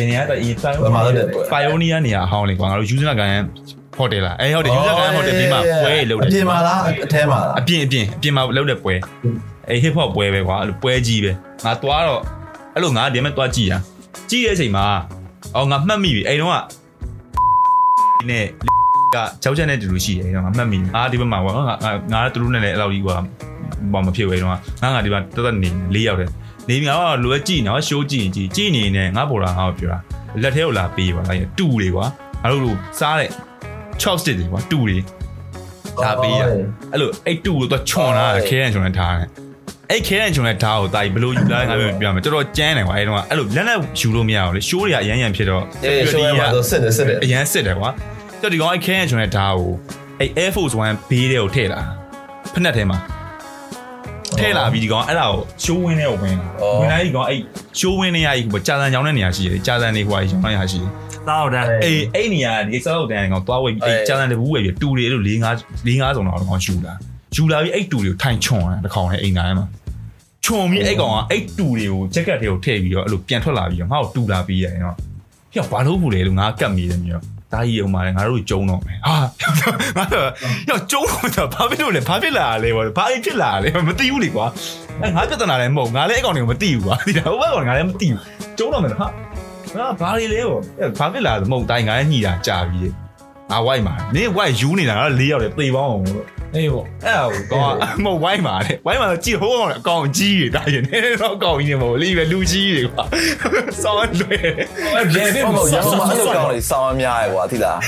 [0.00, 0.76] ယ်နေရာတော့အရင်ဖိုင်
[1.50, 3.30] ဖိုင်ယိုနီယာနေရာအဟောင်းလေကွာငါတို့ယူဇနာကန်
[3.96, 8.94] ဟိုတယ်လားအဲဟုတ်တယ်ယူဇနာကန်ဟိုတယ်ဒီမှာပွဲလုပ်တယ်အပြင်မှာလားအထဲမှာလားအပြင်အပြင်အပြင်မှာလုပ်တဲ့ပွဲ
[9.68, 11.32] အဲ hip hop ပွဲပဲကွာအဲ့လိုပွဲကြီးပဲ
[11.64, 12.20] ငါသွားတော့
[12.74, 13.74] အဲ့လိုငါဒီမဲ့သွားကြည့်ရ
[14.30, 14.84] ကြည့်တဲ့အချိန်မှာ
[15.56, 16.56] အော်ငါမှတ်မိပြီအဲ့တော့က
[18.18, 18.44] ဒီနေ့
[19.14, 21.64] ကကြောက်ချက်နဲ့တူတူရှိတယ်အဲ့တော့ငါမှတ်မိအာဒီဘက်မှာကွာငါ
[22.12, 23.16] ငါတူတူနဲ့လည်းအဲ့လိုကြီးကွာ
[23.92, 24.56] ဘာမဖြစ်ဝဲတော့ငါ
[24.94, 26.30] ငါဒီမှာတက်တက်နေလေးရောက်တယ်
[26.70, 29.98] နေငါကလိုပဲကြည့်နော်ရှိုးကြည့်ကြည့်ကြည့်နေနေငါပေါ်လာငါ့ကိုပြောတာ
[30.42, 32.06] လက်ထဲကိုလာပေးပါလားတူတွေကွာ
[32.44, 33.30] အဲ့လိုစားတဲ့
[34.02, 34.98] chopstick တွေကွာတူတွေ
[36.04, 36.42] ဒါပေးရ
[36.92, 39.28] အဲ့လိုအဲ့တူကိုတော့ချွန်လာခဲရန်ချွန်နဲ့ထားတယ်
[39.90, 47.90] အဲ့ခဲရန်ချွန်နဲ့ထားကိုတာကြီးဘလို့ယူလာငါပြောပြမယ်တော်တော်ကြမ်းတယ်ကွာအဲ့တော့အဲ့လိုလက်နဲ့ယူလို့မရဘူးလေရှိုးတွေကအရန်ရန်ဖြစ်တော့အေးရှိုးရမှာတော့စစ်တယ်စစ်တယ်အရန်စစ်တယ်ကွာ
[48.42, 49.72] တော်ဒီကောင်အဲ့ခဲရန်ချွန်နဲ့ထားကို
[50.20, 51.80] အဲ့ Air Force 1 B တွေကိုထည့်လာ
[52.52, 52.98] ဖက်နှက်ထဲမှာ
[54.38, 56.48] ထဲလာပြီးဒီကောင်အဲ့ဒါကိုရှိုးဝင်းထဲကိုဝင်လာ
[56.80, 57.40] ဝင်လာဒီကောင်အဲ့
[57.78, 60.90] ရှိုးဝင်းနေရာကြီးဟိုကြာစံကြောင်းတဲ့နေရာရှိတယ်ကြာစံနေဟိုဟာကြောင်းနေရာရှိတယ်
[61.28, 65.46] တောက်တယ်အေးအဲ့နေရာဒီစောက်တန်ကောင်သွားဝိတ်အဲ့ကြာစံတဘူးဝယ်ပြီးတူတွေအဲ့လို၄၅
[65.86, 66.94] ၄၅စုံတော့ကောင်ယူလာ
[67.36, 69.66] ယူလာပြီးအဲ့တူတွေကိုထိုင်ချွန်တာတစ်ခေါင်နဲ့အိမ်သားထဲမှာ
[70.44, 74.96] ချွန်ပြီးအဲ့ကောင်ကအဲ့တူတွေကိုဂျက်ကက်တွေကိုထည့်ပြီးတော့အဲ့လိုပြန်ထွက်လာပြီးတော့ငါ့ကိုတူလာပြီးရတယ်နော်
[75.52, 77.22] ဟေ့ဘာလို့ဘူးလဲလို့ငါကတ်မိတယ်မျိုး
[77.52, 79.16] ဒါကြီးအောင်ပါလေငါတို့ကျုံတော့မယ်ဟာ
[79.98, 80.28] ငါတော့
[80.70, 81.02] ရောကျုံ
[81.36, 84.46] တော့ဘာဖြစ်လို့လဲဘာဖြစ်လာလဲဘာဖြစ်လာလဲမသိဘူးလေကွာ
[85.02, 88.22] အဲငါပြဿနာလည်းမဟုတ်ငါလည်းအကောင်တွေကိုမသိဘူးကွာဒီတော့ဟိုဘက်ကောင်ငါလည်းမသိဘူး
[88.58, 89.06] ကျုံတော့မယ်ဟာ
[89.76, 90.60] ငါဘာတွေလဲပေါ့
[90.98, 92.80] ဘာဖြစ်လာလဲမဟုတ်တိုင်းငါလည်းညှိတာကြာပြီ
[93.52, 97.74] ငါဝိုက်မှာနင်းဝိုက်ယူနေတာငါ၄ယောက်လေသေပေါင်းအောင်လို့အေးပေါ့အဲ့ဟိုကောင်
[98.04, 103.04] မဟုတ်ဝိုင်းပါလေဝိုင်းပါတော့ကြည့်ဟိုးကောင်အကောင်ကြီးတွေတာရင်နေတော့အကောင်ကြီးနေမဟုတ်လေပဲလူကြီးတွေကွာ
[103.82, 104.40] စောင်းလွယ်
[104.94, 107.78] အဲ့ဘယ်ဘယ်ဟုတ်မှာဟုတ်ရဆောန်က်ကုန်ဆောက်မှာအဲ့လိုဆောက်ကောင်းလေးစောင်းအများရဲ့ကွာသိလား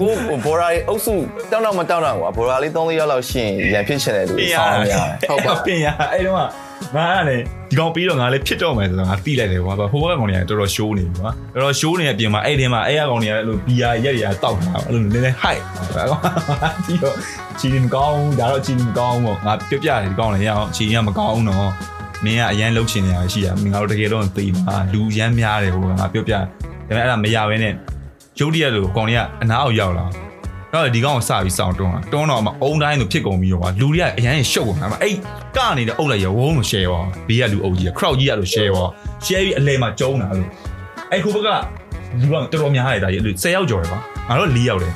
[0.00, 0.10] ကို
[0.44, 1.14] ဘော်ရာအုပ်စု
[1.50, 15.60] တောင်းတော့မတောင်းတော့ကွာဘော်ရာလေး3-4ရောက်လောက်ရှိရင်ရန်ဖြစ်ချင်တဲ့လူစောင်းအများဟုတ်ပါပြင်ရအဲ့တော့ ငါကလည်းဒီကောင်ပြီးတော့ငါလည်းဖြစ်တော့မယ်ဆိုတော့ငါတိလိုက်တယ်ကွာဟိုဘက်ကောင်တွေကတော်တော်ရှိုးနေပြီကွာတော်တော်ရှိုးနေတဲ့ပြင်မှာအဲ့ဒီမှာအဲ့ရကောင်တွေကအဲ့လိုဘီယာရက်တွေကတောက်တာအဲ့လိုနည်းနည်းဟိုက်
[15.96, 16.22] ဒါကောင်
[16.86, 17.14] ဒီတော့
[17.58, 21.70] ချီနေမကောင်းဒါတော့ချီနေမကောင်းပေါ့ငါပြပြတယ်ဒီကောင်လည်းရအောင်ချီနေကမကောင်းတော့
[22.24, 26.40] မင်းကအရန်လှုပ်ချင်နေရရှိရမင်းငါတို့တကယ်တော့သိမှာလူရမ်းများတယ်ဟိုငါပြောပြဒါ
[26.86, 27.74] ပေမဲ့အဲ့ဒါမရဘဲနဲ့
[28.38, 30.06] ရုပ်တရက်လို့ကောင်တွေကအနားအောင်ရောက်လာ
[30.72, 35.16] တော့ဒီကောင်ကိုစပြီးစောင့်တွန်းတာတွန်းတော့မှအုံတိုင်းလို့ဖြစ်ကုန်ပြီးတော့ကွာလူတွေကအရန်ရှုပ်ကုန်တာမှအဲ့
[35.56, 38.84] ကနေတဲ့အုပ်လိုက်ရဝုန်းလို့ share ပါဘေးကလူအုပ်ကြီးက crowd ကြီးကလို့ share ပါ
[39.26, 40.50] share ပြီးအလဲမှာကျုံးတာလို့
[41.10, 41.48] အဲ့ခိုးဘက်က
[42.20, 44.92] လူကတော်တော်များတယ်ဒါကြီးအဲ့လို10ယောက်ကျော်တယ်ကွာငါတို့4ယောက်တယ်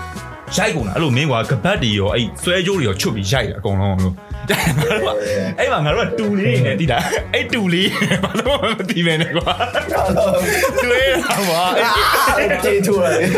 [0.56, 4.14] ရိုက်ကုန်တာအဲ့လိုမင်းကွာကပတ်တီရောအဲ့ဆွဲကြိုးတွေရောချွတ်ပြီးရိုက်တယ်အကုန်လုံးလို့
[5.58, 6.98] အဲ့မှာငါတို့ကတူလေးနေတိတာ
[7.34, 7.88] အဲ့တူလေး
[8.24, 9.54] ဘာလို့မသိပဲနဲ့ကွာ
[10.84, 11.14] တွေ့ရ
[11.50, 11.62] ပါ
[12.38, 13.28] အဲ့တေးထူရတယ်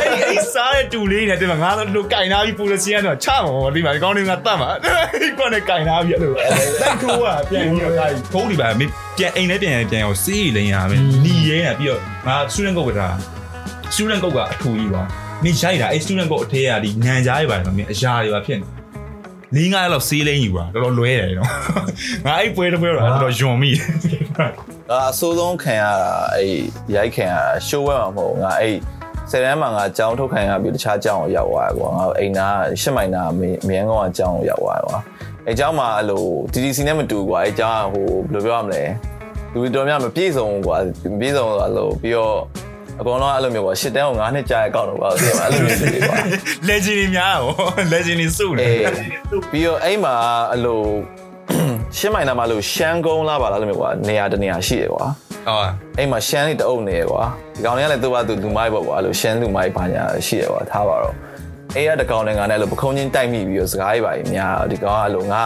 [0.00, 13.08] အဲ့ဒီအဲ့စားတဲ့တူလေးနဲ့တင်မှာငါတို့ကင်နာပြီးပူလစီကတော့ချမှာပေါ့ဒီမှာဒီကောင်းနေငါတတ်မှာအဲ့ကွနဲ့ကင်နာပြီးအဲ့လိုလိုက်ထိုးอ่ะပြန်ပြီးတော့ဒါဂုံးဒီပါမင်းပြန်အိမ်နဲ့ပြန်ရင်ပြန်ရောစေးလိန်ရမယ်နီရဲတာပြီးတော့ငါစတူဒင့်ကုတ်ကတာ
[13.94, 15.02] စတူဒင့်ကုတ်ကအထူကြီးပါ
[15.42, 18.66] မင်းရိုက်တာအဲ့စတူဒင့်ကုတ်အထဲကဒီညံကြားတွေပါတယ်မင်းအရာတွေပါဖြစ်နေ
[19.54, 21.50] လေးငါးလောက်စေးလိန်ယူပါတော်တော်လွဲတယ်နော်
[22.26, 23.70] ငါအဲ့ပွဲတစ်ပွဲတော့တော်တော်ယွန်မိ
[24.90, 26.56] အာအဆိုးဆုံးခံရတာအဲ့
[26.94, 28.76] ရိုက်ခံရတာရှိုးဝဲမှာမဟုတ်ငါအဲ့
[29.30, 32.46] ဆယ်တန်းမှာငါကြောင်းထုတ်ခံရပြီးတခြားကြောင်းကိုရောက်သွားတယ်ကွာငါအိမ်နာ
[32.80, 33.22] ရှစ်မိုင်နာ
[33.68, 34.98] မင်းကောင်ကကြောင်းကိုရောက်သွားတယ်ကွာ
[35.46, 38.82] အဲ့ကြောင်းမှာအဲ့လို TTC နဲ့မတူကွာအဲ့ကြောင်းကဟိုဘယ်လိုပြောရမလဲ
[39.52, 40.76] လူတွေတော်များမပြည့်စုံကွာ
[41.12, 42.36] မပြည့်စုံဆိုအဲ့လိုပြီးတော့
[43.00, 46.16] အကောင်လုံးအဲ့လိုမျိုးကွာရှစ်တန်းကို9နှစ်ကြာရကောက်တော့ကွာသိရမလားအဲ့လိုမျိုးတွေကွာ
[46.68, 47.54] legend တွေများတော့
[47.92, 48.82] legend တွေစုတယ်အေး
[49.50, 50.14] ပြီးတော့အဲ့မှာ
[50.50, 50.80] အဲ့လို
[51.98, 55.04] ရှင်းမိုင်နာမှာလို့ရှမ်းကုန်းလားပါလားလို့မျိုးကွာနေရာတနေရာရှိတယ်ကွာ
[55.48, 55.68] အော်
[55.98, 57.22] အဲ့မှာရှမ်းလေးတအုပ်နေကွာ
[57.54, 61.14] ဒီကောင်လေးကလည်းသူ့ဘာသူလူမိုက်ပေါ့ကွာအဲ့လိုရှမ်းလူမိုက်ဘာညာရှိတယ်ကွာထားပါတော့
[61.74, 65.42] အဲ့ရတကောင်လည်းငါနဲ့အဲ့လိုပခုံးချင်းတိုက်မိပြီးတော့စကားရေးပါကြီးများဒီကောင်ကအဲ့လိုငါ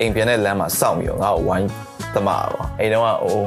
[0.00, 1.68] အိမ်ပြန်တဲ့လမ်းမှာစောင့်ပြီးတော့ငါ့ကိုဝိုင်း
[2.14, 3.44] သမားပေါ့အဲ့တော့ကအိုး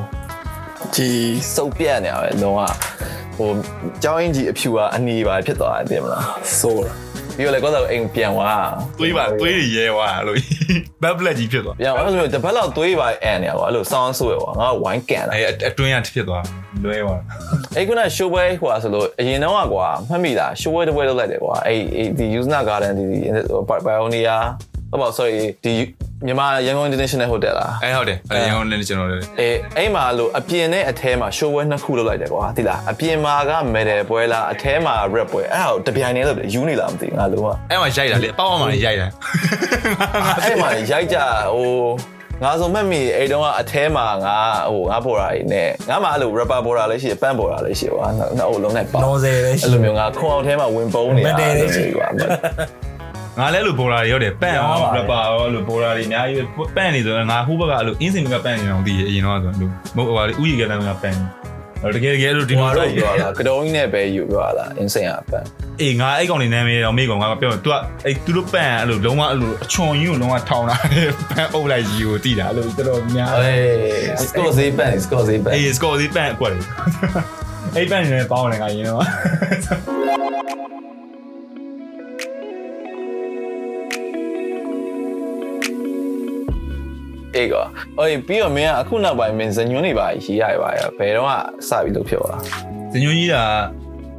[0.95, 2.61] ကြီးစုပ်ပြက်နေရပဲတော့က
[3.37, 3.49] ဟို
[4.03, 6.25] ကြောင်းအင်းကြီးအဖြူကအနီပါဖြစ်သွားတယ်ပြင်မလား
[6.59, 6.83] ဆိုး
[7.35, 8.69] ပြီးတော့လည်းကောတော့အိမ်ပြန်သွား
[8.99, 10.37] သွေးပါသွေးတွေရဲသွားလို့
[11.03, 16.43] ဘက်ဘလက်ကြီးဖြစ်သွားပြန်အဲ့လိုတပတ်လောက်သွေးပါအန်နေကွာအဲ့လိုဆောင်းဆိုးရကွာငါဝိုင်းကန်တာအဲအတွင်းရဖြစ်သွား
[16.83, 17.19] လွဲသွား
[17.75, 21.79] အဲ့ခုနရှိုးပွဲဟိုဟာဆိုလို့အရင်တော့ကွာမှတ်မိလားရှိုးပွဲတစ်ပွဲလုပ်လိုက်တယ်ကွာအဲ့
[22.17, 23.05] ဒီ Usna Garden ဒီ
[23.85, 24.41] Pioneer
[24.91, 25.73] ဟောပါ sorry ဒီ
[26.25, 39.07] မြန်မာရန်ကုန် International Hotel လားအဲဟုတ်တယ်အဲရန်ကုန်လည်းကျွန်တော်လည်းအေးအဲ့မှာလို့အပြင်နဲ့အထဲမှာရှိုးပွဲနှစ်ခုလုပ်လိုက်တယ်ကွာသိလားအပြင်မှာက medal ပွဲလားအထဲမှာ rap ပွဲအဲ့ဒါတပြိုင်တည်းလုပ်တယ်ယူနေလားမသိဘူးငါလုံးဝအဲမှာရိုက်တာလေပေါ့အောင်မှာရိုက်တာ
[40.43, 41.17] အဲ့မှာရိုက်ကြ
[41.55, 41.71] ဟို
[42.43, 44.37] ငါဆိုမှတ်မိအဲ့တုန်းကအထဲမှာငါ
[44.71, 52.07] ဟိုငါပေါ်တာကြီးနဲ့ငါမှအဲ့လို rapper ပေါ်တာလေးရှိတယ်ပန်းပေါ်တာလေးရှိတယ်ကွာနှစ်အုပ်လုံးနဲ့ပါနော်ဆယ်ပဲရှိအဲ့လိုမျိုးငါခွန်အောင်ထဲမှာဝင်ပုံးနေတာမတည့်တယ်ရှိကွာ
[53.39, 61.17] ငါလည်းလို့ဘော်လာတွေရောက်တယ်ပန့်အောင်ရပါရောလို့ဘော်လာတွေအများကြီးပန့်နေဆိုတော့ငါဟိုဘက်ကအဲ့လိုအင်းစင်ကပန့်နေအောင်တည်ရအရင်တော့ဆိုလို့မဟုတ်ပါဘူးဥယျာဉ်ကလည်းငါပန့်
[61.81, 65.45] တယ်တကယ်တကယ်လို့ဒီဒီလိုမှာတော့တော့ပြောလာကတုံးကြီးနဲ့ပဲယူပြောလာအင်းစင်အပန်
[65.81, 67.75] အေးငါအဲ့ကောင်နေနာမည်တော့မေးကောင်ငါပြော तू က
[68.05, 70.75] အဲ့သူတို့ပန့်အဲ့လိုလုံးဝအဲ့လိုအချွန်ကြီးကိုလုံးဝထောင်တာ
[71.31, 76.63] ပန့်အုပ်လိုက်ကြီးကိုတည်တာအဲ့လိုတော်တော်များအေးစကော့ဇေးပန်စကော့ဇေးပန်အေးစကော်စီပန့်ကွက်တယ်
[77.75, 80.30] အဲ့ပန့်နေပေါင်းတယ်ငါရင်တော့
[87.35, 87.63] အေးကွာ
[87.97, 91.31] အေးပြီးတော့မင်းကအခုနောက်ပိုင်းမင်းဇညွန်းနေပါရေးရပါရဘယ်တော့က
[91.69, 92.41] စပြီးလုပ်ဖြစ်သွား
[92.93, 93.43] ဇညွန်ကြီးတာ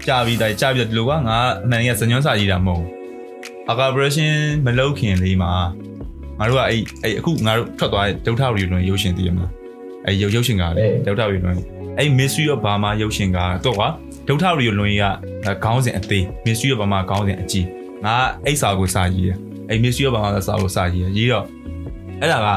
[0.06, 2.84] ကြာပြီးတိုင်ကြာပြီးတော့ဒီလိုကငါအမှန်ကြီးကဇညွန်စာကြီးတာမဟုတ်
[3.70, 4.32] အကာ operation
[4.66, 5.52] မလုပ်ခင်လေးမှာ
[6.38, 9.50] ငါတို့ကအဲ့အဲ့အခုငါတို့ထွက်သွားတဲ့ဒုထရီလွန်ရုပ်ရှင်တည်ရမလား
[10.06, 11.56] အဲ့ရုပ်ရုပ်ရှင်ကလေဒုထရီလွန်
[11.98, 13.88] အဲ့ Mystery of Burma ရုပ်ရှင်ကတော့ကွာ
[14.28, 15.00] ဒုထရီလွန်ကြီး
[15.44, 17.66] ကခေါင်းစဉ်အသေး Mystery of Burma ခေါင်းစဉ်အကြီး
[18.04, 19.36] ငါအဲ့စာကိုစာရေးတယ်
[19.68, 21.46] အဲ့ Mystery of Burma စာကိုစာရေးရေးတော့
[22.20, 22.48] အဲ့ဒါက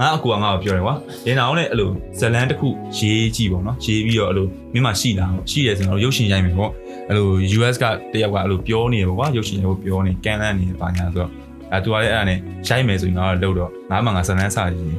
[0.00, 0.94] ငါအကူကငါ့ကိုပြောတယ်ကွာ
[1.26, 2.68] ရင်းအောင်လည်းအဲ့လိုဇလန်တစ်ခု
[2.98, 6.70] ရေးကြည့်ပေါ့နော်ရေးပြီးတော့အဲ့လိုမင်းမရှိလားရှိရဲဆိုတော့ရုပ်ရှင်ရိုက်မယ်ပေါ့
[7.08, 7.28] အဲ့လို
[7.58, 11.30] US ကတယောက်ကအဲ့လိုပြောနေတယ်ပေါ့ကွာရုပ်ရှင်ရိုက်ပြောနေကန်လန့်နေပါညာဆိုတော့
[11.72, 12.38] အဲသူကလည်းအဲ့ဒါနဲ့
[12.68, 14.96] ရိုက်မယ်ဆိုရင်တော့လို့တော့ငါမှငါဇလန်စာရေး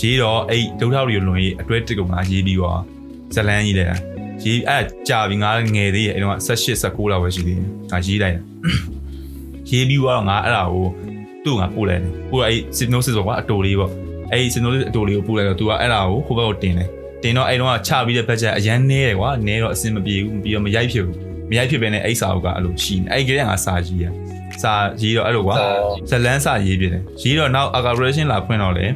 [0.00, 2.78] ရေးတော့အဲ့ဒုထောက်တွေလွန်ရေးအတွဲတစ်ကုံငါရေးပြီးတော့
[3.34, 3.84] ဇလန်ကြီးလေ
[4.44, 8.42] ရေးအဲ့ကြာပြီငါငယ်သေးရဲ့အဲ့တော့18 19လောက်ပဲရှိသေးတယ်ငါရေးလိုက်တာ
[9.70, 10.86] ရေးပြီးတော့ငါအဲ့ဒါကို
[11.44, 13.90] သူ့ငါပို့လိုက်တယ်ပို့တော့အဲ့ synopsis ပေါ့ကွာအတူလေးပေါ့
[14.32, 16.88] အဲ့ synopsis အတူလေးကိုပို့လိုက်တော့ तू ကအဲ့ဒါကိုဟိုဘက်ကိုတင်တယ်
[17.22, 21.16] တင်တော့အဲ့တော့ချပြီးတဲ့ budget အရန်နဲတယ်ကွာနဲတော့အဆင်မပြေဘူးပြီးတော့မရိုက်ဖြစ်ဘူး
[21.50, 24.04] မရိုက်ဖြစ်ပဲနဲ့အဲ့စာအုပ်ကအဲ့လိုရှိနေအဲ့ကလေးကငါစာကြီးရ
[24.62, 25.54] စာရေးတော့အဲ့လိုကွာ
[26.10, 28.86] ဇလန်းစာရေးပြတယ်ရေးတော့နောက် aggravation လာဖွင့်တော့လေ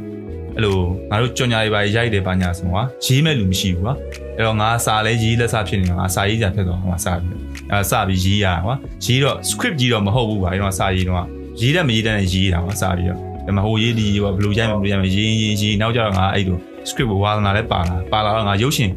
[0.57, 0.77] အဲ့လို
[1.11, 3.95] ငါတို့ကြော်ညာတွေပါရိုက်တယ်ပါညာဆိုကွာရေးမဲ့လူမရှိဘူးကွာ
[4.37, 7.39] အဲ့တော့ငါစာလဲရေးလက်စာဖြစ်နေတာငါစာရေးကြဖြစ်တော့ငါစာပြီး
[7.73, 8.75] အဲစာပြီးရေးရကွာ
[9.05, 11.25] ရေးတော့ script ကြီးတော့မဟုတ်ဘူးကွာအဲ့တော့စာရေးတော့
[11.61, 18.91] ရေးတယ်မရေးတဲ့နဲ့ရေးတာကွာစာပြီးတော့ ဒါမှဟိုရေးဒီဘယ်လိုရိုက်မလဲရိုက်မရေးရေးရေးနောက်ကြတော့ငါအဲ့လို script ကိုဝါသနာလဲပါလာပါလာတော့ငါရုပ်ရှင်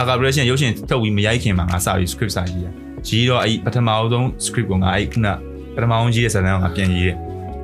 [0.00, 2.66] aggravation ရုပ်ရှင်ထုတ်ပြီးမရိုက်ခင်မှာငါစာပြီး script စာရေးရ
[3.08, 5.26] ရေးတော့အဲ့ပထမအဆုံး script ကိုငါအဲ့ခုန
[5.74, 7.16] ပထမအောင်ရေးတဲ့ဇာတ်လမ်းကိုငါပြန်ရေးတယ်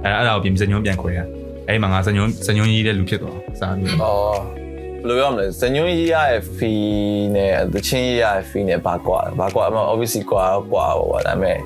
[0.05, 1.21] အဲအဲ့ဒါကိုပြင်စညွှန်းပြန်ခွဲရ
[1.69, 11.61] အဲ့မှာငါစညွှန်းစညွှန်းရေးတဲ့လူဖြစ်သွားစာပြီးဩဘယ်လိုပြောမလဲဇညွန်းရေးရရဲ့ fee နဲ့သချင်းရေးရရဲ့ fee နဲ့ဘာကွာဘာကွာအမ obviously ကွာကွာပါဒါပေမဲ့ဘယ်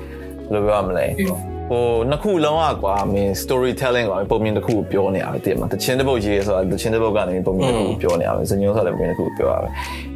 [0.51, 1.05] လိုပြောမလဲ
[1.68, 9.72] ဟိုနှစ်ခုလုံးอ่ะကွာမင်း storytelling ကွာပုံမြင်တစ်ခုကိုပြောနေရတယ်တည်မှာတချင်းတစ်ပုတ်ရေးဆိုတာတချင်းတစ်ပုတ်ကနေပုံမြင်တစ်ခုကိုပြောနေရတယ်ဇညွန်းဆိုလည်းပုံမြင်တစ်ခုကိုပြောရတယ်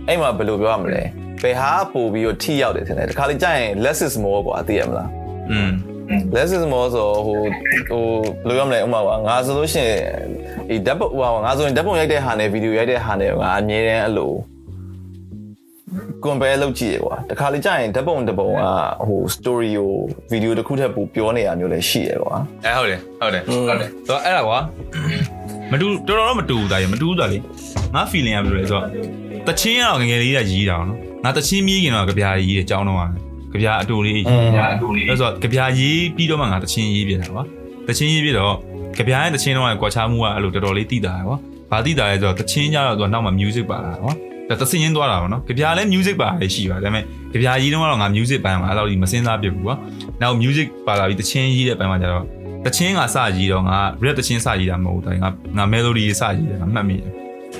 [0.08, 1.02] အဲ့မှာဘယ်လိုပြောရမလဲ
[1.42, 5.08] ဘယ်ဟာပို့ပြီးတော့ထိရောက်တယ်ထင်တယ်တခါလေကြာရင် less is more ကွာသိရမလား
[5.50, 5.70] อืม
[6.36, 7.38] less is more ဆိုဟို
[7.88, 8.04] ဟို
[8.48, 10.00] ဘယ်လိုရမလဲဥပမာပါငါဆိုလို့ရှိရင်
[10.68, 14.32] ဒီဓာတ်ပုံဟိုငါဆိုရင်ဓာတ်ပုံရိုက်တဲ့ဟာနဲ့ဗီဒီယိုရိုက်တဲ့ဟာနဲ့ငါအမြဲတမ်းအဲ့လို
[16.25, 18.63] compare လုပ်ကြည့်ရကွာတခါလေကြာရင်ဓာတ်ပုံတစ်ပုံက
[19.07, 19.91] ဟို story ကို
[20.31, 22.35] video တစ်ခုထပ်ပိုပြောနေတာမျိုးလည်းရှိရကွာ
[22.65, 24.59] အဲဟုတ်တယ်ဟုတ်တယ်ဟုတ်တယ်ဆိုတော့အဲ့ဒါကွာ
[25.71, 27.37] မတူတော်တော်တော့မတူဘူးဒါရမတူဘူးဒါလေ
[27.95, 28.85] ငါ feeling ကဘယ်လိုလဲဆိုတော့
[29.47, 32.99] တချင်းကတော့ငယ်ငယ်လေးကရေးတာနော်ငါတချင်းမြည်ခင်တော့ကြပြားရေးတယ်ကြောင်းတော့
[33.53, 37.43] ကကြပြားအတူလေးရေးကြပြားအတူလေးဆိုတော့ကြပြားရေးပြီးတော့မှငါတချင်းရေးပြတာကွာ
[37.87, 38.55] တချင်းရေးပြတော့
[38.97, 41.37] ကြပြားရဲ့တချင်းတော့ကွာချမှုကအဲ့လိုတော်တော်လေးတည်တာကွာ
[41.71, 44.13] ဘာတည်တာလဲဆိုတော့တချင်းကြတော့သူကနောက်မှ music ပါတာကွာ
[44.51, 49.75] ဒါတဆင်းရင်းသွားတာပေါ့နော်ကြပြားလည်း music ပါရရှိပါဒါပေမဲ့ကြပြားရေးတော့ငါ music ပိုင်းမှာအဲ့လိုကြီးမစင်းစားပြဘူးကွာ
[50.21, 52.25] နောက် music ပါလာပြီးတချင်းရေးတဲ့ပိုင်းမှာကျတော့
[52.65, 57.11] တချင်းကစရေးတော့ငါ rap တချင်းစရေးတာမဟုတ်ဘူးငါငါ melody စရေးတာမှတ်မိတယ်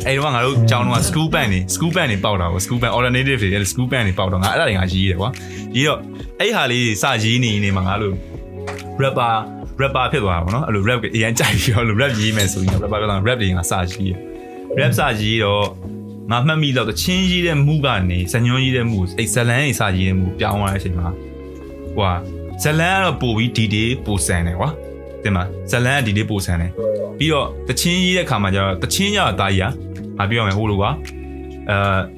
[0.08, 5.30] အဲ့တော့ငါတို့ကျောင်းတော့ school band နေ school band နေပေါက်တာပေါ့ school band alternative တွေ school band နေပေါက်တော့ငါအဲ့ဒါတွေငါရေးတယ်ကွာ
[5.76, 6.00] ရေးတော့
[6.40, 8.16] အဲ့ဟာလေးစရေးနေနေမှာငါလို့
[9.02, 9.34] rapper
[9.82, 14.14] rapper ဖြစ်သွားတာပေါ့နော်အဲ့လို rap အရင်ကြိုက်ပြီးတော့လို့ rap ရေးမယ်ဆိုရင် rapper ပြောတာ rap တွေငါစရေး
[14.80, 15.64] rap စရေးတော့
[16.30, 21.10] ငါမှတ်မိတော့တချင်းရေးတဲ့မှုကနေစညွှန်းရေးတဲ့မှုအဲ့ဇလန်းတွေစရေးတဲ့မှုပြောင်းသွားတဲ့အချိန်မှာ
[21.96, 22.12] ဟွာ
[22.64, 24.70] ဇလန်းကတော့ပို့ပြီးဒီဒေးပို့ဆန်တယ်ကွာ
[25.24, 25.38] တင်မ
[25.72, 26.72] ဇလန်းကဒီဒေးပို့ဆန်တယ်
[27.18, 29.72] ပြီးတော့တချင်းရေးတဲ့ခါမှာကျတော့တချင်းရတာကြီးอ่ะ
[30.18, 30.92] ငါပြောရမယ်ဟိုလိုကွာ
[31.70, 31.78] အဲ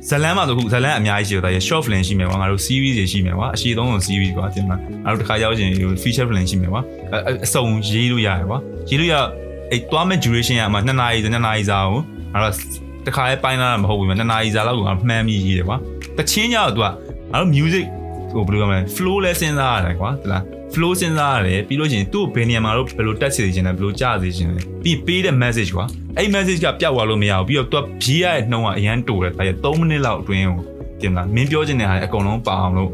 [0.09, 5.69] ဇလန်းမှာဆိုခုဇလန်းအများကြီးရှိတော့တာရ short film ရှိမယ်ကွာငါတို့ series တွေရှိမယ်ကွာအရှိသုံးဆုံး series ကွာတင်မငါတို့တစ်ခါရောက်ချင်း
[6.03, 6.81] feature film ရှိမယ်ကွာ
[7.45, 8.57] အစုံရေးလို့ရတယ်ကွာ
[8.89, 9.15] ရေးလို့ရ
[9.71, 11.99] အဲ့တွားမဲ့ duration ကမှ2နာရီ2နာရီစာကို
[12.33, 12.53] ငါတို့
[13.07, 15.77] တခါလေးပိုင်းလာတာမဟုတ်ဘူးမြ2နာရီစာလောက်ကိုငါမှန်းပြီးရေးတယ်ကွာ
[16.17, 16.85] တချင်းကြတော့ तू က
[17.31, 17.85] ငါတို့ music
[18.31, 20.41] ဟိုဘယ်လိုပြောမလဲ flow လဲစဉ်းစားရတယ်ကွာတလား
[20.73, 25.85] flow စဉ်းစားရတယ်ပြီးလို့ရှိရင်သူ့ဘယ်နေရာမှာတော့ဘယ်လိုတက်စေချင်တယ်ဘယ်လိုကြားစေချင်တယ်ပြီးပေးတဲ့ message ကွာ
[26.17, 30.57] အဲ့ message ကပြောက်သွားလို့မရဘူးပြီးတော့ तू ဖြီးရတဲ့နှုံးကအရန်တူတယ်ဒါရ3မိနစ်လောက်အတွင်းကို
[30.99, 32.89] ပြင်လာမင်းပြောချင်တဲ့ဟာအကုန်လုံးပါအောင်လို့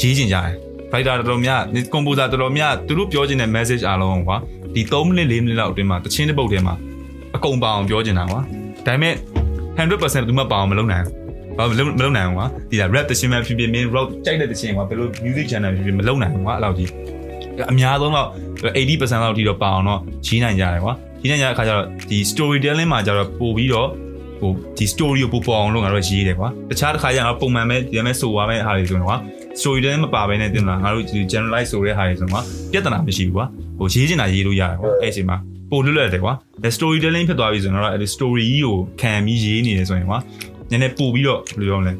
[0.00, 0.54] ရေးချင်ကြတယ်
[0.90, 1.60] writer တော်တော်များ
[1.94, 4.36] composer တော်တော်များသူတို့ပြောချင်တဲ့ message အားလုံးကွာ
[4.74, 6.74] ဒီ3မိနစ်4မိနစ်လောက်အတွင်းမှာတချင်းတစ်ပုတ်ထဲမှာ
[7.36, 8.40] အကုန်ပါအောင်ပြောချင်တာကွာ
[8.86, 9.14] ဒါပေမဲ့
[9.78, 11.14] 100%သူမှပါအောင်မလုပ်နိုင်ဘူး
[11.58, 16.90] ဘာမလုပ်မလုပ်နိုင်ဘူးကွာဒီလား rap တခြင်းမှဖြစ်ဖြစ်မင်း rock ကြိုက်တဲ့တခြင်းကွာဘယ်လို music channel ဖြစ်ဖြစ်မလုပ်နိုင်ဘူးကွာအဲ့လောက်ကြီး
[17.70, 18.28] အများဆုံးတော့
[18.76, 23.88] 80%လောက်ထိတော့ပါအောင်တော့ကြီးနိုင်ကြတယ်ကွာကြီးနိုင်ကြတဲ့အခါကျတော့ဒီ storytelling မှာကျတော့ပို့ပြီးတော့
[24.40, 29.16] ဟိုဒီ story ကိုပို့ပေါ်အောင်လုပ်ငါတို့ရေးတယ်ကွာတခြားတစ်ခါကျတော့ပုံမှန်ပဲဒီမဲ့ဆိုသွားမဲ့ဟာတွေဆိုရင်ကွာ
[29.60, 33.46] storytelling မပါဘဲနဲ့တင်လာငါတို့ဒီ generalize ဆိုတဲ့ဟာတွေဆိုတော့ပြဿနာမရှိဘူးကွာ
[33.78, 35.36] ဟိုရေးချင်တာရေးလို့ရတယ်ကွာအဲ့အချိန်မှာ
[35.70, 36.34] ပို့လွတ်လပ်တယ်ကွာ
[36.76, 40.18] story telling ဖြစ်သွားပြီဆိုတော့အဲ့ဒီ story ကြီးကိုခံပြီးရေးနေတယ်ဆိုရင်ကွာ
[40.70, 41.92] နည်းနည်းပို့ပြီးတော့ဘယ်လိုပြောမလဲ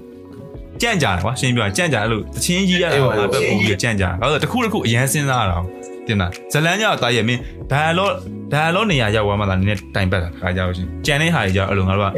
[0.82, 5.58] ကြံ့ကြတယ်ကွာရှင်းပြောရင်ကြံ့ကြအဲ့လိုတချင်းကြီးရတာငါပဲပို့ပြီးကြံ့ကြတယ်အဲ့တော့တခုတခုအရန်စဉ်းစားရတာ
[6.06, 7.40] တင်လားဇလန်းကြောက်တာရမင်း
[7.72, 8.16] dialogue
[8.52, 12.10] dialogue နေရာရောက်သွားမှသာနည်းနည်းတိုင်ပတ်တာခါကြောက်ရှင်ကြံတဲ့ဟာကြီးကြောက်အဲ့လိုငါတို့က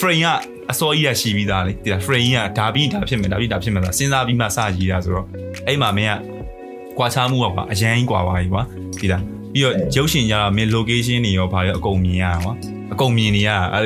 [0.00, 0.28] frame က
[0.70, 5.26] အစောကြီးရရှိပြီးသားလေဒီလား frame ကဒါပြီးဒါဖြစ်မယ်ဒါပြီးဒါဖြစ်မယ်လားစဉ်းစားပြီးမှစရေးတာဆိုတော့
[5.66, 6.14] အဲ့မှာမင်းက
[6.98, 8.62] ကွာခြားမှုကွာအရန်ကွာပါပြီကွာ
[9.00, 9.22] ဒီလား
[9.52, 12.54] ပြီးတော့ရုပ်ရှင်ကြတော့မင်း location တွေရောဘာရောအကုန်မြင်ရတာကွာ
[12.92, 13.80] အကုန်မြင်နေရတာအဲ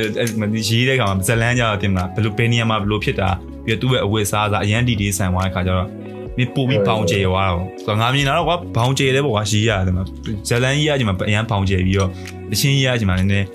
[0.68, 3.28] ရေးတဲ့ခါမှာဇလန်းကြတော့တင်မလားဘယ်လိုဘယ်နေရာမှာဘယ်လိုဖြစ်တာ
[3.64, 5.88] ပြီးတော့သူ့ရဲ့အဝတ်စားစားအရန်ဒီဒီဆန်သွားတဲ့ခါကျတော့
[6.36, 10.04] မင်းပို့ပြီးပေါင်ကျဲသွားတော့ဆိုတော့ငါမြင်တာတော့ကွာဘောင်ကျဲတယ်ပေါ့ကွာရေးရတယ်မှာ
[10.48, 12.10] ဇလန်းကြီးရချိန်မှာအရန်ပေါင်ကျဲပြီးတော့
[12.50, 13.46] တချင်းကြီးရချိန်မှာနည်းနည်း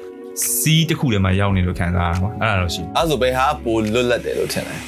[0.59, 4.79] စီးတစ်ခုထဲမှာရောက်နေလို့ခံစားရမှာအဲ့ဒါတော့ရှိအဲ့ဆိုဘယ်ဟာပိုလွတ်လပ်တယ်လို့ထင်တယ်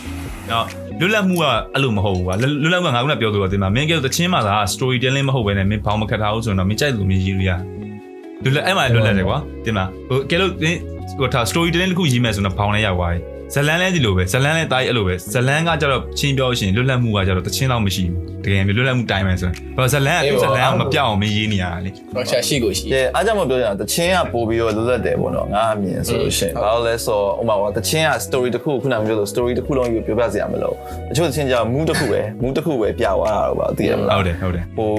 [0.51, 0.65] နော်
[1.02, 7.52] လွတ်လပ်မှုကအဲ့လိုမဟုတ်ဘူးကွာလွတ်လွတ်လပ်မှုကငါကပြောသလိုတင်မှာမင်းကတချင်းမှာသာ story telling မဟုတ်ဘဲနဲ့မင်းဘောင်းမခတ်ထားဘူးဆိုရင်တော့မင်းကြိုက်လို့မင်းရေးလို့ရ
[8.43, 10.52] လွတ်လပ်အဲ့မှာလွတ်လပ်တယ်ကွာတင်မှာဟိုကဲလို့
[11.20, 13.20] ဟိုထား story telling တစ်ခုရေးမယ်ဆိုတော့ဘောင်းလဲရောက်သွားပြီ
[13.54, 30.74] ဇလန်းလဲဒီလိုပဲဇလန်းလဲတားအဲ့လိုပဲဇလန်းကကြတော့ချင်းပြောရှင်လွတ်လပ်မှုကကြတော့တချင်းတော့မရှိဘူးတကယ်မျိုးလွတ်လပ်မှုတိုင်းမယ်ဆိုရင်ဘာဇလန်းကသူဇလန်းကမပြောင်းအောင်မရေးနေရတာလေတော့ချက်ရှိကိုရှိကဲအားကြောင့်မပြောကြတာတချင်းကပို့ပြီးတော့လွတ်လပ်တယ်ပေါ့နော်ငါအမြင်ဆိုလို့ရှိရင်ဘာလို့လဲဆိုတော့ဥပမာတချင်းက story တစ်ခုခုနကပြောလို့ story တစ်ခုလုံးယူပြောပြစရာမလို
[31.12, 34.91] အချို့တချင်းကြောင့် mood တစ်ခုပဲ mood တစ်ခုပဲပြသွားတာတော့ပါသိရမလားဟုတ်တယ်ဟုတ်တယ်ဟို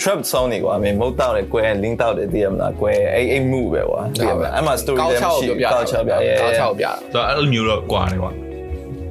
[0.00, 8.32] trap song တွေကွာမင်းမုတ်တောက်တယ်ကွဲ link တောက်တယ်သိရမလားကွဲအဲ့အဲ့ mood ပဲကွာသိရမလားအဲ့မှာ story ကောက်လည်းချောက်မရှိပြောပြကောက်ချောက်ပြရဲကောက်ချောက်ပြဆိုတော့အဲ့လိုမျိုးတော့ကွာတယ်ကွာ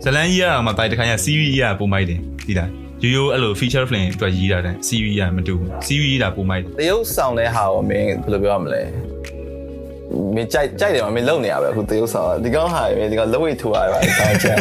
[0.03, 2.69] ဇလန်းကြီးရအောင်မတိုက်တခါရ series ရပုံမိုက်တယ်ဒီလား
[3.01, 8.81] ရိုးရိုးအဲ့လို feature film အတွက်ရေးတာတဲ့ series ရမတူဘူး series ရေးတာပုံမိုက်တယ်တရုပ်ဆောင်တဲ့ဟာကိုမင်းဘယ်လိုပြောရမလဲ
[10.35, 14.55] မင်းကြိုက်ကြိုက်တယ်မမင်းလုံနေရပဲအခုတရုပ်ဆောင်ဒီကောင်ဟာမင်းဒီကောင်လက်ဝိတ်ထူရပါတောင်းချင်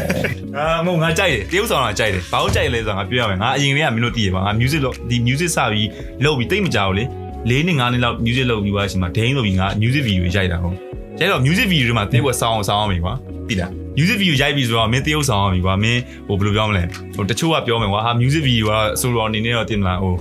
[0.56, 5.88] အာမဟုတ်ငါကြိုက်တယ်တရုပ်ဆောင်တာကြိုက်တယ်ဘာလို့ကြိုက်လဲဆိုတော့ငါပြောရမယ်ငါအရင်ကမင်းတို့တည်ရပါငါ music လို့ဒီ music စပြီး
[6.24, 7.04] လုပ်ပြီးတိတ်မကြောက်လေ
[7.50, 10.76] ၄နှစ်၅နှစ်လောက် music လုပ်ပြီးွားရှင်မှာဒိန်းလို့ပြီးငါ music video ရိုက်တာဟုတ်
[11.20, 13.14] ရိုက်တော့ music video တွေမှာတရုပ်ကဆောင်းအောင်ဆောင်းအောင်ပြီကွာ
[13.48, 16.84] တိလား music video ရိုက်ပြီးဆိုတော့မင်းတရုပ်ဆောင်အောင်ပြီကွာမင်းဟိုဘယ်လိုပြောမလဲ
[17.16, 20.14] ဟိုတချို့ကပြောမယ်ကွာဟာ music video ကဆိုတော့အနေနဲ့တော့တင်မလားဟို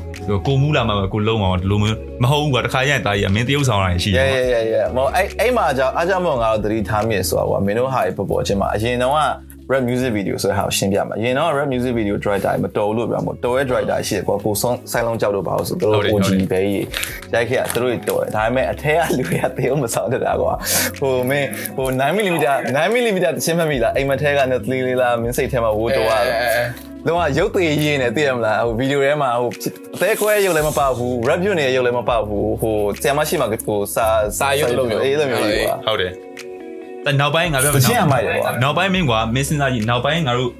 [0.47, 9.19] ကိုမူးလာမှာကိုလုံးမှာဒီလိုမျိုးမဟုတ်ဘူးကွာတခါရရင်တာကြီးကမင်းတရုပ်ဆောင်တာရှိရဲတယ်ရဲရဲရဲမောအဲ့အဲ့မှာကြောင့်အားကြောင့်မို့ငါတို့သတိထားမိရဆိုတာကွာမင်းတို့ဟာပေါ်ပေါ်ချင်းမှာအရင်တော့က
[9.71, 16.85] rap music video ဆိုတဲ့ဟာကိုရှင်းပြမှာအရင်တော့ rap music video director မတော်ဘူးလို့ပြောမှာတော်ရဲ့ director ရှိတယ်ကွာကိုဆုံးဆိုင်လုံးကြောက်တော့ပါလို့ဆိုတော့ OG ပဲကြီး
[17.33, 20.53] ရိုက်ခဲ့တာတို့တော်တယ်ဒါပေမဲ့အထက်ကလူတွေကတေးအောင်မဆောင်တတ်တာကွာ
[20.99, 21.47] ဟိုမင်း
[21.77, 22.37] ဟို9 mm
[22.77, 26.13] 9 mm တချင်းမှတ်မိလားအိမ်မထဲကနဲ့3လေးလားမင်းစိတ်ထဲမှာဝိုးတော်ရ
[27.07, 29.49] တော့ရုပ်သေးရင်းနဲ့သိရမလားဟိုဗီဒီယိုထဲမှာဟို
[29.95, 34.07] အသေးခွဲရုပ်လည်းမပေါက်ဘူး rap ပြုတ်နေတဲ့ရုပ်လည်းမပေါက်ဘူးဟိုဆရာမရှိမှဟိုစာ
[34.39, 36.11] စာရုပ်လိုမျိုးအေးလိုမျိုးကြီးကွာဟုတ်တယ်
[37.03, 40.51] แต่နောက်ပိုင်းငါပြောတချင်းရမိုက်တယ်ကွာနောက်ပိုင်းမင်းကွာမင်းစဉ်းစားကြည့်နောက်ပိုင်းငါတို့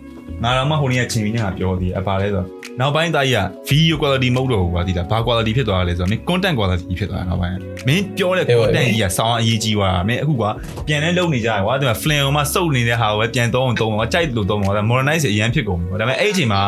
[0.44, 2.48] ငါတော့မှဟိုနေ့ကချိန်ပြီးနေငါပြောသေးတယ်အပါလဲဆိုတော့
[2.80, 10.50] နောက်ပိုင်းသားကြီးက video quality မဟုတ်တော့ဘူးကွာဒီတာဘာ quality ဖြစ်သွားတာလဲဆိုတော့မင်း content quality ဖြစ်သွားတာနောက်ပိုင်းကမင်းပြောတဲ့ content ကြီးကစောင်းအရေးကြီးသွားတာမင်းအခုကွာ
[10.88, 16.62] ပြန်လဲလုံနေကြတယ်ကွာဒီမှာ flame မှာစုပ်နေတဲ့ဟာကိုပဲပြန်သုံးအောင်သုံးအောင်ကြိုက်လို့သုံးအောင်ဒါ modernize အရင်ဖြစ်ကုန်ပြီကွာဒါပေမဲ့အဲ့အချိန်မှာ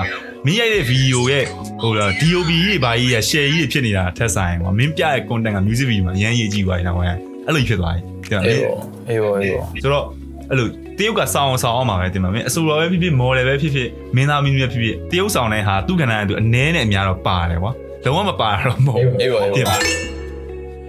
[0.46, 1.46] မင်းရိုက်တဲ့ video ရဲ့
[1.82, 7.12] ဟိုလား DOB ကြီးတွေဘာကြီးရ share ကြီးတွေဖြစ်နေတာထက်ဆိုင်ကွာမင်းပြတဲ့ content က music video မှာအရင်ရေးကြီးသွားတယ်နောက်ပိုင်း
[7.46, 10.06] အဲ့လိုဖြစ်သွားတယ်ဒါ ပေအေးမဲ့ပေါ့အေးပေါ့အေးပေါ့ဆိုတော့
[10.50, 10.68] အဲ့လို
[10.98, 17.72] တရုတ်ကစောင်းအောင်စောင်းအောင်မှာပဲတင်ပါမယ်အဆိုတော်ပဲဖြစ်ဖြစ်မော်ဒယ်ပဲဖြစ်ဖြစ်မင်းသားမင်းသမီးပဲဖြစ်ဖြစ်တရုတ်ဆောင်တဲ့ဟာသူ့ခန္ဓာကသူအနည်းနဲ့အများတော့ပါတယ်ကွာ
[18.06, 20.14] လုံးဝမပါတော့မဟုတ်ဘူးအေးပေါ့အေးတင်ပေါ့ပါ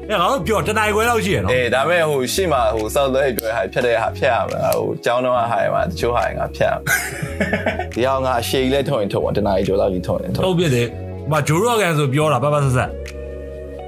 [0.09, 6.81] အဲ့ငါတို့ပြောတနိုင်ခွဲလောက်ရှိရနော်အေးဒါပေမဲ့ဟိုရှေ့မှာဟိုစောက်သွဲပြောတဲ့ဟာဖြတ်တဲ့ဟာဖြတ်ရမှာဟိုကျောင်းတော့ဟာရမှာတချို့ဟာရငါဖြတ်ရမှာ
[7.95, 10.87] ဒီအောင်ငါအရှိကြီးလဲထုံရင်ထုံပါတနားကြီးကျော်လောက်ကြီးထုံရင်ထုံထုတ်ပြတယ်
[11.33, 12.91] ဟိုဂျိုရော့ကန်ဆိုပြောတာပတ်ပတ်ဆက်ဆက်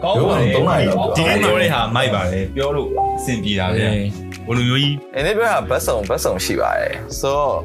[0.05, 3.85] ကောင်းပါလေသုံးနာရီလောက်ဒီနေ့ပြောတဲ့ဟာမိုက်ပါတယ်ပြောလို့အဆင်ပြေတာဗျ
[4.47, 7.57] ဘလိုမျိုးကြီးအဲ့ဒီပြောတာဘတ်စုံဘတ်စုံရှိပါတယ်ဆိုတော့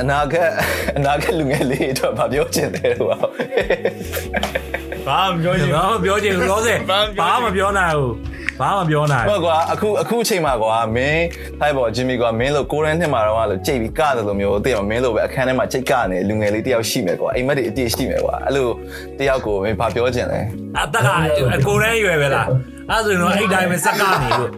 [0.00, 0.50] အနာဂတ်
[0.96, 3.18] အနာဂတ်လူငယ်လေးအတွက်မပြောချင်တယ်လို့ပါ
[5.06, 8.12] ဘာမပြောချင်ဘာမှပြောချင်ဘူးလောဆယ်ဘာဘာမှမှမမပြောပြောနိုင်ဘူး
[8.62, 11.24] ဘာမှမပြောနိုင်ဟုတ်ကွာအခုအခုအချိန်မှာကွာမင်း
[11.60, 18.68] ထိုက်ပေါ်ဂျင်မီကွာမင်းလို့ကိုရန်နှစ်မှာတော့လို့ကြိတ်ပြီးကတယ်လို့မျိုးသိရမမင်းလို့ပဲအခန်းထဲမှာကြိတ်ကနေလူငယ်လေးတယောက်ရှိမယ်ကွာအိမ်မက်တွေအပြည့်ရှိမယ်ကွာအဲ့လို
[19.18, 20.40] တယောက်ကိုမင်းဘာပြောချင်လဲ
[20.78, 21.08] အတက်က
[21.66, 22.46] ကိုရန်ရွယ်ပဲလား
[22.90, 24.50] အဲ့ဆိုရင်တော့အဲ့တိုင်းပဲစက်ကနေလို့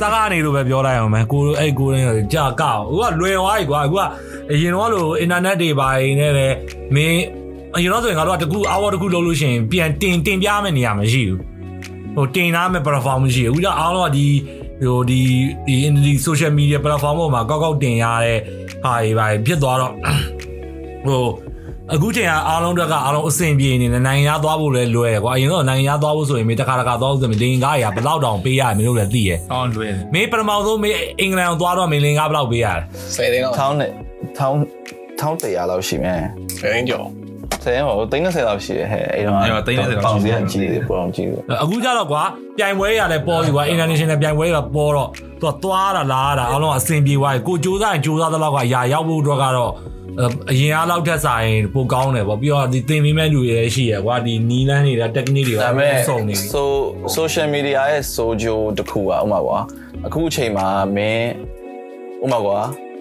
[0.00, 4.02] စက်ကနေလို့ပဲပြောလိုက်အောင်မယ်ကိုအဲ့ကိုရန်ကြာကောက်အခုကလွယ်သွားပြီကွာအခုက
[4.52, 6.48] အရင်တော့လို့အင်တာနက်တွေပါနေနဲ့လေ
[6.94, 7.20] မင်း
[7.76, 11.51] အရင်တော့ဆိုရင်ငါတို့ကတကူအဝါတကူလုပ်လို့ရှိရင်ပြန်တင်တင်ပြမယ်နေရာမရှိဘူး
[12.16, 14.26] ဟိုတင်ထားမဲ့ platform မရှိဘူးအခုကအားလုံးကဒီ
[14.82, 15.20] ဟိုဒီ
[15.66, 18.38] ဒီဒီ social media platform ပေါ်မှာကောက်ကောက်တင်ရတဲ့
[18.84, 19.92] ဟာတွေပါဖြစ်သွားတော့
[21.06, 21.24] ဟို
[21.94, 32.82] အခုချိန်ကအားလုံးတက်ကအားလုံးအဆင်ပြေနေတယ်နိုင်ငံရသွားဖို့လည်းလွယ်တယ်ကွာအရင်တော့နိုင်ငံရသွားဖို့ဆိုရင်မင်းတစ်ခါတစ်ခါသွားလို့ဆိုရင်လင်ကားရဘယ်လောက်တောင်ပေးရမင်းတို့လည်းသိရယ်အော်လွယ်တယ်မင်းပထမဆုံးမင်းအင်္ဂလန်ကိုသွားတော့မင်းလင်ကားဘယ်လောက်ပေးရလဲ
[33.16, 33.90] ဆယ်သိန်းတော့ထောင်းနဲ့
[34.38, 34.58] ထောင်း
[35.20, 36.20] ထောင်းတရားလောက်ရှိမယ်
[36.60, 37.06] ဆယ်သိန်းကျော်
[37.64, 39.34] ဆယ်ဟို30လောက်ရှိတယ်ဟဲ့အဲ့တော့
[40.04, 42.22] ပေါင်စီကကြီးတယ်ပေါင်ကြီးတယ်အခုကြတော့ကွာ
[42.58, 45.08] ပြိုင်ပွဲရလည်းပေါ်ပြီကွာ international ပြိုင်ပွဲကပေါ်တော့
[45.40, 49.72] သူကသွားတာလားတာအားလုံးအဆင်ပြေသွားပြီကိုစူးစမ်းရင်စူးစမ်းသလောက်ကအရာရောက်ဖို့အတွက်ကတော့
[50.50, 56.62] အရင်အားလောက်ထက်ဆိုင်ပိုကောင်းတယ်ပေါ့ပြီးတော့ဒီသင်ပေးမဲ့လူတွေရှိရယ်ကွာဒီနီလန်းတွေ technique တွေဒါကပေမဲ့စုံနေပြီ so
[57.18, 59.58] social media ရဲ့ sojo တခုอ่ะဥမာကွာ
[60.06, 61.28] အခုအချိန်မှာမင်း
[62.24, 62.58] ဥမာကွာ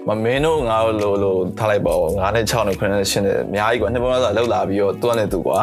[0.07, 5.57] မမင်းတို့ငါတို့လိုလိုထားလိုက်ပါဦးငါနဲ့6နဲ့9နဲ့10နဲ့အများကြီးကွာနှစ်ပုံလောက်လောက်လာပြီးတော့သူကလည်းသူကွာ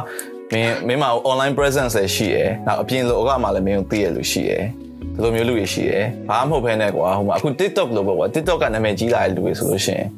[0.53, 4.63] မင်းမင်းမှာ online presence လည်းရှိရယ်နောက်အပြင်လိုကမှလည်းမင်းကိုသိရလို့ရှိရယ်
[5.15, 10.09] ဒီလိုမျိုးလူတွေရှိရယ်ဘာမှမဟုတ်ဘဲနဲ့ကွာဟိုမှာအခု TikTok လို့ပေါ့ကွာ TikTok ကနာမည်ကြီးလာတဲ့လူတွေဆိုလို့ရှိရင်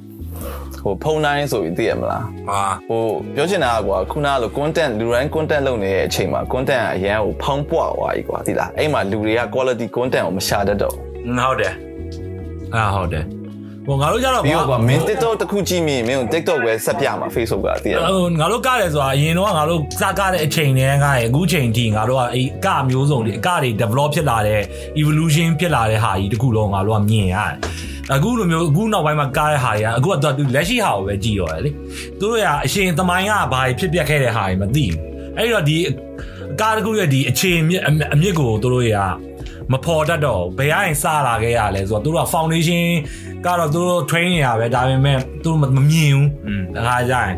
[0.83, 3.05] ဟိုဖုန်းတိုင်းဆိုပြီးသိရမလားဟာဟို
[3.35, 11.75] ပြောချင်တာကကွာခုနကလို content လူတိုင်း content လုပ်နေတဲ့အချိန်မှာ content ကအရန်ကိုဖောင်းပွားသွားပြီကွာသိလားအဲ့မှာလူတွေက quality content ကိုမရှာတတ်တော့ဘူးอืဟုတ်တယ်
[12.75, 13.40] အာဟုတ်တယ်
[13.87, 24.61] ဟိုငါတို့ကြတော့ပြီးတော့ကွာမင်း TikTok တစ်ခုကြည့်မိရင်မင်းကို TikTok ပဲဆက်ပြမှာ Facebook ကအတည်ရဟိုငါတို့ကတယ်ဆိုတာအရင်တော့ငါတို့စကားတဲ့အချိန်တည်းကရအခုချိန်ထိငါတို့ကအဲကမျိုးစုံတွေအကတွေ develop ဖြစ်လာတဲ့
[25.01, 27.55] evolution ဖြစ်လာတဲ့ဟာကြီးတခုလုံးငါတို့ကမြင်ရတယ်
[28.15, 31.71] အခုလိုမျိုးအခုနောက်ပိုင်းမှာကားတဲ့ဟာတွေကအခုကသူလက်ရှိဟာကိုပဲကြည့်ရောလေ
[32.19, 34.99] သူတို့ကအရှင်သမိုင်းကဘာဖြစ်ပျက်ခဲ့တဲ့ဟာတွေမသိဘူး
[35.37, 35.77] အဲ့တော့ဒီ
[36.61, 37.83] ကားတခုရဲ့ဒီအခြေအမြစ်
[38.15, 38.99] အမြစ်ကိုသူတို့က
[39.73, 42.85] မဖော်တတ်တော့ဘယ်ရင်စလာခဲ့ရလဲဆိုတော့သူတို့က foundation
[43.45, 47.35] ကတော့သူတို့ train နေရပဲဒါပေမဲ့သူတို့မမြင်ဘူးอืมတခါကြရင်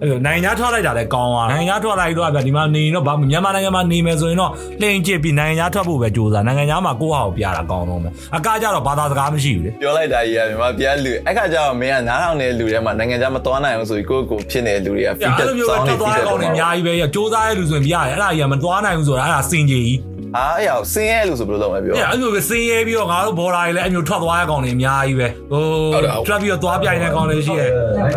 [0.00, 4.50] အဲ့လိုနိုင်ငံခြားထွက်လိုက်တာလည်းကောင်းသွားနိုင်ငံခြားထွက်လိုက်တော့ဗျဒီမှာနေရင်တော့ဗာမြန်မာနိုင်ငံမှာနေမယ်ဆိုရင်တော့
[4.80, 19.98] လှင်ကျစ်ပြီးနိုင်ငံခြားထွက်ဖို့ပဲကြိုးစားနိုင်ငံခြားမှာကိုယ့်ဟာကိုပြတာကောင်းတော့မယ်အကားကြတော့ဘာသာစကားမရှိဘူးလေပြောလိုက်တာကြီးကမြန်မာပြည်လူအဲ့ခါကျတော့မင်းကနားထောင်နေတဲ့လူတွေမှာနိုင်ငံခြားမသွားနိုင်အောင်ဆိုပြီးကိုယ့်ကိုယ်ဖြစ်နေတဲ့လူတွေကအဲ့လိုမျိုးပဲထွက်သွားတဲ့ကောင်တွေအများကြီးပဲကြိုးစားတဲ့လူဆိုရင်ပြရတယ်အဲ့ဒါကြီးကမသွားနိုင်ဘူးဆိုတာအဲ့ဒါစင်ကြီးကြီး
[20.36, 27.70] အားအရာဆင်းရဲလို့ဆိုဘယ်လိုလုပ်မလဲပြောအဲ့အဲ့လိုပဲစင်ရဲပြီးတော့ငါတို့ဘော်ဒါတွေလည်းအဲ့မျိုးထွက်သွားတဲ့ကောင်တွေအများကြီးပဲဟိုထွက်ပြီးတော့သွားပြိုင်တဲ့ကောင်တွေရှိရဲ့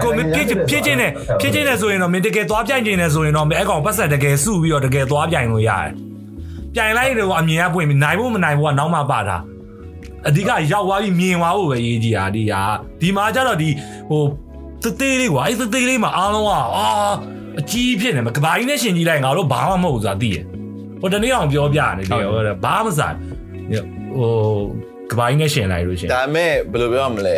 [0.03, 5.91] ကိုမဖြစ်ဖြစ်ချင်းနဲ့ဖြစ်ချင်းနဲ့ဆိုရင်တော့မင်းတကယ်သွားပြိုင်ချင်းနဲ့ဆိုရင်တော့အဲ့ကောင်ပတ်ဆက်တကယ်စုပြီးတော့တကယ်သွားပြိုင်လို့ရတယ်
[6.76, 9.38] ပြိုင်လိုက်တော့အမြင်ကပွင့်ပြီးနိုင်ဖို့မနိုင်ဖို့ကနောက်မှပါတာ
[10.28, 12.62] အဓိကရောက်သွားပြီးမြင်သွားဖို့ပဲရေးကြည့်တာဒီဟာ
[13.01, 13.70] ဒီမှာကျတော့ဒီ
[14.10, 14.24] ဟို
[14.84, 16.88] သသေးလေးကွာအဲ့သသေးလေးမှာအားလုံးကအာ
[17.60, 20.38] အကြီးဖြစ်နေမှာကဘာကြီးနဲ့ရှင်ကြီးလိုက်ငါတို့ဘာမှမဟုတ်ဘူးဆိုတာသိရ
[21.02, 23.16] ဟိုတနေ့အောင်ပြောပြနေတယ်ဟိုဘာမှမဆိုင်
[24.18, 24.32] ဟို
[25.12, 27.30] ကဘာကြီးနဲ့ရှင်လိုက်လို့ရှင်ဒါပေမဲ့ဘယ်လိုပြောရမလ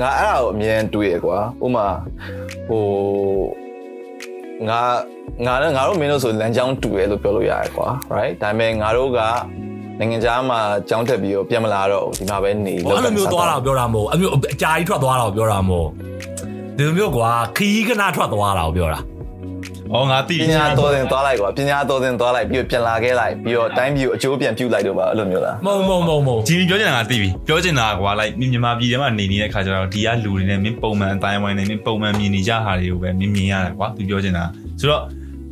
[0.00, 1.86] ငါအဲ့ဒါကိုအမြင်တွေးရကွာဥမာ
[2.68, 2.84] ဟို
[4.68, 4.80] ငါ
[5.46, 9.20] ငါနဲ့ငါတို့မင်းတို့ဆိုလမ်းကြောင်းတူတယ်လို့ပြောလို့ရတယ်ကွာ right ဒါပေမဲ့ငါတို့က
[9.98, 15.88] နိုင်ငံခြားမှာကြောင်းတက်ပြီးတော့ပြန်မလာတော့ဘူးဒီမှာပဲနေဟိုအဲ့လိုမျိုးသွားတာကိုပြောတာမဟုတ်အမျိုးအကြာကြီးထွက်သွားတာကိုပြောတာမဟုတ်
[16.76, 19.00] ဒီလိုမျိုးကွာခီးကနာထွက်သွားတာကိုပြောတာ
[19.94, 34.44] ဩငါတိပညာတော်တင်သွားလိုက်ကွာပညာတော်တင်သွားလိုက်ပြီးတော့ပြန်လာခဲ့လိုက်ပြီးတော့တိုင်းပြည်ကိုအကျိုးပြန်ပြုလိုက်တော့ပါအဲ့လိုမျိုးလားမဟုတ်မဟုတ်မဟုတ်မဟုတ်ဂျီမီပြောချင်တာကသိပြီပြောချင်တာကွာ like မြန်မာပြည်ထဲမှာနေနေတဲ့ခါကျတော့ဒီကလူတွေနဲ့မင်းပုံမှန်အတိုင်းဝိုင်းနေမင်းပုံမှန်မြင်နေကြဟာတွေကိုပဲမင်းမြင်ရတယ်ကွာသူပြောချင်တာ
[34.80, 35.02] ဆိုတော့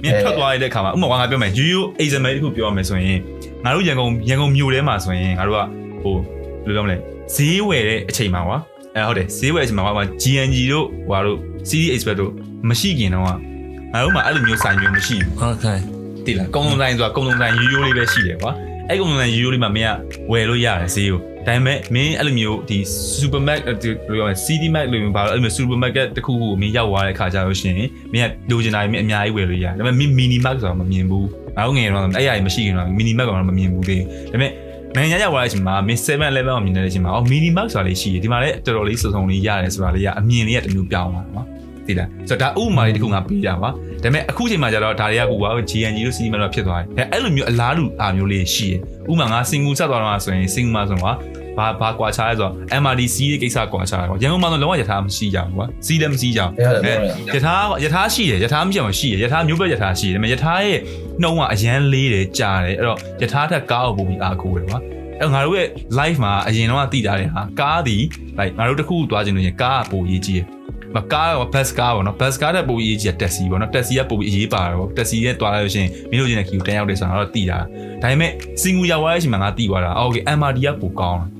[0.03, 3.19] မင်းထွက်သွားရတဲ့ခါမှာဥပမာငါပြောမယ် you you example တခုပြောရမယ်ဆိုရင်
[3.65, 5.61] ငါတို့ရန်ကုန်ရန်ကုန်မြို့ထဲမှာဆိုရင်ငါတို့က
[6.03, 6.25] ဟိုဘယ်
[6.67, 6.97] လိုပြောမလဲ
[7.35, 8.59] ဈေးဝယ်တဲ့အချိန်မှာကွာ
[8.95, 12.33] အဲဟုတ်တယ်ဈေးဝယ်တဲ့အချိန်မှာကွာ GNG တို့ဟိုတို့ CD Express တို့
[12.69, 13.56] မရှိခင်တော့
[13.93, 15.79] ငါတို့မှာအဲ့လိုမျိုးဆိုင်မျိုးမရှိဘူးဟုတ်ကဲ့
[16.27, 18.53] တိလားကုံလုံးဆိုင်ဆိုတာကုံလုံးဆိုင်ရိုးရိုးလေးပဲရှိတယ်ကွာ
[18.89, 22.79] အဲ့ကုံလုံးဆိုင်ရိုးရိုးလေးမှာမင်းကဝယ်လို့ရတယ်ဈေးကိုဒါပေမဲ့မင်းအဲ့လိုမျိုးဒီ
[23.19, 27.77] supermarket ဒီလိုပြောရမယ် CD market လိုမျိုးဘာလို့အဲ့လိုမျိုး supermarket တစ်ခုခုကိုမင်းရောက်သွားတဲ့ခါကျလို့ရှိရင်
[28.13, 31.27] မင်းကလိုချင်တာကြီးမင်းအများကြီးဝယ်လို့ရတယ်ဒါပေမဲ့မင်း mini market ဆိုတာမမြင်ဘူး
[31.57, 34.53] ငါတို့ငယ်တော့အဲ့အရာကြီးမရှိခင်တော့ mini market ကတော့မမြင်ဘူးသေးဘူးဒါပေမဲ့
[34.95, 41.47] နိုင်ငံရောက်လာတဲ့အချိန်မှာ Miss 7 level ကိုမြင်နေတဲ့အချိန်မှာအော် mini mark ဆိုတာလေးရှိတယ်ဒီမှာလည်းတော်တော်လေးစုံစုံလေးရတယ်ဆိုတာလေးကအမြင်လေးကတမျိုးပြောင်းသွားတယ်နော်
[41.89, 43.73] သိလားဆိုတော့ဒါဥပမာလေးတစ်ခုငါပေးတာပါဒါ
[44.03, 48.79] ပေမဲ့အခုချိန်မှာကျတော့ဒါတွေကကိုက GNG လို့စီနီမတော့ဖြစ်သွားတယ်အဲအဲ့လိုမျိုးအလားတူအားမျိုးလေးရှိတယ်
[49.11, 51.17] ဥပမာငါစင်ကူဆက်သွားတော့ဆိုရင်စင်ကူမှာဆိုတော့
[51.59, 60.79] ဘာဘာကွာချားလဲဆိုတော့ MRDC ရဲ့ကိစ္စကွာချားတယ်ကွာရန်ကုန်မှာတော့လုံးဝယထာမရှိကြဘူးကွာစီးလည်းမရှိကြဘူးယထာယထာရှိတယ်ယထာမရှိအောင်ရှိတယ်ယထာမျိုးပဲယထာရှိတယ်ဒါပေမဲ့ယထာရဲ့
[61.23, 64.79] နှုံးကအရန်လေးတယ်ကြားတယ်အဲ့တော့ယထာထက်ကားအောင်ပုံပြီးအားကိုးတယ်ကွာ
[65.21, 65.69] အဲ့ငါတို့ရဲ့
[65.99, 67.97] live မှာအရင်တော့တည်တာတဲ့ဟာကားဒီ
[68.39, 70.47] like ငါတို့တခုသွားခြင်းလို့ရင်ကားကပိုရေးကြီးတယ်
[70.95, 77.59] မကားရော bus ကားပေါ့နော် bus ကားတဲ့ပိုရေးကြီးတက်စီပေါ့နော်တက်စီကပိုပြီးအရေးပါတယ်ပေါ့တက်စီရဲ့တွားလိုက်လို့ရှိရင်မင်းတို့ချင်းတဲ့ခီကိုတန်းရောက်တယ်ဆိုတော့တည်တာ
[78.03, 78.31] ဒါပေမဲ့
[78.63, 81.31] စင်ကူရောက်သွားတဲ့အချိန်မှာငါတည်သွားတာအော် okay MRD ကပိုကောင်းတယ်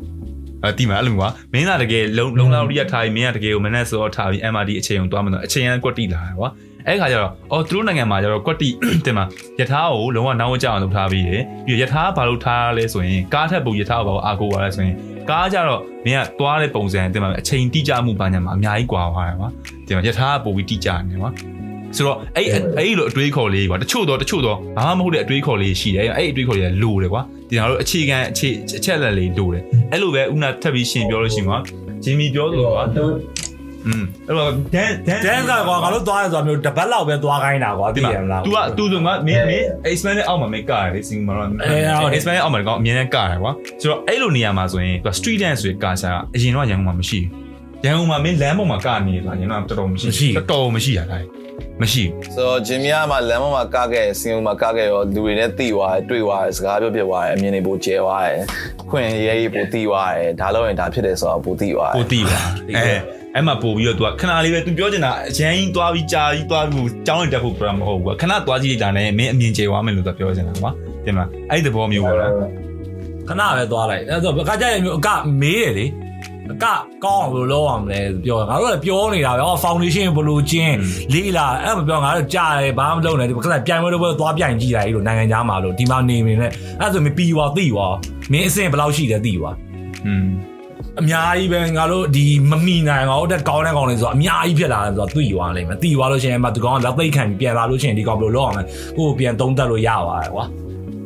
[0.63, 6.49] အဲတီးမှာအဲ့လိုမျိုးကွာမင်းကတကယ်လုံလုံလောက်ရိယထားပြီးမင်းကတကယ်ကိုမနဲ့ဆိုတော့ထားပြီး MRD အချိန်ကိုတွားမှတော့အချိန်ရန်ကွက်တီလာတယ်ကွာ
[6.89, 8.69] အဲ့ခါကျတော့အော်သူတို့နိုင်ငံမှာကျတော့ကွက်တီ
[9.07, 9.25] တင်မှာ
[9.61, 11.31] ယထာကိုလုံးဝနောက်ဝကြအောင်လုပ်ထားပြီးရ
[11.67, 14.95] ပြီးယထာကဘာလို့ထားလဲဆိုရင်ကားထက်ပုံယထာကိုဘာလို့အာကိုပါလဲဆိုရင်
[15.31, 19.49] ကားကြတော့မင်းကတွားတဲ့ပုံစံတင်မှာအချိန်တိကျမှုပါညာမှာအများကြီးကွာသွားတယ်ကွာ
[19.87, 21.31] တင်မှာယထာကပုံပြီးတိကျနေကွာ
[21.97, 22.47] ဆိုတော့အဲ့
[22.79, 29.63] အဲ့လိုအတွေးခေါ်လေးကွာတချို့တော့တချို့တော့ဘာမှမဟုတ်တဲ့အတွေးခေါ်လေးရှိတယ်အဲ့အတွေးခေါ်လေးကလိုတယ်ကွာဒီကျွန်တော်တို့အခြေခံအခြေအချက်လက်လေးလိုတယ်
[29.93, 31.59] အဲ့လိုပဲဥနာထပ်ပြီးရှင်ပြောလို့ရှိရင်ကွာ
[32.05, 32.85] ဂျင်မီပြောလို့ကွာ
[33.88, 43.52] อืมအဲ့တော့ဒန်ဒန် ဒန်ကကွာငါတို့သွားရဆိုတာမျိုးတပတ်လောက်ပဲသွားခိုင်းတာကွာသိရမလား तू က तू ဆိုငါမင်းမင်း expand နဲ့အောက်မှာမကရတယ်စင်မာတော့ expand နဲ့အောက်မှာကောအမြင်နဲ့ကရတယ်ကွာ
[43.82, 51.20] ဆိုတော့အဲ့လိုနေရာမှာဆိုရင် तू street dance ဆိုကာရှာအရင်တော့ရန်ကုန်မှာမရှိဘူးရန်ကုန်မှာမင်းလမ်းပေါ်မှာကနေဆိုတာရန်တော့တော်တော်မရှိတော်တော်မရှိရတာ
[51.82, 52.04] မရှိ
[52.36, 58.38] ဆိုတော့ဂျင်မီယာမှာလမ်းပေါ်မှာကားခဲ့စင်ဦးမှာကားခဲ့ရောလူတွေနဲ့တိသွားတယ်တွေ့သွားတယ်စကားပြောပြသွားတယ်အမြင်တွေပိုကျဲသွားတယ်
[58.90, 62.40] ခွင့်ရေးရေးပိုတိသွားတယ်ဒါလို့ရင်ဒါဖြစ်တယ်ဆိုတော့ပိုတိသွားတယ် ပိုတီးပါ
[62.78, 70.71] အဲ အဲ့မှာပို့ပြီးတော့ तू ကခဏလေးပဲ तू ပြောချင်တာအရန်ကြီးသွားပြီးကြာကြီးသွားပြီးကြောင်းနေတက်ဖို့ program မဟုတ်ဘူးကခဏသွားကြည့်လိုက်တာနဲ့မင်းအမြင်ကျေသွားမယ်လို့သူပြောချင်တာကွာ
[71.05, 72.31] တင်မလားအဲ့ဒီသဘောမျိုးပေါ့လား
[73.29, 75.09] ခဏပဲသွားလိုက်အဲ့ဆိုအခါကျရင်မျိုးအက
[75.41, 75.87] မေးတယ်လေ
[76.53, 76.67] အက
[77.05, 80.77] ကောင်းအောင်ဘယ်လိုလုပ်အောင်လဲပြောငါတို့ကပြောနေတာပဲအော် foundation ဘယ်လိုကျင်း
[81.13, 86.51] လေးလာအဲ့မပြောငါတို့ကြားတယ်ဘာမှမလုပ်နိုင်ဒီခဏပြိုင်ပွဲတော့သွားပြိုင်ကြည့်တာကြီးလို့နိုင်ငံသားမှာလို့ဒီမှာနေနေနဲ့
[86.81, 87.87] အဲ့ဆိုမပြီးွာသိွာ
[88.33, 89.51] မင်းအဆင့်ဘယ်လောက်ရှိတယ်သိွာ
[90.07, 90.29] อืม
[91.01, 98.63] အများကြီးပဲငါတို့ဒီမမီနိုင်ငါတို့တက်ကောင်းတဲ့ကောင်တွေဆိုတော့အများကြီးဖြစ်လာတယ်ဆိုတော့သိသွားလိမ့်မယ်သိသွားလို့ရှိရင်မှဒီကောင်ကလက်သိပ်ခံပြီးပြန်လာလို့ရှိရင်ဒီကောင်ဘယ်လိုလုပ်အောင်လဲ
[98.97, 100.45] ကိုယ်ကိုပြန်သုံးသပ်လို့ရပါတယ်ကွာ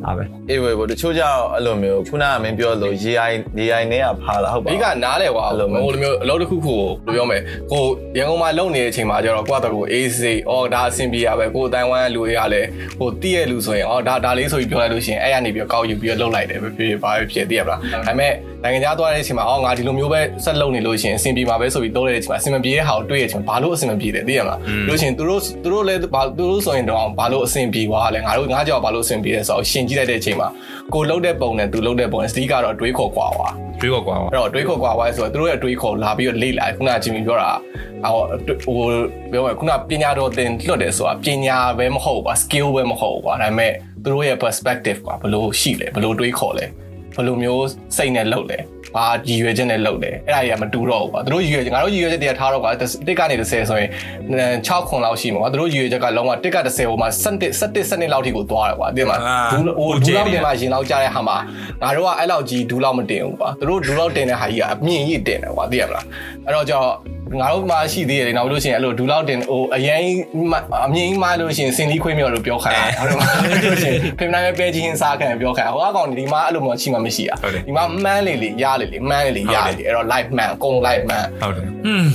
[0.03, 6.75] ဒါပဲအေးဝေဘတချို့ကြောင့်အဲ့လိုမျိုးခုနကမင်းပြောလို့ AI AI နဲ့ကဖားလာဟုတ်ပါအဓိကနားလဲကွာအဲ့လိုဟိုမျိုးလိုမျိုးအလုပ်တစ်ခုခု
[7.05, 7.39] ကိုဘယ်လိုပြောမလဲ
[7.71, 7.83] ကို
[8.17, 12.67] ရန်ကုန်မှာလုပ်နေတဲ့အချိန်မှာကျတော့ကိုယ့်အတကူ AC အော်ဒါအဆင်ပြေရပဲကိုတိုင်ဝမ်လူတွေကလည်း
[12.99, 18.33] ဟိုတည့်ရလူဆိုရင်အော်ဒါဒါလေးဆိုပြီးပြောလိုက်လို့ရှိရင်အဲ့ရနေပြီးကောက်ယူပြီးလုပ်လိုက်တယ်ပဲဖြစ်ဖြစ်ပါပဲဖြစ်တည်ရမလားဒါပေမဲ့
[18.63, 30.49] နိုင်ငံခြားသွားတဲ့အချိန်မှာအော်ငါဒီလိုမျိုးပဲဆက်လုပ်နေလို့ရှိရင်အဆင်ပြေမှာပဲဆိုပြီးတိုးတဲ့အချိန်မှာအဆင်မပြေတဲ့ဟာကိုတွေ့ရတဲ့အချိန်မှာဘာလို့အဆင်မပြေလဲသိရမလားလို့ရှိရင်သူတို့သူတို့လည်းဘာသူတို့ဆိုရင်တော့ဘာလို့အဆင်ပြေသွားလဲငါတို့ငါကြောက်ဘာလို့အဆင်ပြေလဲဆိုတော့ရှင်းကြည့်လိုက်တဲ့အချိန်မှာ
[30.93, 33.49] ကိုလှုပ်တဲ့ပုံနဲ့သူလှုပ်တဲ့ပုံအစည်းကတော့အတွေးခေါ်ကွာွာ
[33.81, 37.51] တွေးခေါ်ကွာွာအဲ့တော့အတွေးခေါ်ကွာွာဆိုတော့သူတို့ရဲ့အတွေးခေါ်လာပြီးတော့လေ့လာခုနကချင်းပြောတာ
[38.65, 38.87] ဟိုဟို
[39.31, 43.71] ပြောမယ်ခုနပညာတော်သင်လွတ်တယ်ဆိုတာပညာပဲမဟုတ်ကွာ skill ပဲမဟုတ်ကွာဒါပေမဲ့
[44.03, 46.65] သူတို့ရဲ့ perspective ကွာဘယ်လိုရှိလဲဘယ်လိုတွေးခေါ်လဲ
[47.15, 47.65] ဘယ်လိုမျိုး
[47.97, 48.59] စိတ်နဲ့လှုပ်လဲ
[48.95, 52.71] ဘာရည်ရွယ်ချက်နဲ့လုပ်လဲအဲ့ဒါကြီးကမတူတော့ဘူးကွာသူတို့ရည်ရွယ်ချက်ငါတို့ရည်ရွယ်ချက်တွေကထားတော့ကွာ
[53.07, 53.89] တစ်ကနေ30ဆိုရင်
[54.67, 59.17] 6ခွန်လောက်ရှိမှာကွာသူတို့ရည်ရွယ်ချက်ကလုံးဝတစ်က30ဟိုမှာ17 17 17လောက်ထိကိုသွားတယ်ကွာသိမှာ
[59.51, 61.37] ဒူးဟိုဒူးလောက်တင်မှာရင်လောက်ကြားတဲ့ဟာမှာ
[61.81, 66.05] ငါတို့ကအဲ့လောက်ကြီးဒူးလောက်မတင်ဘူးကွာသူတို့ဒူးလောက်တင်တဲ့ဟာကြီးကအမြင့်ကြီးတင်တယ်ကွာသိရမလား
[66.45, 66.91] အဲ့တော့ကြောင့်
[67.39, 70.01] ငါတို့မှရှိသေးတယ်နောက်လို့ရှိရင်အဲ့လိုဒူလောက်တင်ဟိုအရင်
[70.85, 77.35] အမြင်မှလို့ရှိရင်စင်လီခွေးမြော်လို့ပြောခံတာဟုတ်တယ်မဟုတ်လို့ရှိရင်ဖိမနိုင်ပဲပဲချင်းစားခံပြောခံဟိုအကောင်ဒီမှာအဲ့လိုမျိုးရှိမှမရှိတာ
[77.67, 82.05] ဒီမှာမှန်းလေလေရလေလေမှန်းလေလေရလေလေအဲ့တော့ live man အကုန် live man ဟုတ်တယ်อืม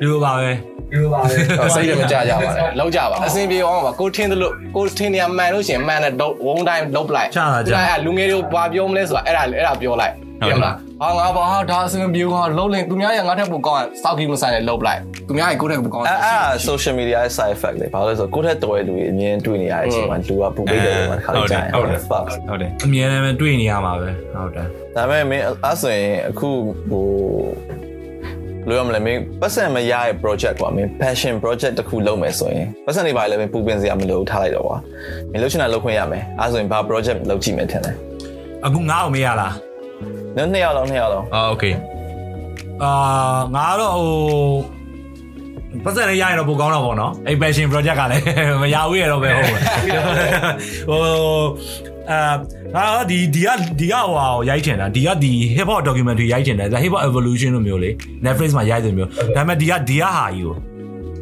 [0.00, 0.50] ဒီလိုပါပဲ
[0.90, 6.12] ဒီလိုပါပဲစိတ်လည်းမကြကြပါနဲ့လောက်ကြပါအစင်ပြေအောင်ပါကိုထင်းသလိုကိုထင်းနေရမှန်လို့ရှင်မှန်တဲ့
[6.46, 10.14] ဝုန်းတိုင်းလုတ်ပလိုက်ချတာကြအဲ့လူငယ်တွေဘာပြောမလဲဆိုတာအဲ့ဒါအဲ့ဒါပြောလိုက်
[10.46, 10.70] ပြန်လာ
[11.02, 24.66] ဟာငါဘာဒါအစင်ပြေကောင်လုံးလင်းသူများရငါထက်ပိုကောင်းစောက်ကြီးမဆိုင်နဲ့လုတ်လိုက်သူများရကိုထက်ပိုကောင်းအဲ့အဲ့ social media ရဲ့ side effect လေဘာလို့လဲဆိုတော့ကိုယ့်ထက်တော်တဲ့လူတွေအမြင်တွေ့နေရတဲ့အချိန်မှာလူကပူပိတ်တယ်လို့ခါလိုက်ကြတယ်ဟုတ်တယ် fuck ဟုတ်တယ်အမြဲတမ်းပဲတွေ့နေရမှာပဲဟုတ်တယ်
[24.96, 26.50] ဒါပေမဲ့မင်းအဲ့ဆိုရင်အခု
[26.90, 27.06] ဟို
[28.68, 34.76] လိုရမလဲမင်းပတ်စံမရရဲ့ project ကွာမင်း passion project တစ်ခုလုပ်မယ်ဆိုရင်ပတ်စံတွေပါလေမင်းပူပင်စရာမလိုထားလိုက်တော့ကွာ
[35.30, 37.96] မင်းလုပ်ချင်တာလုပ်ခွင့်ရမယ်အဲ့ဆိုရင်ဘာ project လုပ်ကြည့်မယ်ထင်တယ်
[38.66, 39.52] အခုငါ့ကိုမေးရလား
[40.35, 41.65] နော်နှစ်ယောက်လုံးနှစ်ယောက်လုံး အာโอเค
[42.83, 42.91] အာ
[43.55, 44.13] ငါတော့ဟို
[45.83, 48.23] ပတ်စံလေးရရင်တော့ပိုကောင်းတော့ပေါ့နော်အဲ့ passion project ကလည်း
[48.61, 49.59] မရဘူးရတော့ပဲဟုတ်ပါ
[50.89, 51.45] ဟို
[52.11, 52.19] အာ
[52.75, 53.49] ငါဒီဒီက
[53.79, 57.89] ဒီကဟိုဟာကိုရိုက်ချင်တာဒီကဒီ hip hop documentary ရိုက်ချင်တယ်ဒါ hip hop evolution လို့မျိုးလေ
[58.25, 60.55] Netflix မှာရိုက်တယ်မျိုးဒါပေမဲ့ဒီကဒီကဟာကြီးကို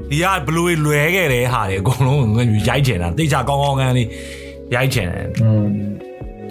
[0.10, 4.08] ဒီကဘလူးလွယ်ခဲ့တဲ့ဟာတွေအကုန်လုံးငါရိုက်ချင်တာတိတ်ချကောင်းကောင်းကန်းလေး
[4.76, 5.28] ရိုက်ချင်တယ်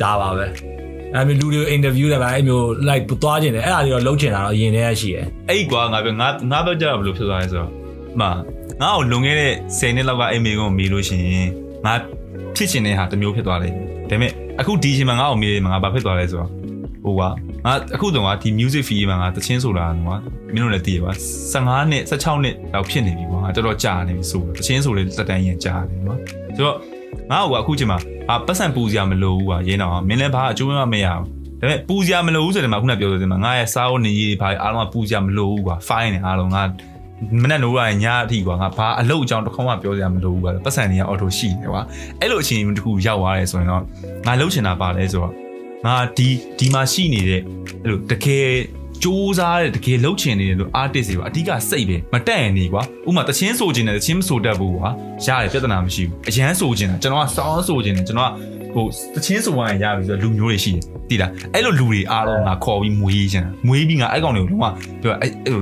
[0.02, 0.46] ဒါပါပဲ
[1.15, 7.69] အဲ့မျိုးလူတွေအင်တာဗျူးတယ်ဗျအဲ့မျိုး like သွားချင်တယ်အဲ့ဒါတွေတော့လုံးချင်တာတော့အရင်တည်းကရှိတယ်အဲ့ကွာငါပြောငါငါဘက်ကြတော့ဘယ်လိုဖြစ်သွားလဲဆိုတော့
[8.15, 8.35] အမငါ့
[8.97, 11.49] ကိုလွန်ခဲ့တဲ့10နှစ်လောက်ကအိမ်မေကိုမေးလို့ရှိရင်
[11.85, 11.93] ငါ
[12.55, 16.49] ဖြစ်ချင်တဲ့ဟာတစ်မျိုးဖြစ်သွားလိမ့်မယ်ဒါပေမဲ့အခုဒီချိန်မှာငါ့ကိုမေးတယ်မှာငါဘာဖြစ်သွားလဲဆိုတော့
[17.03, 20.17] ဟိုကငါအခုတော့ငါဒီ music fee မှာငါတချင်းဆိုတာကွာ
[20.53, 21.11] မင်းတို့လည်းသိရပါ
[21.53, 26.15] 15နှစ်16နှစ်လောက်ဖြစ်နေပြီကွာငါတော်တော်ကြာနေပြီဆိုတော့တချင်းဆိုလေတက်တန်းရင်ကြာနေကွာ
[26.55, 26.77] ဆိုတော့
[27.31, 27.99] ငါ့ကိုကအခုချိန်မှာ
[28.29, 36.63] အာပတ်စံပူစရာမလိုဘူးကွာရင်းတော့မင်းလည်းဘာအကျိုးမှမရဘူးဒါပေမဲ့ပူစရာမလိုဘူးဆိုတယ်မှာခုနပြောတဲ့မှာငါရဲ့စားဝတ်နေရေးဘာအားလုံးကပူစရာမလိုဘူးကွာ fine နေအားလုံးငါ
[37.41, 41.81] မနဲ့နိုးရညအထိကွာငါဘာအလုပ်အကြောင်းတစ်ခေါက်မှပြောစရာမလိုဘူးကွာပတ်စံတွေကအော်တိုရှိတယ်ကွာ
[42.19, 43.81] အဲ့လိုအချိန်တစ်ခုရောက်သွားတယ်ဆိုရင်တော့
[44.27, 45.33] ငါလှုပ်ချင်တာပါလဲဆိုတော့
[45.85, 46.27] ငါဒီ
[46.57, 47.41] ဒီမှာရှိနေတဲ့
[47.81, 48.47] အဲ့လိုတကယ်
[49.03, 54.89] စူးစားတဲ့တကယ်လှုပ်ချင်နေတဲ့လို့ artist တွေပါအဓိကစိတ်ပဲမတက်ရင်နေကွာဥမာတချင်းဆိုချင်တယ်တချင်းမဆိုတတ်ဘူးကွာ
[55.25, 58.33] ရတယ်ပြဿနာမရှိဘူးအရန်ဆိုချင်တာကျွန်တော်ကစောင်းဆိုချင်တယ်ကျွန်တော်က
[58.73, 64.65] ဟိုတချင်းဆိုရင်ရပြီဆိုတော့လူမျိုးတွေရှိတယ်တိလားအဲ့လိုလူတွေအားလုံးငါခေါ်ပြီးမွေးချင်တာမွေးပြီးငါအဲ့ကောင်တွေကိုလုံးဝ
[65.01, 65.57] ပြောအဲ့အဲ့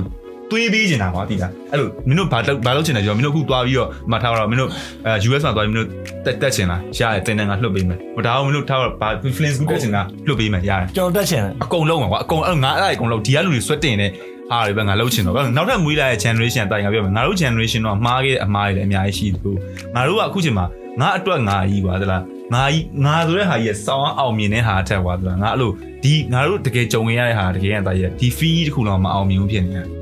[0.50, 4.70] လိုတွေးပေးချင်တာကွာတိလားအဲ့လိုမင်းတို့ဘာဘာလုပ်ချင်တယ်ပြောမင်းတို့အခုသွားပြီးတော့မထားတော့မင်းတို့
[5.06, 5.88] အဲ US မှာသွားပြီးမင်းတို့
[6.24, 14.08] တက်တက်ချင်လားရတယ်တင်တယ်ငါလွှတ်ပေးမယ်ဟိုဒါအောင်မင်းတို့ထားတော့ဘာ influence ကူတက်ချင်လားလွှတ်ပေးမယ်ရတယ်ကျွန်တော်တက်ချင်တယ်အကုန်လုံးပါကွာအကုန်အဲ့ငါအဲ့ဒါအကုန်လုံးဒီကလူတွေဆွတ်တင်နေ
[14.50, 19.58] ဟာတွေပဲငါလှုပ်ချင်တော့နောက်ထပ်မွေးလာတဲ့ generation တိုင်ငါပြောမယ်ငါတို့ generation တော့မှားခဲ့တဲ့အမှားတွေလည်းအများကြီးရှိတယ်
[19.94, 20.66] ငါတို့ကအခုချိန်မှာ
[21.00, 22.22] ငါအတွက်ငါကြီးကွာသလား
[22.54, 25.70] ငါကြီးငါဆိုတဲ့ဟာကြီးရဲ့စောင်းအောင်မြင်တဲ့ဟာအထက်ကွာသလားငါအဲ့လို
[26.04, 29.95] ဒီငါတို့တကယ်ကြုံရတဲ့ဟာတကယ်ရတဲ့ဒီ fee တခုတော့မအောင်မြင်ဘူးဖြစ်နေတယ်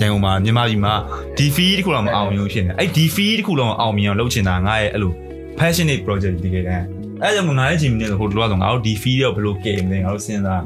[0.00, 0.94] ရန်ကုန်မှာမြန်မာပြည်မှာ
[1.38, 5.12] ဒီ fee တခုတော့မအောင်မြင်ဘူးဖြစ်နေအဲ့ဒီ fee တခုတော့အောင်မြင်အောင်လုပ်ချင်တာငါရဲ့အဲ့လို
[5.58, 6.86] passionate project တကယ်တမ်း
[7.22, 10.62] အဲ့ကြောင့်ငါရဲ့ဂျင်မီနဲ့ဟိုလိုတော့ငါတို့ဒီ fee တော့ဘယ်လိုကဲမလဲငါတို့စဉ်းစား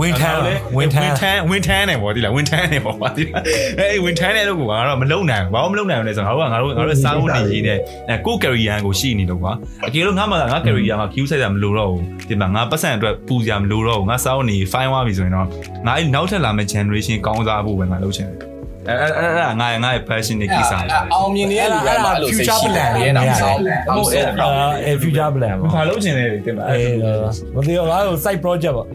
[0.00, 0.40] ဝင်ထမ်း
[0.76, 3.42] ဝင်ထမ်းဝင်ထမ်းဝင်ထမ်းနေပေါ့ဒီလားဝင်ထမ်းနေပေါ့ပါဒီလား
[3.92, 7.78] အေးဝင်ထမ်းနေလို့ကွာငါတော့မလုံနိုင်ဘူးဘာလို့မလုံနိုင်ဘူးလဲဆိုတော့ငါတို့ကငါတို့ငါတို့စားဖို့နေရင်းနဲ့
[8.08, 9.52] အဲကို career ကိုရှိနေတော့ကွာ
[9.86, 15.46] အကယ်လို့ငါမှငါ career မှာ queue ဆိုင်တာမလိုတော့ဘူးဒီမှာငါပတ်စံအတွက်ပူစရာမလိုတော့ဘူးငါစားဖို့နေ fine သွားပြီဆိုရင်တော့
[15.86, 18.49] ငါအဲ့နောက်ထပ်လာမယ့် generation ကောင်းစားဖို့ပဲငါလုပ်ချင်တယ်
[18.88, 24.24] အဲအဲအဲငါငါရဲ့ passion နဲ့ကိစ္စအောင်မြင်နေတဲ့လူတွေမှာအဲ့လိုစိတ်ရှိတယ်ရဲတော့ဆောင်းဟုတ်အဲ့
[24.86, 26.94] အဲ future plan ပေါ့ဘာလုပ်ချင်လဲတင်ပါအေး
[27.54, 28.86] မသိတော့ငါတို့ side project ပေါ့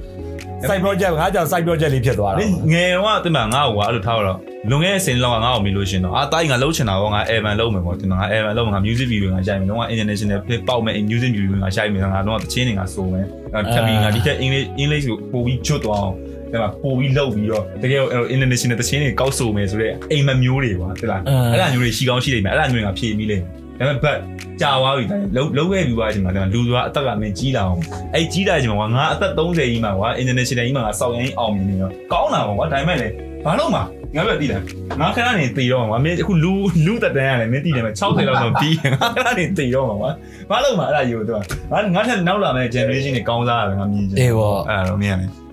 [0.70, 2.38] side project ငါကြောင့် side project လေးဖြစ်သွားတာ
[2.72, 4.38] ငယ်တော့တင်မငါ့ကိုကအဲ့လိုထားတော့
[4.70, 13.26] လွန်ခဲ့တဲ့စင်လောကငါ့ကိုမီလို့ရှင်တော့အာတိုင်းကလှုပ်ချင်တာပေါ့ငါ Evan လှုပ်မယ်ပေါ့တင်မငါ Evan လှုပ်မှာ music video ငါရိုက်မယ်တော့ international ဖြစ်ပေါက်မယ် music video ငါရိုက်မယ်ငါတော့တချင်းတွေငါစိုးမယ်
[13.74, 16.16] ထပ်ပြီးငါဒီထက် English English ကိုပို့ပြီးချွတ်သွားအောင်
[16.56, 18.02] ဒါမှပို့ပြီးလှုပ်ပြီးတော့တကယ်
[18.36, 21.22] international တချင်းတွေကောက်ဆိုမယ်ဆိုတော့အိမ်မမျိုးတွေပါတိလား
[21.52, 23.44] အဲ့ဒါမျိုးတွေရှိကောင်းရှိနေမယ်အဲ့ဒါမျိုးငါဖြည့်ပြီးလိမ့်
[23.78, 24.20] မယ်ဒါပေမဲ့ဘတ်
[24.62, 27.82] ကြာသွားပြီတိုင်းလုံးလုံးခဲ့ပြီးသွားချိန်မှာလူဆိုတာအသက်ကမင်းကြီးလာအောင်
[28.14, 33.08] အဲ့ကြီးလာချိန်မှာငါအသက်30ကြီးမှာကွာ international ကြီးမှာငါစောက်ရင်အောင်မြင်နေတော့ကောင်းလာပါကွာဒါပေမဲ့လေ
[33.46, 33.84] ဘာလို့မှာ
[34.16, 34.62] ငါပဲတည်တယ်
[35.02, 36.54] ငါခဏနေတည်တော့မှာမင်းအခုလူ
[36.86, 40.12] လူတက်တန်းရတယ်မင်းတည်တယ်မှာ60လောက်တော့ပြီးငါခဏနေတည်တော့မှာကွာ
[40.50, 41.42] ဘာလို့မှာအဲ့ဒါယူတော့
[41.72, 45.45] ငါငါထက်နောက်လာမယ့် generation တွေကောင်းစားရတယ်ငါမြင်ချင်အေးပေါ့အဲ့ဒါတော့မြင်ရတယ်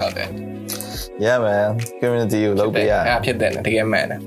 [0.00, 0.28] ဟုတ်တယ်
[1.24, 1.68] yeah man
[2.00, 4.20] community ကိုလုပ်ပေးရ အဲ့ဒါဖြစ်တယ်တကယ်မှန်တယ်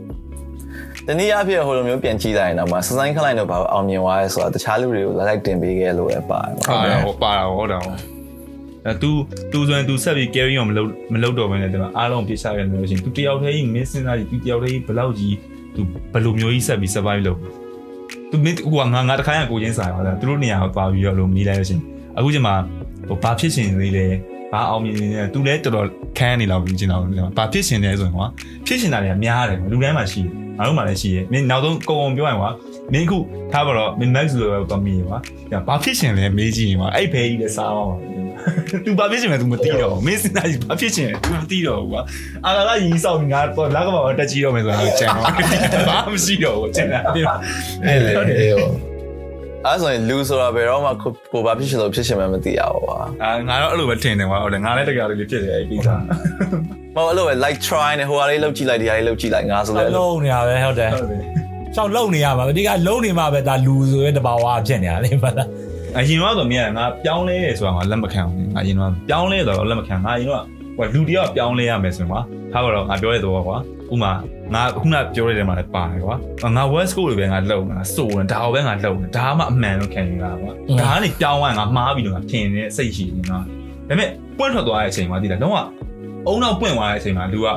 [1.07, 7.81] တနည်းအားဖြင့်ဟိုလိုမျိုးပြန်ကြည့်လိုက်ရင်တော့မှစစိုင်းခလိုက်တော့ဘာလို့အောင်မြင်သွားလဲဆိုတာတခြားလူတွေကိုလိုက်လိုက်တင်ပေးခဲ့လို့ပဲပါတယ် ဟုတ်တယ်ဟောပါတာဟုတ်တယ်
[8.85, 9.09] အဲ तू
[9.51, 15.34] तू ဆိုရင် तू ဆက်ပြီး carry on မလုပ်မလုပ်တော့ဘဲနဲ့တဲ့အားလုံးပြစ်ချခဲ့လို့ရှိရင် तू တယောက်တည်းကြီးမင်းစဉ်းစားကြည့် तू တယောက်တည်းကြီးဘယ်လောက်ကြီး
[15.76, 15.81] तू
[16.13, 17.39] ဘယ်လိုမျိုးကြီးဆက်ပြီး survive လုပ်
[18.31, 21.84] तू မင်းဟိုကငါငါတခါရကိုချင်းစားပါလားသူတို့နေရာကိုသွားပြီးတော့လို့မိလိုက်လို့ရှိရင်
[22.17, 22.55] အခုချိန်မှာ
[23.07, 24.05] ဟိုဘာဖြစ်ရှင်သေးလဲ
[24.51, 27.01] ဘာအောင်မြင်နေလဲ तू လည်းတော်တော်ခန်းနေလောက်ပြီးကျင်တော့
[27.38, 28.27] ဘာဖြစ်ရှင်လဲဆိုရင်ကွာ
[28.65, 32.51] ဖြစ်ရှင်တာတွေကများတယ်လူတိုင်းမှာရှိတယ်ငါတို့မှလည်းရှိတယ်မင်းနောက်ဆုံးကုံကုံပြောရင်ကွာ
[32.93, 33.17] မင်းခု
[33.51, 35.17] ထားပါတော့မင်း max လိုပဲတော့မိရွာ
[35.67, 37.95] ဘာဖြစ်ရှင်လဲမေးကြည့်ရင်ကွာအဲ့ဘဲကြီးလည်းစားပါပါ
[38.85, 42.01] तू ဘာဖြစ်ရှင်လဲ तू မသိတော့ဘူးမင်းစဉ်းစားကြည့်ဘာဖြစ်ရှင်လဲ तू မသိတော့ဘူးကွာ
[42.45, 46.99] အာလာရီဆောက်ငါတော့လက်ကမှာတက်ကြည့်တော့မယ်ဆိုတော့ကျန်တော့ဘာမှမရှိတော့ဘူးကျန်တာ
[47.85, 48.88] အဲ့လေအေးဟို
[49.66, 55.88] အဲ့ဆိုရင်လူဆိုတာဘယ်တော့မှကိုကိုဘာဖြစ်ရှင်လို့ဖြစ်ရှင်မှမသိရဘူးကွာအာငါတော့အဲ့လိုပဲထင်တယ်ကွာဟုတ်တယ်ငါလည်းတကယ်လေးဖြစ်တယ်အဲ့ဒီကိစ္စ
[56.94, 61.20] မဟုတ်အဲ့လိုပဲ like try နဲ့ဟိုဟာလေးလှုပ်ကြည့်လိုက်ဒီဟာလေးလှုပ်ကြည့်လိုက်ငါဆိုလဲလုံးနေရပဲဟုတ်တယ်ဟုတ်တယ်
[61.74, 65.48] ရှောက်လုံနေရမှာအဓိကလုံနေမှာပဲဒါလူဆိုရဲတဘာဝဖြစ်နေတာလေမလား
[65.96, 70.42] အရင်တော့ဆိုမြင်ငါပြောင်းလဲတယ်ဆိုတာငါလက်မခံဘူးငါအရင်တော့ပြောင်းလဲတော့လက်မခံငါအရင်တော့
[70.76, 72.20] ဟိုလူတယောက်ပြောင်းလဲရမယ်ဆိုရင်ကွာ
[72.52, 73.58] ထားပါတော့ငါပြောရတော့ကွာ
[73.92, 74.12] ဥမာ
[74.54, 76.16] ငါခုနပြောရတဲ့မှာလည်းပါတယ်ကွာ
[76.56, 80.50] ငါ west coast လိုပဲငါလုံငါစိုးတယ်ဒါပဲငါလုံတယ်ဒါမှအမှန်လို့ခံနေတာကွာ
[80.80, 83.40] ဒါကနေပြောင်းသွားငါမှားပြီးတော့ငါထင်နေစိတ်ရှိနေတာဒါ
[83.88, 84.08] ပေမဲ့
[84.38, 85.54] ပွင့်ထွက်သွားတဲ့အချိန်မှာဒီလားတော့
[86.26, 87.48] အုံနောက်ပွင့်သွားတဲ့အချိန်မှာလူက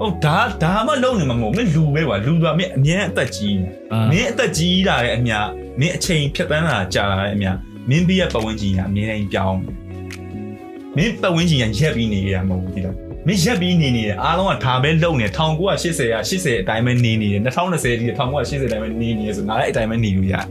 [0.00, 3.68] ဟုတ်ဒါဒါမှလုံနေမှာမဟုတ်မင်းလူပဲကွာလူကမင်းအမြဲအသက်ကြီးနေ
[4.10, 5.32] မင်းအသက်ကြီးလာတဲ့အမြ
[5.80, 7.46] မင်းအချိန်ဖြတ်တန်းလာကြာလာတဲ့အမြ
[7.88, 9.60] မင်းဘေးရဲ့ပတ်ဝန်းကျင်ကအမြဲတမ်းပြောင်း
[10.96, 12.96] မင်းပတ်ဝန်းကျင်ကရက်ပြီးနေရမှာမဟုတ်ဘူးဒီလား
[13.28, 20.44] မင်းရက်ပြီးနေနေတယ်အားလုံးကဒါပဲလုံနေ1980က80အတိုင်းပဲနေနေတယ်2020ဒီ1980အတိုင်းပဲနေနေဆိုငါလည်းအတိုင်းပဲနေလို့ရတယ်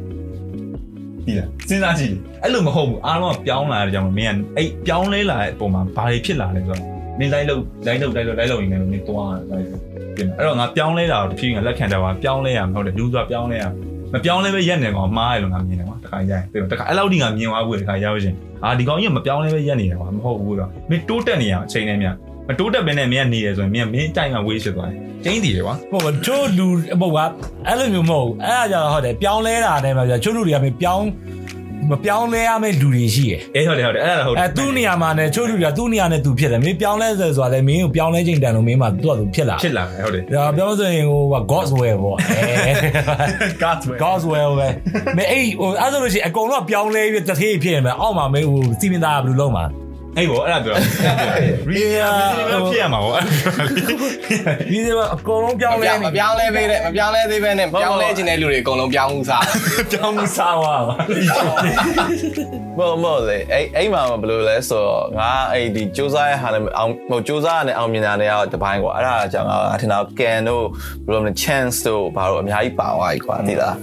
[1.25, 6.81] ဒီလားစဉ်းစားကြည့်အဲ့လိုမဟုတ်ဘူးအားလုံးကပြောင်းလာတဲ့ကြောင့်မင်းကအဲ့ပြောင်းလဲလာတဲ့အပေါ်မှာဘာတွေဖြစ်လာလဲဆိုတော့
[7.19, 9.81] မင်းလိုက်လို့လိုက်လို့လိုက်လို့လိုက်လို့ရင်လည်းမင်းသွားတယ်လိုက်လို့
[10.15, 13.63] ပြင်အဲ့တော့ငါပြောင်းလဲတာတော့တဖြည်းဖြည်းငါလက်ခံတယ်ပါပြောင်းလဲရမှာဟုတ်တယ်လူဆိုတာပြောင်းလဲရ
[14.13, 22.07] မပြောင်းလဲပဲရက်နေကောင်မှားရလို့ငါမြင်တယ်ကွာတခါကြရင်တခါအဲ့လောက်ဒီငါမြင်သွားဘူးတခါရောက်ရှင်အာဒီကောင်ကြီးမပြောင်းလဲပဲရက်နေတယ်ကွာမဟုတ်ဘူးကွာမင်းတိုးတက်နေရအချိန်နဲ့မြ
[22.47, 26.67] မတိုးတက်ပဲနဲ့မင်းကနေရဆိုရင်မင်းမင်းတိုင်မှာဝေးဖြစ်သွားတယ်ကျင်းတည်တယ်ကွာဟိုချို့လူ
[27.01, 27.17] ဟိုက
[27.67, 31.07] အဲ့လိုမျိုးမဟုတ်ဘူးအဲ့ဒါကြောင့်ဟုတ်တယ်ပြောင်းလဲတာနဲ့မှာချို့လူတွေကမပြောင်း
[31.91, 42.73] မပြောင်းလဲရမယ့်လူတွေရှိတယ်အေးဟုတ်တယ်ဟုတ်တယ်အဲ့ဒါဟုတ်တယ်အဲသူ့နေရာမှာနဲ့ချို့လူတွေကသူ့နေရာနဲ့သူဖြစ်တယ်မင်းပြောင်းလဲဆိုဆိုတာလည်းမင်းကိုပြောင်းလဲချိန်တန်လို့မင်းမှာသူ့အတူဖြစ်လာဖြစ်လာတယ်ဟုတ်တယ်ဒါပြောဆိုရင်ဟိုက God's will ပေါ့အဲ
[43.63, 44.67] God's way God's will ပဲ
[45.17, 49.65] မင်းအဲ့ဟိုအဲ့ဆိုလို့ရှိရင်အကုန်လုံးကပြောင်းလဲပြီးတစ်ထေးဖြစ်နေမှာအောက်မှာမင်းဟိုစီမင်းသားကဘယ်လိုလုပ်မှာ
[50.17, 50.75] အေးဘောအဲ့ဒါပြော
[51.73, 52.09] ရီယာ
[52.67, 53.13] ဖြစ်ရမှာဗော
[54.71, 59.43] ဒီစမှာအကုန်လုံးပြောင်းလဲမပြောင်းလဲသေးတဲ့မပြောင်းလဲသေးပဲနဲ့ပြောင်းလဲခြင်းတဲ့လူတွေအကုန်လုံးပြောင်းမှုစား
[59.91, 60.95] ပြောင်းစားသွားပါ
[62.77, 70.65] မဟုတ်မဟုတ်လေအဲ့အဲ့မှာဘယ်လိုလဲဆိုတော့ငါအဲ့ဒီစူးစမ်းရဟာနဲ့အောင်ဟိုစူးစမ်းရတဲ့အောင်မြင်တာတွေကတပိုင်းကွာအဲ့ဒါကြောင့်ငါအထင်တော့ can တို့
[71.05, 73.75] ဘယ်လိုလဲ chance တို့ဘာလို့အများကြီးပါသွားပြီကွာသိလား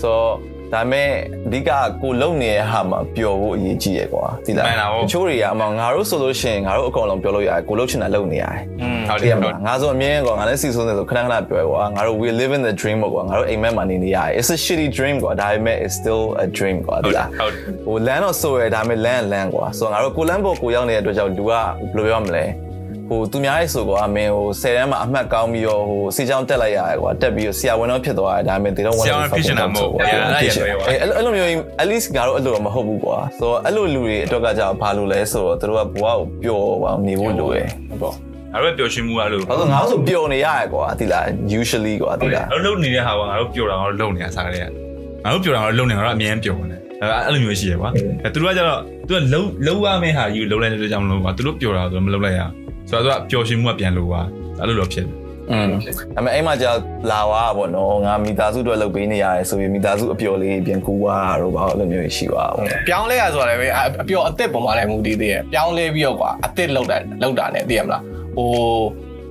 [0.00, 1.08] ဆိုတော့ ဒါပေမဲ့
[1.46, 1.70] အဓိက
[2.02, 8.54] ကိုလုံနေတဲ့ဟာမှာပျော်ဖို့အရေးကြီးရယ်ကွာသိလားတချို့တွေကအမောင်ငါတို့ဆိုလို့ရှိရင်ငါတို့အကုန်လုံးပြောလို့ရတယ်ကိုလုံချင်တာလုံနေရတယ်
[9.08, 16.76] ဟုတ်တတည်ယ်ရဟုတ်မှာငါဆိုအမြင်ကွာငါလည်းစီဆိုးနေဆိုခဏခဏပြောကွာငါတို့ we live in the dream ကွာငါတို့အိမ်မက်မှာနေနေရတယ် it's a shitty dream ကွာဒါပေမဲ့ it's still a dream
[16.86, 17.52] ကွာဟုဒီတ်လားဟုတ်
[17.86, 21.66] ဟိုလမ်းတော့ဆိုရဒါပေမဲ့လမ်းလမ်းကွာဆိုတော့ငါတို့ကိုလမ်းပေါ်ကိုရောက်နေတဲ့အတွက်ကြောင့်လူကဘယ်
[21.96, 22.44] လိုပြောမလဲ
[23.08, 31.50] ဟိုသူများရဲ့ဆိုကွာမင်းဟို10တန်းမှာအမှတ်ကောင်းပြီးတော့ဟိုစီချောင်းတက်လိုက်ရတယ်ကွာတက်ပြီးတော့ဆရာဝန်တော့ဖြစ်သွားတယ်ဒါပေမဲ့တေတော့ဝန်ဆရာဝန်ဖြစ်ချင်တာမဟုတ်ဘူးအဲ့ဒါရရွယ်ပါအဲ့အဲ့လိုမျိုး
[31.82, 37.68] at least ငါတို့အဲ့လိုတော့မဟုတ်ဘူးကွာဆိုတော့အဲ့လိုလူတွေအတွက်ကကြောင့်ဘာလို့လဲဆိုတော့သူတို့ကဘဝကိုပျော်ပါနေဖို့လိုတယ်
[38.02, 38.14] ပေါ့
[38.52, 41.24] ငါတို့ပျော်ရွှင်မှုအဲ့လိုဘာလို့ငါတို့ဆိုပျော်နေရရကွာသိလား
[41.60, 44.68] usually ကွာသိလားအဲ့လိုလုပ်နေတဲ့ဟာကငါတို့ပျော်တာငါတို့လုပ်နေတာစားကြတဲ့
[45.24, 47.90] ငါတို့ပျော်တာငါတို့လုပ်နေငါတို့အမြဲပျော်နေအဲ့လိုမျိုးရှိရကွာ
[48.24, 52.40] အဲသူတို့ကကျတော့သူကလုံးလုံးရမယ့်ဟာယူလုံးလိုက်တဲ့ကြောင့်မလို့ကွာသူတို့ပျော်တာဆိုတော့မလုံးလိုက်ရ
[52.89, 54.21] ဆိုတော့သူကပျော်ရွှင်မှုကပြန်လို့ကွာ
[54.59, 55.07] အဲ့လိုတော့ဖြစ်
[55.51, 55.69] อืม
[56.15, 56.71] ဒါပေမဲ့အဲ့မှာကြာ
[57.11, 68.03] လာွားပေါ့နော်ငါမိသားစုအတွက်လုပ်ပေးနေရတယ်ဆိုပြီးမိသားစုအပျော်လေးပြန်ကူွားတော့ဘာလို့မျိုးရှိပါဘူး ပြောင်းလဲရဆိုတာလည်းပဲအအပျော်အသက်ပုံမှန်လည်းမူတည်သေးရဲ့ပြောင်းလဲပြီးတော့ကွာအသက်လောက်တာလောက်တာ ਨੇ သိရမလား
[68.37, 68.49] ဟို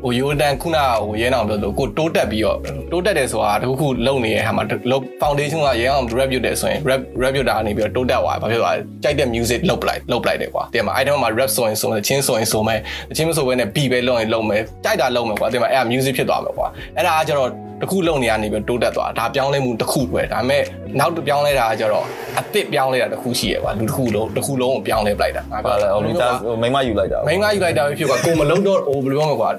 [0.06, 2.57] ဟိုယိုဒန်ခုနဟိုရဲအောင်ပြောလို့ကိုတိုးတက်ပြီးတော့
[2.91, 12.80] တိုးတက်တယ်ဆိုတာတခုခုလုံနေတဲ့ဟာမှာလောက် foundation ကရဲအောင် rap ပြုတ်တယ်ဆိုရင် rap rap ပြုတ်တာကနေပြီးတော့တိုးတက်သွားဘာဖြစ်သွားလဲကြိုက်တဲ့ music လောက်ပလိုက်လောက်ပလိုက်တယ်ကွာသိရမလားအဲ့တော့မှ rap ဆိုရင်ဆိုမယ်ချင်းဆိုရင်ဆိုမယ်
[13.15, 17.49] ချင်းမဆိုဘဲနဲ့ beat ပဲလုံရင်လုံမယ်ကြိုက်တာလုံမယ်ကွာသိရမလားအဲ့ဒါ music ဖြစ်သွားမယ်ကွာအဲ့ဒါကကျတော့
[17.82, 20.64] တခုလုံနေရနေပြီးတိုးတက်သွားဒါပြောင်းလဲမှုတစ်ခုပဲဒါပေမဲ့
[20.99, 22.06] နောက်တစ်ပြောင်းလဲတာကကျတော့
[22.38, 29.49] အစ်စ်ပြောင်းလဲတာတစ်ခုရှိရကွာလူတစ်ခုလုံးတစ်ခုလုံးကိုပြောင်းလဲပလိုက်တာဘာလဲဟိုမိသားစုမိမယူလိုက်တာမိန်းမယူလိုက်တာပဲဖြစ်ကွာကိုမလုံးတော့ဟိုဘယ်လိုပြောမလဲကွာ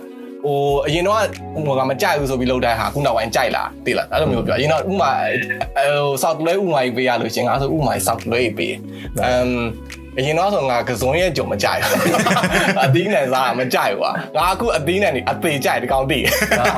[0.47, 1.19] ဟိုအရင်တော့
[1.67, 5.13] ဟိုကမကြိုက်ဘူးဆိုပြီးလောက်တဲ့ဟာခုနောက်ပိုင်းကြိုက်လာသိလားအဲ့လိုမျိုးပြောအရင်တော့ဥမာ
[5.77, 8.75] ဟိုစောက်လွဲဥမာကြီးပေးရလို့ရှင်ငါဆိုဥမာကြီးစောက်လွဲကြီးပေး
[9.25, 9.51] အမ်
[10.19, 12.01] အရင်တော့ဆိုငါကစုံရဲ့ကြုံမကြိုက်ဘူး
[12.85, 16.25] အသီးနဲ့စားမကြိုက်ဘူးကွာငါအခုအသီးနဲ့နေအသေးကြိုက်ဒီကောင်တည်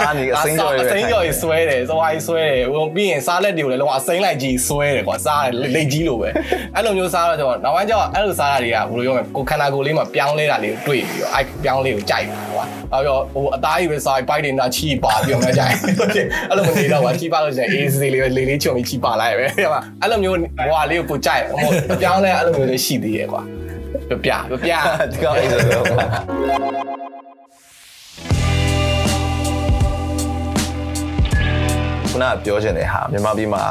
[0.06, 6.28] အာနေအစိမ်းကြော်ရအစိမ်းကြော်ကြီးဆွဲတယ်သွားကြီးဆွဲတယ်ဟိုပြီးရင်စားလက်တွေကိုလည်းလုံးဝအစိမ်းလိုက်ကြီးဆွဲတယ်ကွာစားတယ်လက်ကြီးလိုပဲ
[6.74, 15.74] အဲ့လိုမျိုးစားတော့ကျွန်တော်နောက်ပိုင်းကျတော့အဲ့လိုစားတာတွေကဘယ်လိုပြောမလဲကိုခန္ဓာကိုယ်လေးမှာပြောင်းလဲတာလေးကိုတွေ့ပြီးတော့အဲ့ပြောင်းလေးကိုကြိုက်တာကွာအဲ့တော့ဟိုအသားကြီးပဲစားပိုက်တွေနာချီပါပြီးတော့မကြိုက်
[16.50, 20.36] အဲ့လိုမနေတော့ကွာချီပါလို့ရှိရင်အေးစေးလေးပဲလေးလေးချုံပြီးချီပါလိုက်ပဲဟုတ်ပါအဲ့လိုမျိုး
[20.68, 21.70] ဘွာလေးကိုကိုကြိုက်ဟို
[22.02, 23.42] ပြောင်းလဲအဲ့လိုမျိုးလေးရှိသေးရဲ့ကွာ
[24.08, 24.72] ပြပြပြပြ
[25.12, 25.84] ဒီကောင်အဲ့ဒါတော့
[32.10, 33.62] ခုနကပြောချင်တဲ့ဟာမြန်မာပြည်မှာ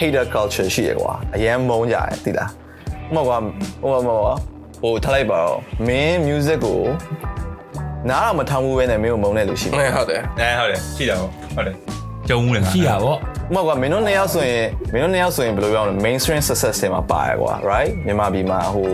[0.00, 2.50] hater culture ရှိရကွာအရန်မုန်းကြတယ်သိလား
[3.14, 3.36] ဥပမာကွာ
[3.82, 4.14] ဟိုမှာ
[4.82, 6.80] ဟိုထားလိုက်ပါတော့မင်း music ကို
[8.10, 11.74] နားတော့မထောင်ဘူးပဲနဲ့မင်းကိုမုန်းတဲ့လူရှိမှာဟုတ်တယ်အဲဟုတ်တယ်ရှိတာပေါ့ဟုတ်တယ်
[12.28, 13.16] ကြုံဦးတယ်ငါရှိတာဗော
[13.52, 18.88] ဥပမာကွာမင်းတို့နှစ်ယောက်ဆိုရင်မင်းတို့နှစ်ယောက်ဆိုရင်ဘယ်လိုပြောမလဲ mainstream success တွေမှာပါရကွာ right မြန်မာပြည်မှာဟို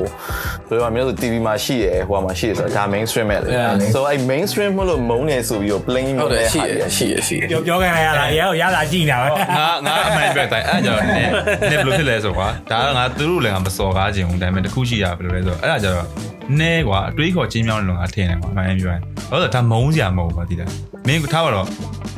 [0.69, 3.51] ဘယ်လိုမှမင်းတို့ TV မှာရှိရဟိုမှာရှိရဆိုတော့ဒါ mainstream ပဲလေ
[3.95, 9.29] so အဲ့ mainstream မလို့မုန်းနေဆိုပြီးတော့ plain ဟုတ်တယ်ရှိရမျိုးရှိရရှိရပြောပြောခိုင်းလိုက်ရတာရဲကိုရတာကြည့်နေတာပဲ
[9.59, 11.31] ငါငါအမှန်ပြတိုင်းအဲ့ကြောင့်နည်း
[11.71, 16.07] နည်းဘယ်လိုဖြစ်လဲဆိုကွာဒါကငါသူတို့လည်းငါမစော်ကားခြင်းဘူးဒါပေမဲ့တစ်ခုရှိတာဘယ်လိုလဲဆိုတော့အဲ့ဒါကြတော့
[16.61, 20.71] နည်းကွာအတွေးခေါ်ချင်းမြောင်းလုံငါထင်တယ်ကွာအမှန်ပြောရင်ဟုတ်တယ်ဒါမုန်းစရာမဟုတ်ဘူးကွာဒီလား
[21.07, 21.67] မင်းထားပါတော့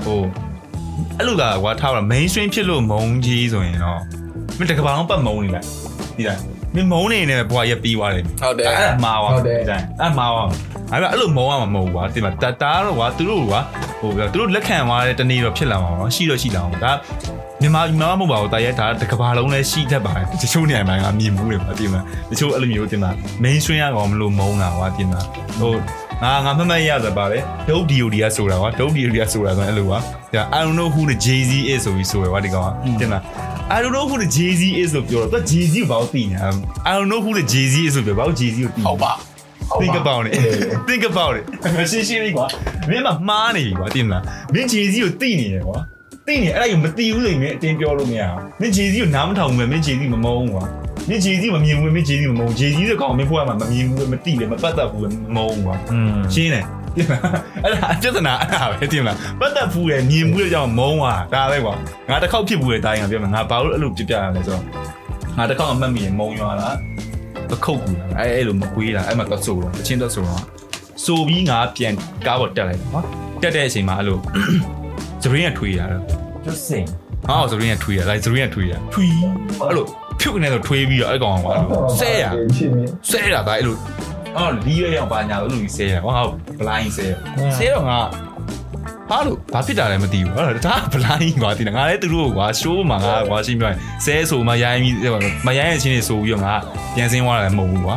[0.04, 0.20] ဟို
[1.18, 4.01] အဲ့လိုကကွာထားပါတော့ mainstream ဖြစ်လို့မုန်းကြီးဆိုရင်တော့
[4.59, 5.66] မင်းတကဘာလုံးပတ်မုန်းနေလိုက်
[6.16, 6.39] ဒီလား
[6.74, 10.43] မင်းမုန်းနေနေဘွားရက်ပြီးသွားတယ်ဟုတ်တယ်အဲ့ဒါမှားပါဟုတ်တယ်ဒီတိုင်းအဲ့မှားပါ
[10.93, 13.60] အဲ့ဒါအဲ့လိုမုန်းရမှာမဟုတ်ဘူးကွာဒီမှာတာတာတော့ကွာသူတို့ကွာ
[14.01, 16.93] ဟိုသူတို့လက်ခံသွားတဲ့တနေ့တော့ဖြစ်လာမှာပေါ့ရှိတော့ရှိလာအောင်ဒါ
[17.60, 22.01] မြန်မာမြန်မာမဟုတ်ပါဘူးတာရဲဒါတကဘာလုံးလဲရှိတတ်ပါတယ်တချို့နေရာမှာငါမြင်မှုတယ်ပါဒီမှာ
[22.31, 23.10] တချို့အဲ့လိုမျိုးတင်မှာ
[23.44, 25.20] mainstream ရကောင်မလို့မုန်းတာကွာတင်မှာ
[25.60, 25.74] ဟို
[26.22, 27.38] ငါငါမှတ်မှတ်ရတာပါလေ
[27.68, 29.98] ဒုတ်ဒီယိုဒီယာဆိုတာကွာဒုတ်ဒီယိုဒီယာဆိုတာဆိုရင်အဲ့လိုကွာ
[30.34, 33.20] ဒါ I don't know who the Jay-Z is ဆိုပြီးဆိုရကွာဒီကောင်ကတင်မှာ
[33.74, 36.51] I don't know who the Jay-Z is လို့ပြောတော့သူ Jay-Z ကိုဘာလို့သိနေလဲ
[36.90, 39.12] I don't know who the Jay-Z is လို့ပြောဘာလို့ Jay-Z ကိုသိဟုတ်ပါ
[39.82, 40.32] think about it
[40.88, 41.44] think about it
[41.90, 42.47] ရှင်းရှင်းလေးကွာ
[42.88, 44.22] မင်းမမှားနေပြီကွာသိမလား
[44.52, 45.78] မင်း Jay-Z ကိုသိနေတယ်ကွာ
[46.31, 50.65] သိနေအဲ့ဒါကိုမသိဘူးလေမင်းအတင်းပြောလို့မရအောင်မင်း Jay-Z ကိုနားမထောင်ဘူးပဲမင်း Jay-Z မမုန်းဘူးကွာ
[51.09, 56.65] မင်း Jay-Z မမြင်ဘူးမင်း Jay-Z မမုန်း Jay-Z ဆိုကောင်မင်းဘွားမှာမမြင်ဘူးမသိလေမပတ်သက်ဘူးမမုန်းဘူးကွာอืมရှင်းတယ်
[57.65, 61.74] အဲ့ဒါပြဿနာအဲ့ဒါပဲတင်မလားပတ်သက်ဖူးတယ်မြင်ဘူးတဲ့ကြောင့်မုန်းသွားဒါပဲကွာ
[62.11, 64.65] ငါတစ်ခေါက်ဖြစ်ဘူးတဲ့တိုင်းကပြောမှာငါဘာလို့အဲ့လိုပြပြရလဲဆိုတော့
[65.36, 66.77] ငါတစ်ခေါက်အမှတ်မိရင်မုန်းရွာလား
[67.51, 70.43] ပခုတ်ကူလားအဲ့အဲ့လိုမကွေးတာအဲ့မှာတော့ဆိုတော့အချင်းတော့ဆိုတော့
[71.05, 71.94] ဆိုပြီးငါပြန်
[72.27, 73.05] ကားပေါ်တက်လိုက်နော်
[73.43, 74.19] တက်တဲ့အချိန်မှာအဲ့လို
[75.23, 76.86] ဇရင်းကထွေးရတာ just sing
[77.28, 79.12] ဟောဇရင်းကထွေးရလိုက်ဇရင်းကထွေးရထွေး
[79.60, 79.84] အဲ့လို
[80.20, 82.24] ဖြုတ်နေတော့ထွေးပြီးတော့အဲ့ကောင်ကအဲ့လိုဆဲရ
[83.10, 83.76] ဆဲရတာအဲ့လို
[84.36, 86.12] အော်လီးရအောင်ပါညာလို့လူကြီးဆဲရဟော
[86.58, 87.12] ဘလိုင်းဆဲရ
[87.58, 87.98] ဆဲတော့ငါ
[89.10, 94.94] ဟာလို့ဘာဖြစ်တာလဲမသိဘူးဟုတ်လားဒါဗလိုင်းကွာဒီငါလည်းသူတို့ကွာရှိုးမှာငါကွာရှင်းပြရင်ဆဲဆိုမရိုင်းပြီး
[95.46, 96.54] မရိုင်းရဲ့ချင်းတွေဆိုပြီးတော့ငါ
[96.94, 97.96] ပြန်စင်းသွားတယ်မဟုတ်ဘူးကွာ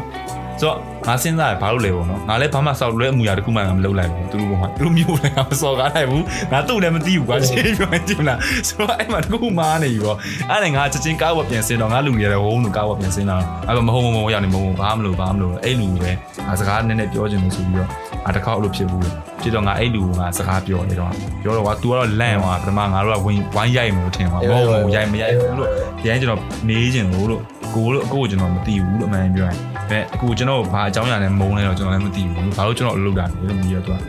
[0.60, 0.78] ဆိုတော့
[1.08, 10.18] ငါစဉ်းစားရဘာလို့လဲပေါ့နော်ငါလည်းဘာမှစောက်လွဲအမှုရာတစ်ခုမှငါမလုပ်လိုက်ဘူးသူတို့ကသူတို့မျိုးလည်းငါမစော်ကားလိုက်ဘူးငါသူ့လည်းမသိဘူးကွာရှင်းပြရင်ဒီမလားဆိုတော့အဲ့မှာတစ်ခုမားနေပြီပေါ့
[10.50, 16.12] အဲ့ဒါငါချက်ချင်းကားပေါ်ပြန်စင်းတော့ငါလူတွေလည်းဝုန်းလို့ကားပေါ်ပြန်စင်းတော့အဲ့မဟုတ်မဟုတ်ရောက်နေမဟုတ်ဘာမှမလုပ်ဘာမှမလုပ်အဲ့လူပဲ
[16.48, 17.90] ငါစကားနည်းနည်းပြောချင်လို့ဆိုပြီးတော့
[18.24, 19.02] ငါတစ်ခေါက်အဲ့လိုဖြစ်ဘူး
[19.42, 21.12] ဖြစ်တော့ငါအဲ့လူကငါစကားပြောနေတော့
[21.42, 25.70] ပြောတော့ကွာ तू ကတော့လန့်သွားပထမငါတို့ကဝင်းဝိုင်းရိုက်မယ်လို့ထင်သွားမဟုတ်ဘူးရိုက်မရိုက်ဘူးလို့
[26.00, 27.42] ဒီတိုင်းကျွန်တော်မေးချင်လို့လို့
[27.76, 29.58] ကိုလို့အကိုကိုကျွန်တော်မသိဘူးလို့အမှန်ပြောရင်
[29.90, 34.00] ဒါအခုကျွန်တော်ဘာအကြောင်းအရာနဲ့မုန်းလဲတော့ကျွန်တော်လည်းမသိဘူးဘာလို့ကျွန်တော်အလုပ်တာလဲလို့မြည်ရတော့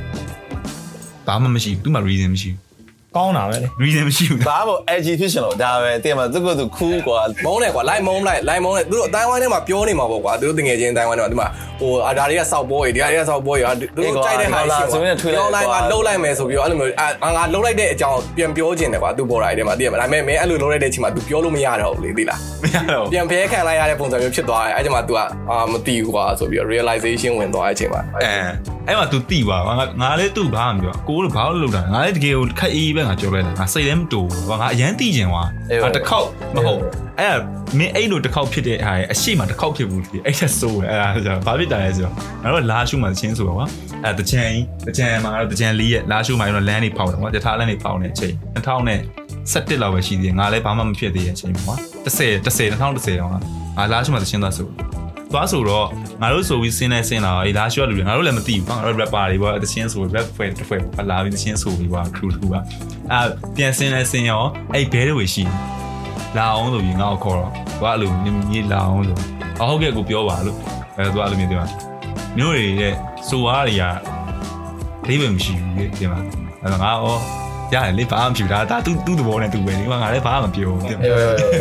[1.26, 2.63] ဘာမှမရှိဘူးသူမှ reason မရှိဘူး
[3.17, 11.47] ကောင်းတာပဲလေ reason မရှိဘူး ဘာမို့ edgy ဖြစ်ရှင်လို့ဒါပဲတင်မှာသူကသူ cool กว่า မုန်းတယ်ကွာလိုက်မုန်းလိုက်လိုက်မုန်းလိုက်သူတို့အတိုင်းဝိုင်းထဲမှာပြောနေမှာပေါ့ကွာသူတို့တငယ်ချင်းအတိုင်းဝိုင်းထဲမှာဒီမှာ
[11.79, 14.81] ဟိုအာဒါတွေကစောက်ပွဲတွေဒါတွေကစောက်ပွဲတွေသူတို့ကြိုက်တဲ့ဟာရှိ
[15.33, 16.93] ပြောလိုက်မှာလှုပ်လိုက်မယ်ဆိုပြီးတော့အဲ့လိုမျိုး
[17.23, 25.19] အာငါလှုပ်လိုက်တဲ့အကြောင်းပြန်ပြောခြင်းတယ်ကွာသူပေါ်တာတွေထဲမှာသိရမှာဒါပေမဲ့မင်းအဲ့လိုလှုပ်လိုက်တဲ့အချိန်မှာ तू ပြောလို့မရတော့ဘူးလေသိလား မရတော့ ပြန်ဖဲခံလိုက်ရတဲ့ပုံစံမျိုးဖြစ်သွားတယ်အဲ့ချိန်မှာ तू က
[25.49, 28.31] အာမသိဘူးကွာဆိုပြီးတော့ realization ဝင်သွားတဲ့အချိန်မှာ အဲ
[28.87, 35.48] အဲ့မှာ तू တိပါငါငါလည်းသူ့ဘာမှမပြောကိုလို့ဘာလို့လုပ်တာငါလည်းတကယ်ကိုခက်အေးပဲ ငါပြောလိုက်တယ်ငါစိတ်လည်းမတူဘူးငါအရန်တိကျင်သွား
[35.82, 36.80] ငါတစ်ခေါက်မဟုတ်
[37.20, 37.36] အဲ့
[37.78, 43.66] မင်းအဲ့လိုတစ်ခေါက်ဖြစ်တဲ့ဟာအရှိမတစ်ခေါက်ဖြစ်ဘူးလေအဲ့ချက်ဆိုးတယ်အဲ့ဒါဆိုဘာဖြစ်တာလဲဆိုတော့ငါတို့လာရှုမှချင်းဆိုတော့ကွာ
[44.04, 44.50] အဲ့တချန်
[44.86, 49.00] တချန်မှာတော့တချန်လေးရဲ့လာရှုမှတော့လမ်းနေပေါက်တယ်ကွာတထားလမ်းနေပေါက်နေအချိန်2000နဲ့
[49.52, 54.68] 17လောက်ပဲရှိသေးတယ်ငါလည်းဘာမှမဖြစ်သေးတဲ့အချိန်ပေါ့ကွာ10 10 2010တော့ငါလာရှုမှတချင်းသွားဆို
[55.32, 55.86] သွားဆိုတော့
[56.22, 62.60] ငါတို့ဆိုပြီးစင်းနေစင်းလာအေးလာရှုရလူတွေငါတို့လည်းမသိဘူးငါတို့ rapper တွေပေါ့တချင်းဆို rap ဖွဲ့တစ်ဖွဲ့ပေါ့လာပြီးတချင်းဆိုပြီးပါ crew တူပါ
[63.12, 63.20] အာ
[63.56, 64.42] ပြန်စင်းနေစင်းရော
[64.74, 65.44] အဲ့ဘဲတွေရှိ
[66.36, 68.10] လာအောင်ဆိုပြီးငါ့ကိုခေါ်တော့သူကအဲ့လို
[68.50, 69.16] မြေလာအောင်ဆို
[69.60, 70.56] အဟုတ်ကဲ့ကိုပြောပါလို့
[70.96, 71.64] အဲသူကအဲ့လိုမျိုးပြော
[72.38, 72.92] မျိုးတွေတဲ့
[73.28, 73.82] ဆိုအားတွေက
[75.06, 76.18] ဒိဗေမရှိဘူးလေဒီမှာ
[76.62, 77.06] အဲ့တော့ငါဩ
[77.74, 80.82] ရတယ်လေဘာမှမဖြစ်တာဒါသူသူ့သဘောနဲ့သူပဲလေငါလည်းဘာမှမပြောဘူး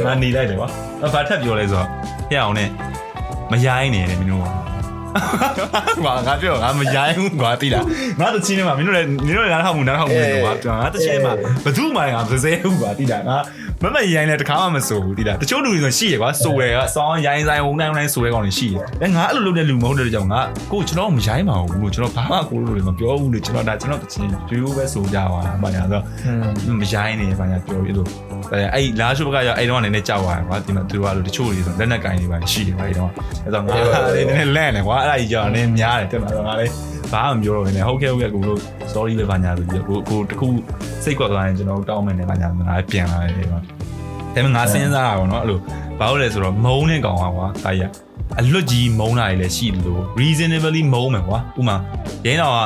[0.06, 0.70] ငါနေလိုက်တယ်ကွာ
[1.14, 1.88] ဘာထပ်ပြောလဲဆိုတော့
[2.30, 2.70] ဖျက်အောင်နဲ့
[3.54, 4.63] မရိုင်းနေတယ်မင်းတို့
[5.98, 7.86] ကငါငါပြောငါမရိုင်းဘူးကွာတိလား
[8.20, 11.34] ငါတချင်းထဲမှာမင်းတို့လည်းမင်းတို့လည်းနားထောင်မှုနားထောင်မှုလေကွာငါတချင်းထဲမှာ
[11.66, 13.38] ဘသူမှငါမစဲဘူးကွာတိလားငါ
[13.84, 20.42] မမရိုင်းလည်းတခါမှမဆိုဘူးတိလားတချို့လူတွေဆိုရှိရကွာဆိုရယ်ကစောင်းရိုင်းဆိုင်ဝုန်းတိုင်းဝုန်းတိုင်းဆိုရယ်ကောင်တွေရှိရအဲငါအဲ့လိုလုပ်တဲ့လူမဟုတ်တဲ့ကြောင့်ငါ
[20.72, 28.10] ကိုကျွန်တော်မရိုင်းပါဘူးလို့ကျွန်တော်ဘာမှကိုလိုတွေမပြောဘူးလို့ကျွန်တော်ဒါကျွန်တော်တချင်းဒီလိုပဲဆိုကြပါဘာညာဆိုမရိုင်းနေဘာညာပြောပြီးလို့
[28.52, 33.10] အဲ့လာရှိုးကရအဲ့တော့ကနေနဲ့ကြောက်သွားတယ်ကွာဒီမှာသူတို့ကလို့တချို့တွေဆိုလက်နက်ကင်တွေပါရှိတယ်ဗျအဲ့တော့
[33.44, 33.72] အဲ့တော့ငါ
[34.16, 36.72] လေးနည်းနည်းလန့်တယ်ကွာအဲ့ဒါကြီးကြောင်နည်းများတယ်တက်မှာတော့ငါလေး
[37.12, 38.60] ဘာမှမပြောတော့ဘူးねဟုတ်ကဲ့ဟုတ်ကဲ့ကိုလို့
[38.94, 40.48] sorry ပဲဘာညာဆိုပြီးကိုကိုတခု
[41.04, 43.70] စိတ်ကွက်သွားရင်ကျွန်တော်တောင်းမယ်ねဘာညာငါပြန်လာတယ်ကွာဒါ
[44.34, 45.60] ပေမဲ့ငါစဉ်းစားတာပေါ့နော်အဲ့လို
[46.00, 47.92] ဘာလို့လဲဆိုတော့မုံနဲ့ကောင်ပါကွာဒါကြီး
[48.40, 51.76] အလွတ်ကြီးမုံတာတွေလည်းရှိလို့ reasonably မုံမယ်ကွာဥမာ
[52.26, 52.60] ရင်းတော်က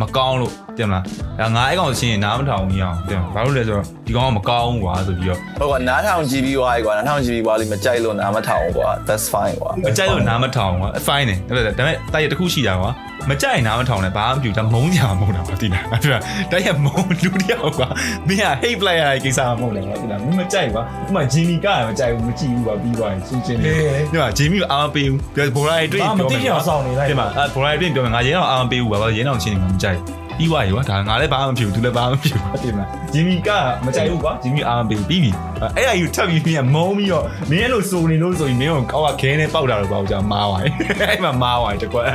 [0.00, 1.02] မကောင်းလို့ တင်မလား
[1.40, 12.90] ဒါငါအဲ့ကောင်ချင်းနားမထောင်ဘူးအောင်တင်ဘာလို့လဲဆိုတော့ဒီကောင်ကမကောင်းဘူးကွာဆိုပြီးတော့ဟုတ်ကနားထောင် GB ဝိုင်းကွာနားထောင် GB ဝိုင်းလေးမကြိုက်လို့နားမထောင်ကွာ that's fine ကွာမကြိုက်လို့နားမထောင်ကွာ fine တယ်ဒါပေမဲ့တိုက်ရတစ်ခုရှိတာကွာ
[13.30, 16.18] မကြိုက်နားမထောင်နဲ့ဘာမှမပြုဒါမုံကြမုံတာကွာတိလားအဲ့ဒါ
[16.50, 17.88] တိုက်ရမုံလူတယောက်ကွာ
[18.26, 23.74] မင်းက hate player ရဲ့ကိစ္စမဟုတ်လေကွာတိလားမင်းမကြိုက်ကွာဥမာဂျီမီကမကြိုက်ဘူးမကြည့်ဘူးကွာပြီးသွားရင်ရှင်းရှင်းလေး
[24.12, 33.50] ဒီမှာဂျီမီကအာမပေးဘူးပြောဘော်လာတွေတွေ့ဘာပြောမသိချင်အောင်စောင့်နေလိုက်ဒီမှာအဲဘော်လာတွေတွေ့ပြောမယ်ငါရင်းအောင်အာမပေးဘူးကွာဘာလို့ရင်းအောင်ချင်းနေမှာမကြိုက် ပြီးသွားပြီကွာဒါငါလည်းဘာမှမဖြစ်ဘူးသူလည်းဘာမှမဖြစ်ဘူးတင်မလားဂျီမီက
[33.84, 35.30] မကြိုက်ဘူးကွာဂျီမီအာမပေးဘူးပြီးပြီ
[35.76, 40.72] အဲ့ဒါယူထပ်ပြီးပြီးမုံပြီးတော့မင်းအဲ့လိုစိုးနေလို့ဆိုရင်မင်းကိုကောက်ကခဲနဲ့ပေါက်တာတော့ပေါ့ကြာမားသွားတယ်
[41.10, 42.06] အဲ့မှာမားသွားတယ်တကွက်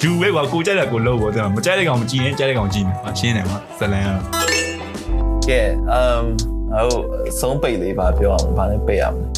[0.00, 4.22] ဂျူဝဲကွာကိုကြိုက်တဲ့ကိုလို့ပေါ့တင်မကြိုက်တဲ့ကောင်မကြည့်ရင်ကြိုက်တဲ့ကောင်ကြည့်မယ်ရှင်းတယ်ကွာဇလန်ကတော့
[5.48, 5.60] ကဲ
[5.98, 6.24] um
[6.74, 7.04] ဟုတ်
[7.40, 9.31] ဆုံးပိတ်လေးပါပြောအောင်ဘာလဲပိတ်ရမလဲ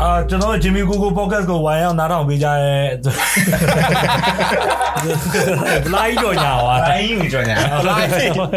[0.00, 2.74] အာကျွန်တော်ဂျင်မီကိုကို podcast ကိုဝိုင်းအောင်နားထောင်ပေးကြရဲ
[5.84, 8.50] ဘလိုက်တော့ညာပါတိုင်းယူကြောညာဘလိုက်ဟိုဟုတ်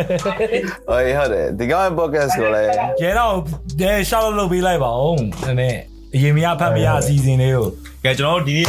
[1.34, 2.70] တယ်ဒီကောင် podcast ကိုလည်း
[3.00, 3.34] ကျဲတော့
[3.82, 5.80] ဒဲရှောက်လုပ်ပေးလိုက်ပါဦးနည်းနည်း
[6.16, 7.68] အရင်မရဖတ်မရအစီအစဉ်လေးကို
[8.04, 8.68] ကဲကျွန်တော်တို့ဒီနေ့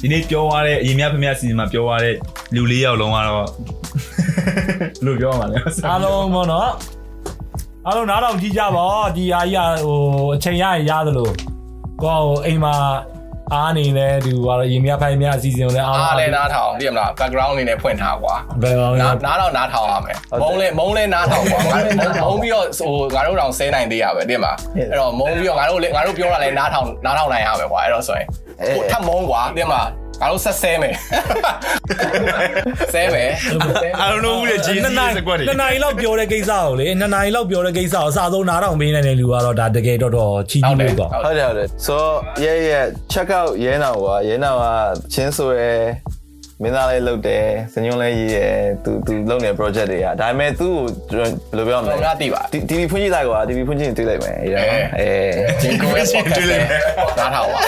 [0.00, 2.14] ဒီနေ့ပြောရတဲ့အရင်များဖမစီစဉ်မှာပြောရတဲ့
[2.54, 3.46] လူလေးယောက်လုံးကတော့
[5.04, 5.56] လူပြောပါလေ
[5.88, 6.70] အားလုံးပေါ့နော်
[7.86, 8.84] အားလုံးနားထောင်ကြည့်ကြပါ
[9.16, 9.98] ဒီအားကြီးဟို
[10.34, 11.30] အချိန်ရရင်ရသလို
[12.04, 12.74] ကိုဟိုအိမ်မှာ
[13.54, 28.26] အားနေလဲဒီကတော့ရင်မြဖိုင်မြအစီအစဉ်ကိုလည်းအားအားလဲနားထောင်သိရမလား background အနေနဲ့ဖွင့်ထားကွာဘယ်ကောင်လဲနားနားတော့နားထောင်ရမယ်မုံလဲမုံလဲနားထောင်ကွာငါတို့မုံပြီးတော့ဟိုငါတို့တောင်ဆဲနိုင်သေးရပဲသိရမလားအဲ့တော့မုံပြီးတော့ငါတို့လေငါတို့ပြောတာလဲနားထောင်နားထောင်နိုင်ရမယ်ကွာအဲ့တော့ဆိုရင်
[28.76, 29.88] ဟိုထပ်မုံကွာသိရမလား
[30.20, 30.94] ငါတို့ဆက်ဆဲမယ်
[32.94, 33.30] ဆဲမယ်
[34.02, 41.96] I don't know who the JC နှစ်နိုင်စကွက်တွေနှစ်နိုင်လောက်ပြောတဲ့ကိစ္စကိုလေနှစ်နိုင်လောက်ပြောတဲ့ကိစ္စကိုအစားဆုံးနားထောင်ပေးနိုင်တဲ့လူကတော့ဒါတကယ်တော့တော့ချီးကျူးလို့တော့ဟုတ်တယ်ဟုတ်တယ် so
[42.44, 44.64] yeah yeah check out ရဲနောင်ကွာရဲနောင်က
[45.12, 45.72] ချင်းဆိုရဲ
[46.62, 48.52] မင်းသားလေးလုပ်တယ်စညွန်းလေးရေးတယ်
[48.84, 50.74] သူသူလုပ်နေတဲ့ project တွေကဒါပေမဲ့သူ့
[51.10, 54.48] ကိုဘယ်လိုပြောမလဲငါသိပါ TV ဖွင့်ကြည့်လိုက်ကွာ TV ဖွင့်ကြည့်ရင်တွေ့လိုက်မယ်အဲ
[54.98, 55.08] အဲ
[55.62, 56.58] ဂျင်ကိုရဲ့ podcast လဲ
[57.18, 57.60] နားထောင်ပါ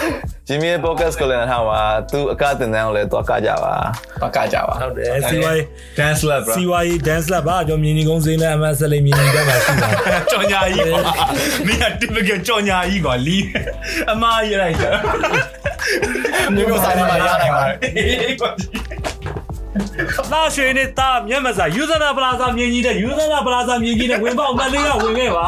[0.48, 1.81] ဂျင်မီရဲ့ podcast ကိုလည်းထားပါ
[2.12, 3.74] သူအကတင်တန်းကိုလည်းသွားကကြပါ
[4.23, 5.62] ပကကြပါဟုတ်တယ်စီဝိုင်း
[5.98, 9.89] dance lab bro စီဝိုင်း dance lab ပါကျွန်တော်မြင်းကြီးကုန်းစင်းနဲ့အမတ်ဆက်လေးမြင်းကြီးတက်မှာရှိတာ
[10.31, 11.01] ကြော်ညာကြီးကွာ
[11.66, 13.39] မင်းက typical ကြော်ညာကြီးကွာလီ
[14.10, 14.90] အမားရလိုက်တာ
[16.56, 19.11] ဒီမျိုးဆိုင်မှာရနိုင်ပါတယ်
[20.14, 25.48] ကွာ လာရွှေနေတာမျက်မစာယူဇနာပလာဇာမြင်ကြီးတဲ့ယူဇနာပလာဇာမြင်ကြီးတဲ့ဝင်ပေါက်မလေးကဝင်ခဲ့ပါ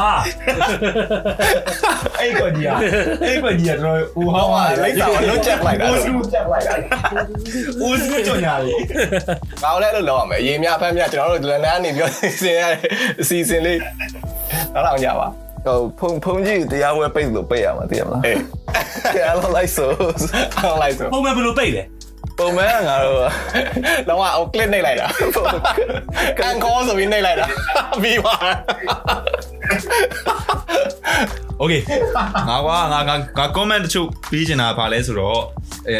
[2.19, 2.77] အဲ့ကွက်ကြီးอ่ะ
[3.27, 6.73] အဲ့ကွက်ကြီးอ่ะတော်ဦးဟော ဟော င်း ကလိမ့်စာကိုလွတ်ချက်လိုက်တာ ဦးစုချက်လိုက်တာ
[7.85, 8.75] ဦးစုကြော်ညာလေ
[9.63, 12.11] ဘာလို့လဲလို့လောက်ရမယ်ရေမြဖမ်းမြကျွန်တော်တို့လန်ဒန်နေပြီး
[12.43, 12.79] စင်ရတဲ့
[13.21, 13.79] အစီအစဉ်လေး
[14.73, 15.27] နောက်တော့ကြပါ
[15.65, 18.37] ဟိုဖုန်ဖုန်ကြီးတရားဝဲပိတ်လို့ပိတ်ရမှာသိရမလား အေး
[19.15, 19.89] တရားလုံးလိုက်ဆို
[20.57, 21.83] အောင်လိုက်ဆို ပုံမှန်ဘယ်လိုပိတ်လဲ
[22.38, 23.18] ပုံမှန်ကငါတို့
[24.08, 25.06] လောကအောင် click နှိပ်လိုက်တာ
[26.38, 27.46] ကန်ကောဆိုပြီးနှိပ်လိုက်တာ
[28.02, 28.34] ပြီးပါ
[31.62, 31.82] Okay
[32.48, 33.00] ငါကငါ
[33.38, 35.40] ငါ comment တချို့ပြီးချင်တာပါလဲဆိုတော့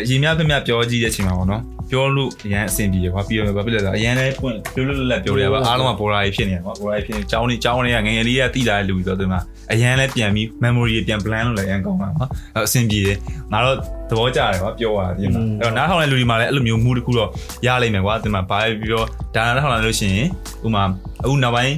[0.08, 1.62] ရေမြဖျက်မြပြောကြည့်တဲ့အချိန်မှာပေါ့နော်
[1.94, 9.40] ပြောလို့အရန်အဆင်ပြေရကွာပြီးတော့ဘာဖြစ်လဲဆိုတော့အရန်လည်းပွင့်ပြောလို့လက်ပြောရပါအားလုံးကပေါ်လာဖြစ်နေတယ်ကွာပေါ်လာဖြစ်နေចောင်းနေចောင်းတွေကငငယ်လေးကတိလာတဲ့လူဆိုတော့ဒီမှာ
[9.72, 12.26] အရန်လည်းပြန်ပြီး memory ပြန် plan လုပ်လည်းအရန်ကောင်းတာကွာ
[12.56, 13.16] အဆင်ပြေတယ်
[13.52, 13.76] ငါတော့
[14.10, 17.30] သဘောကျတယ်ကွာပြောရတာဒီမှာအဲ့တော့နားထောင်တဲ့လူတွေမှာလည်းအဲ့လိုမျိုး mood တစ်ခုတော့
[17.66, 20.28] ရလိမ့်မယ်ကွာဒီမှာဘာပြီးတော့ဒါနားထောင်လာလို့ရှိရင်
[20.66, 20.84] ဥမာ
[21.22, 21.74] အခုနောက်ပိုင်း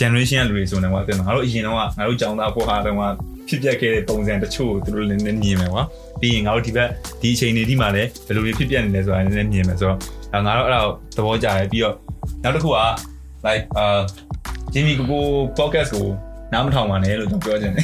[0.00, 2.96] generation ကလူတွေဆိုနေကွာတဲ့ငါတို့အရင်တော့ငါတို့ကြောင်းသားပေါ်ဟာတော့
[3.48, 5.82] ဖြစ်ပျက်ခဲ့တဲ့ပုံစံတချို့ကိုသူတို့လည်းနည်းမြင်မယ်ကွာ
[6.20, 6.88] ပြီးရင်ငါတို့ဒီဘက်
[7.20, 11.94] ဒီအချိန်တွေဒီမှာလည်းဘယ်လိုတွေဖြစ်ပျက်နေလဲဆိုတာလည်းမြင်မယ်ဆိုတော့ငါတို့အဲ့ဒါကိုသဘောကျတယ်ပြီးတော့
[12.42, 12.78] နောက်တစ်ခုက
[13.46, 14.00] like အာ
[14.74, 15.22] Jimmy ကို
[15.58, 16.08] podcast ကို
[16.52, 17.82] နားမထောင်ပါနဲ့လို့ကျွန်တော်ပြောချင်တယ်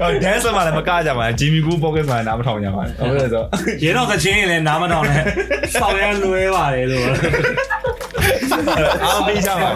[0.00, 3.42] အော် dance မှာလည်းမကကြပါနဲ့ Jimmy ကို podcast မှာနားမထောင်ကြပါနဲ့ဟုတ်တယ်ဆို
[3.82, 5.22] ရေတော့သချင်းရင်လည်းနားမထောင်နဲ့
[5.80, 7.06] စောက်ရလွဲပါတယ်လို့
[9.04, 9.70] အားပေးကြပါ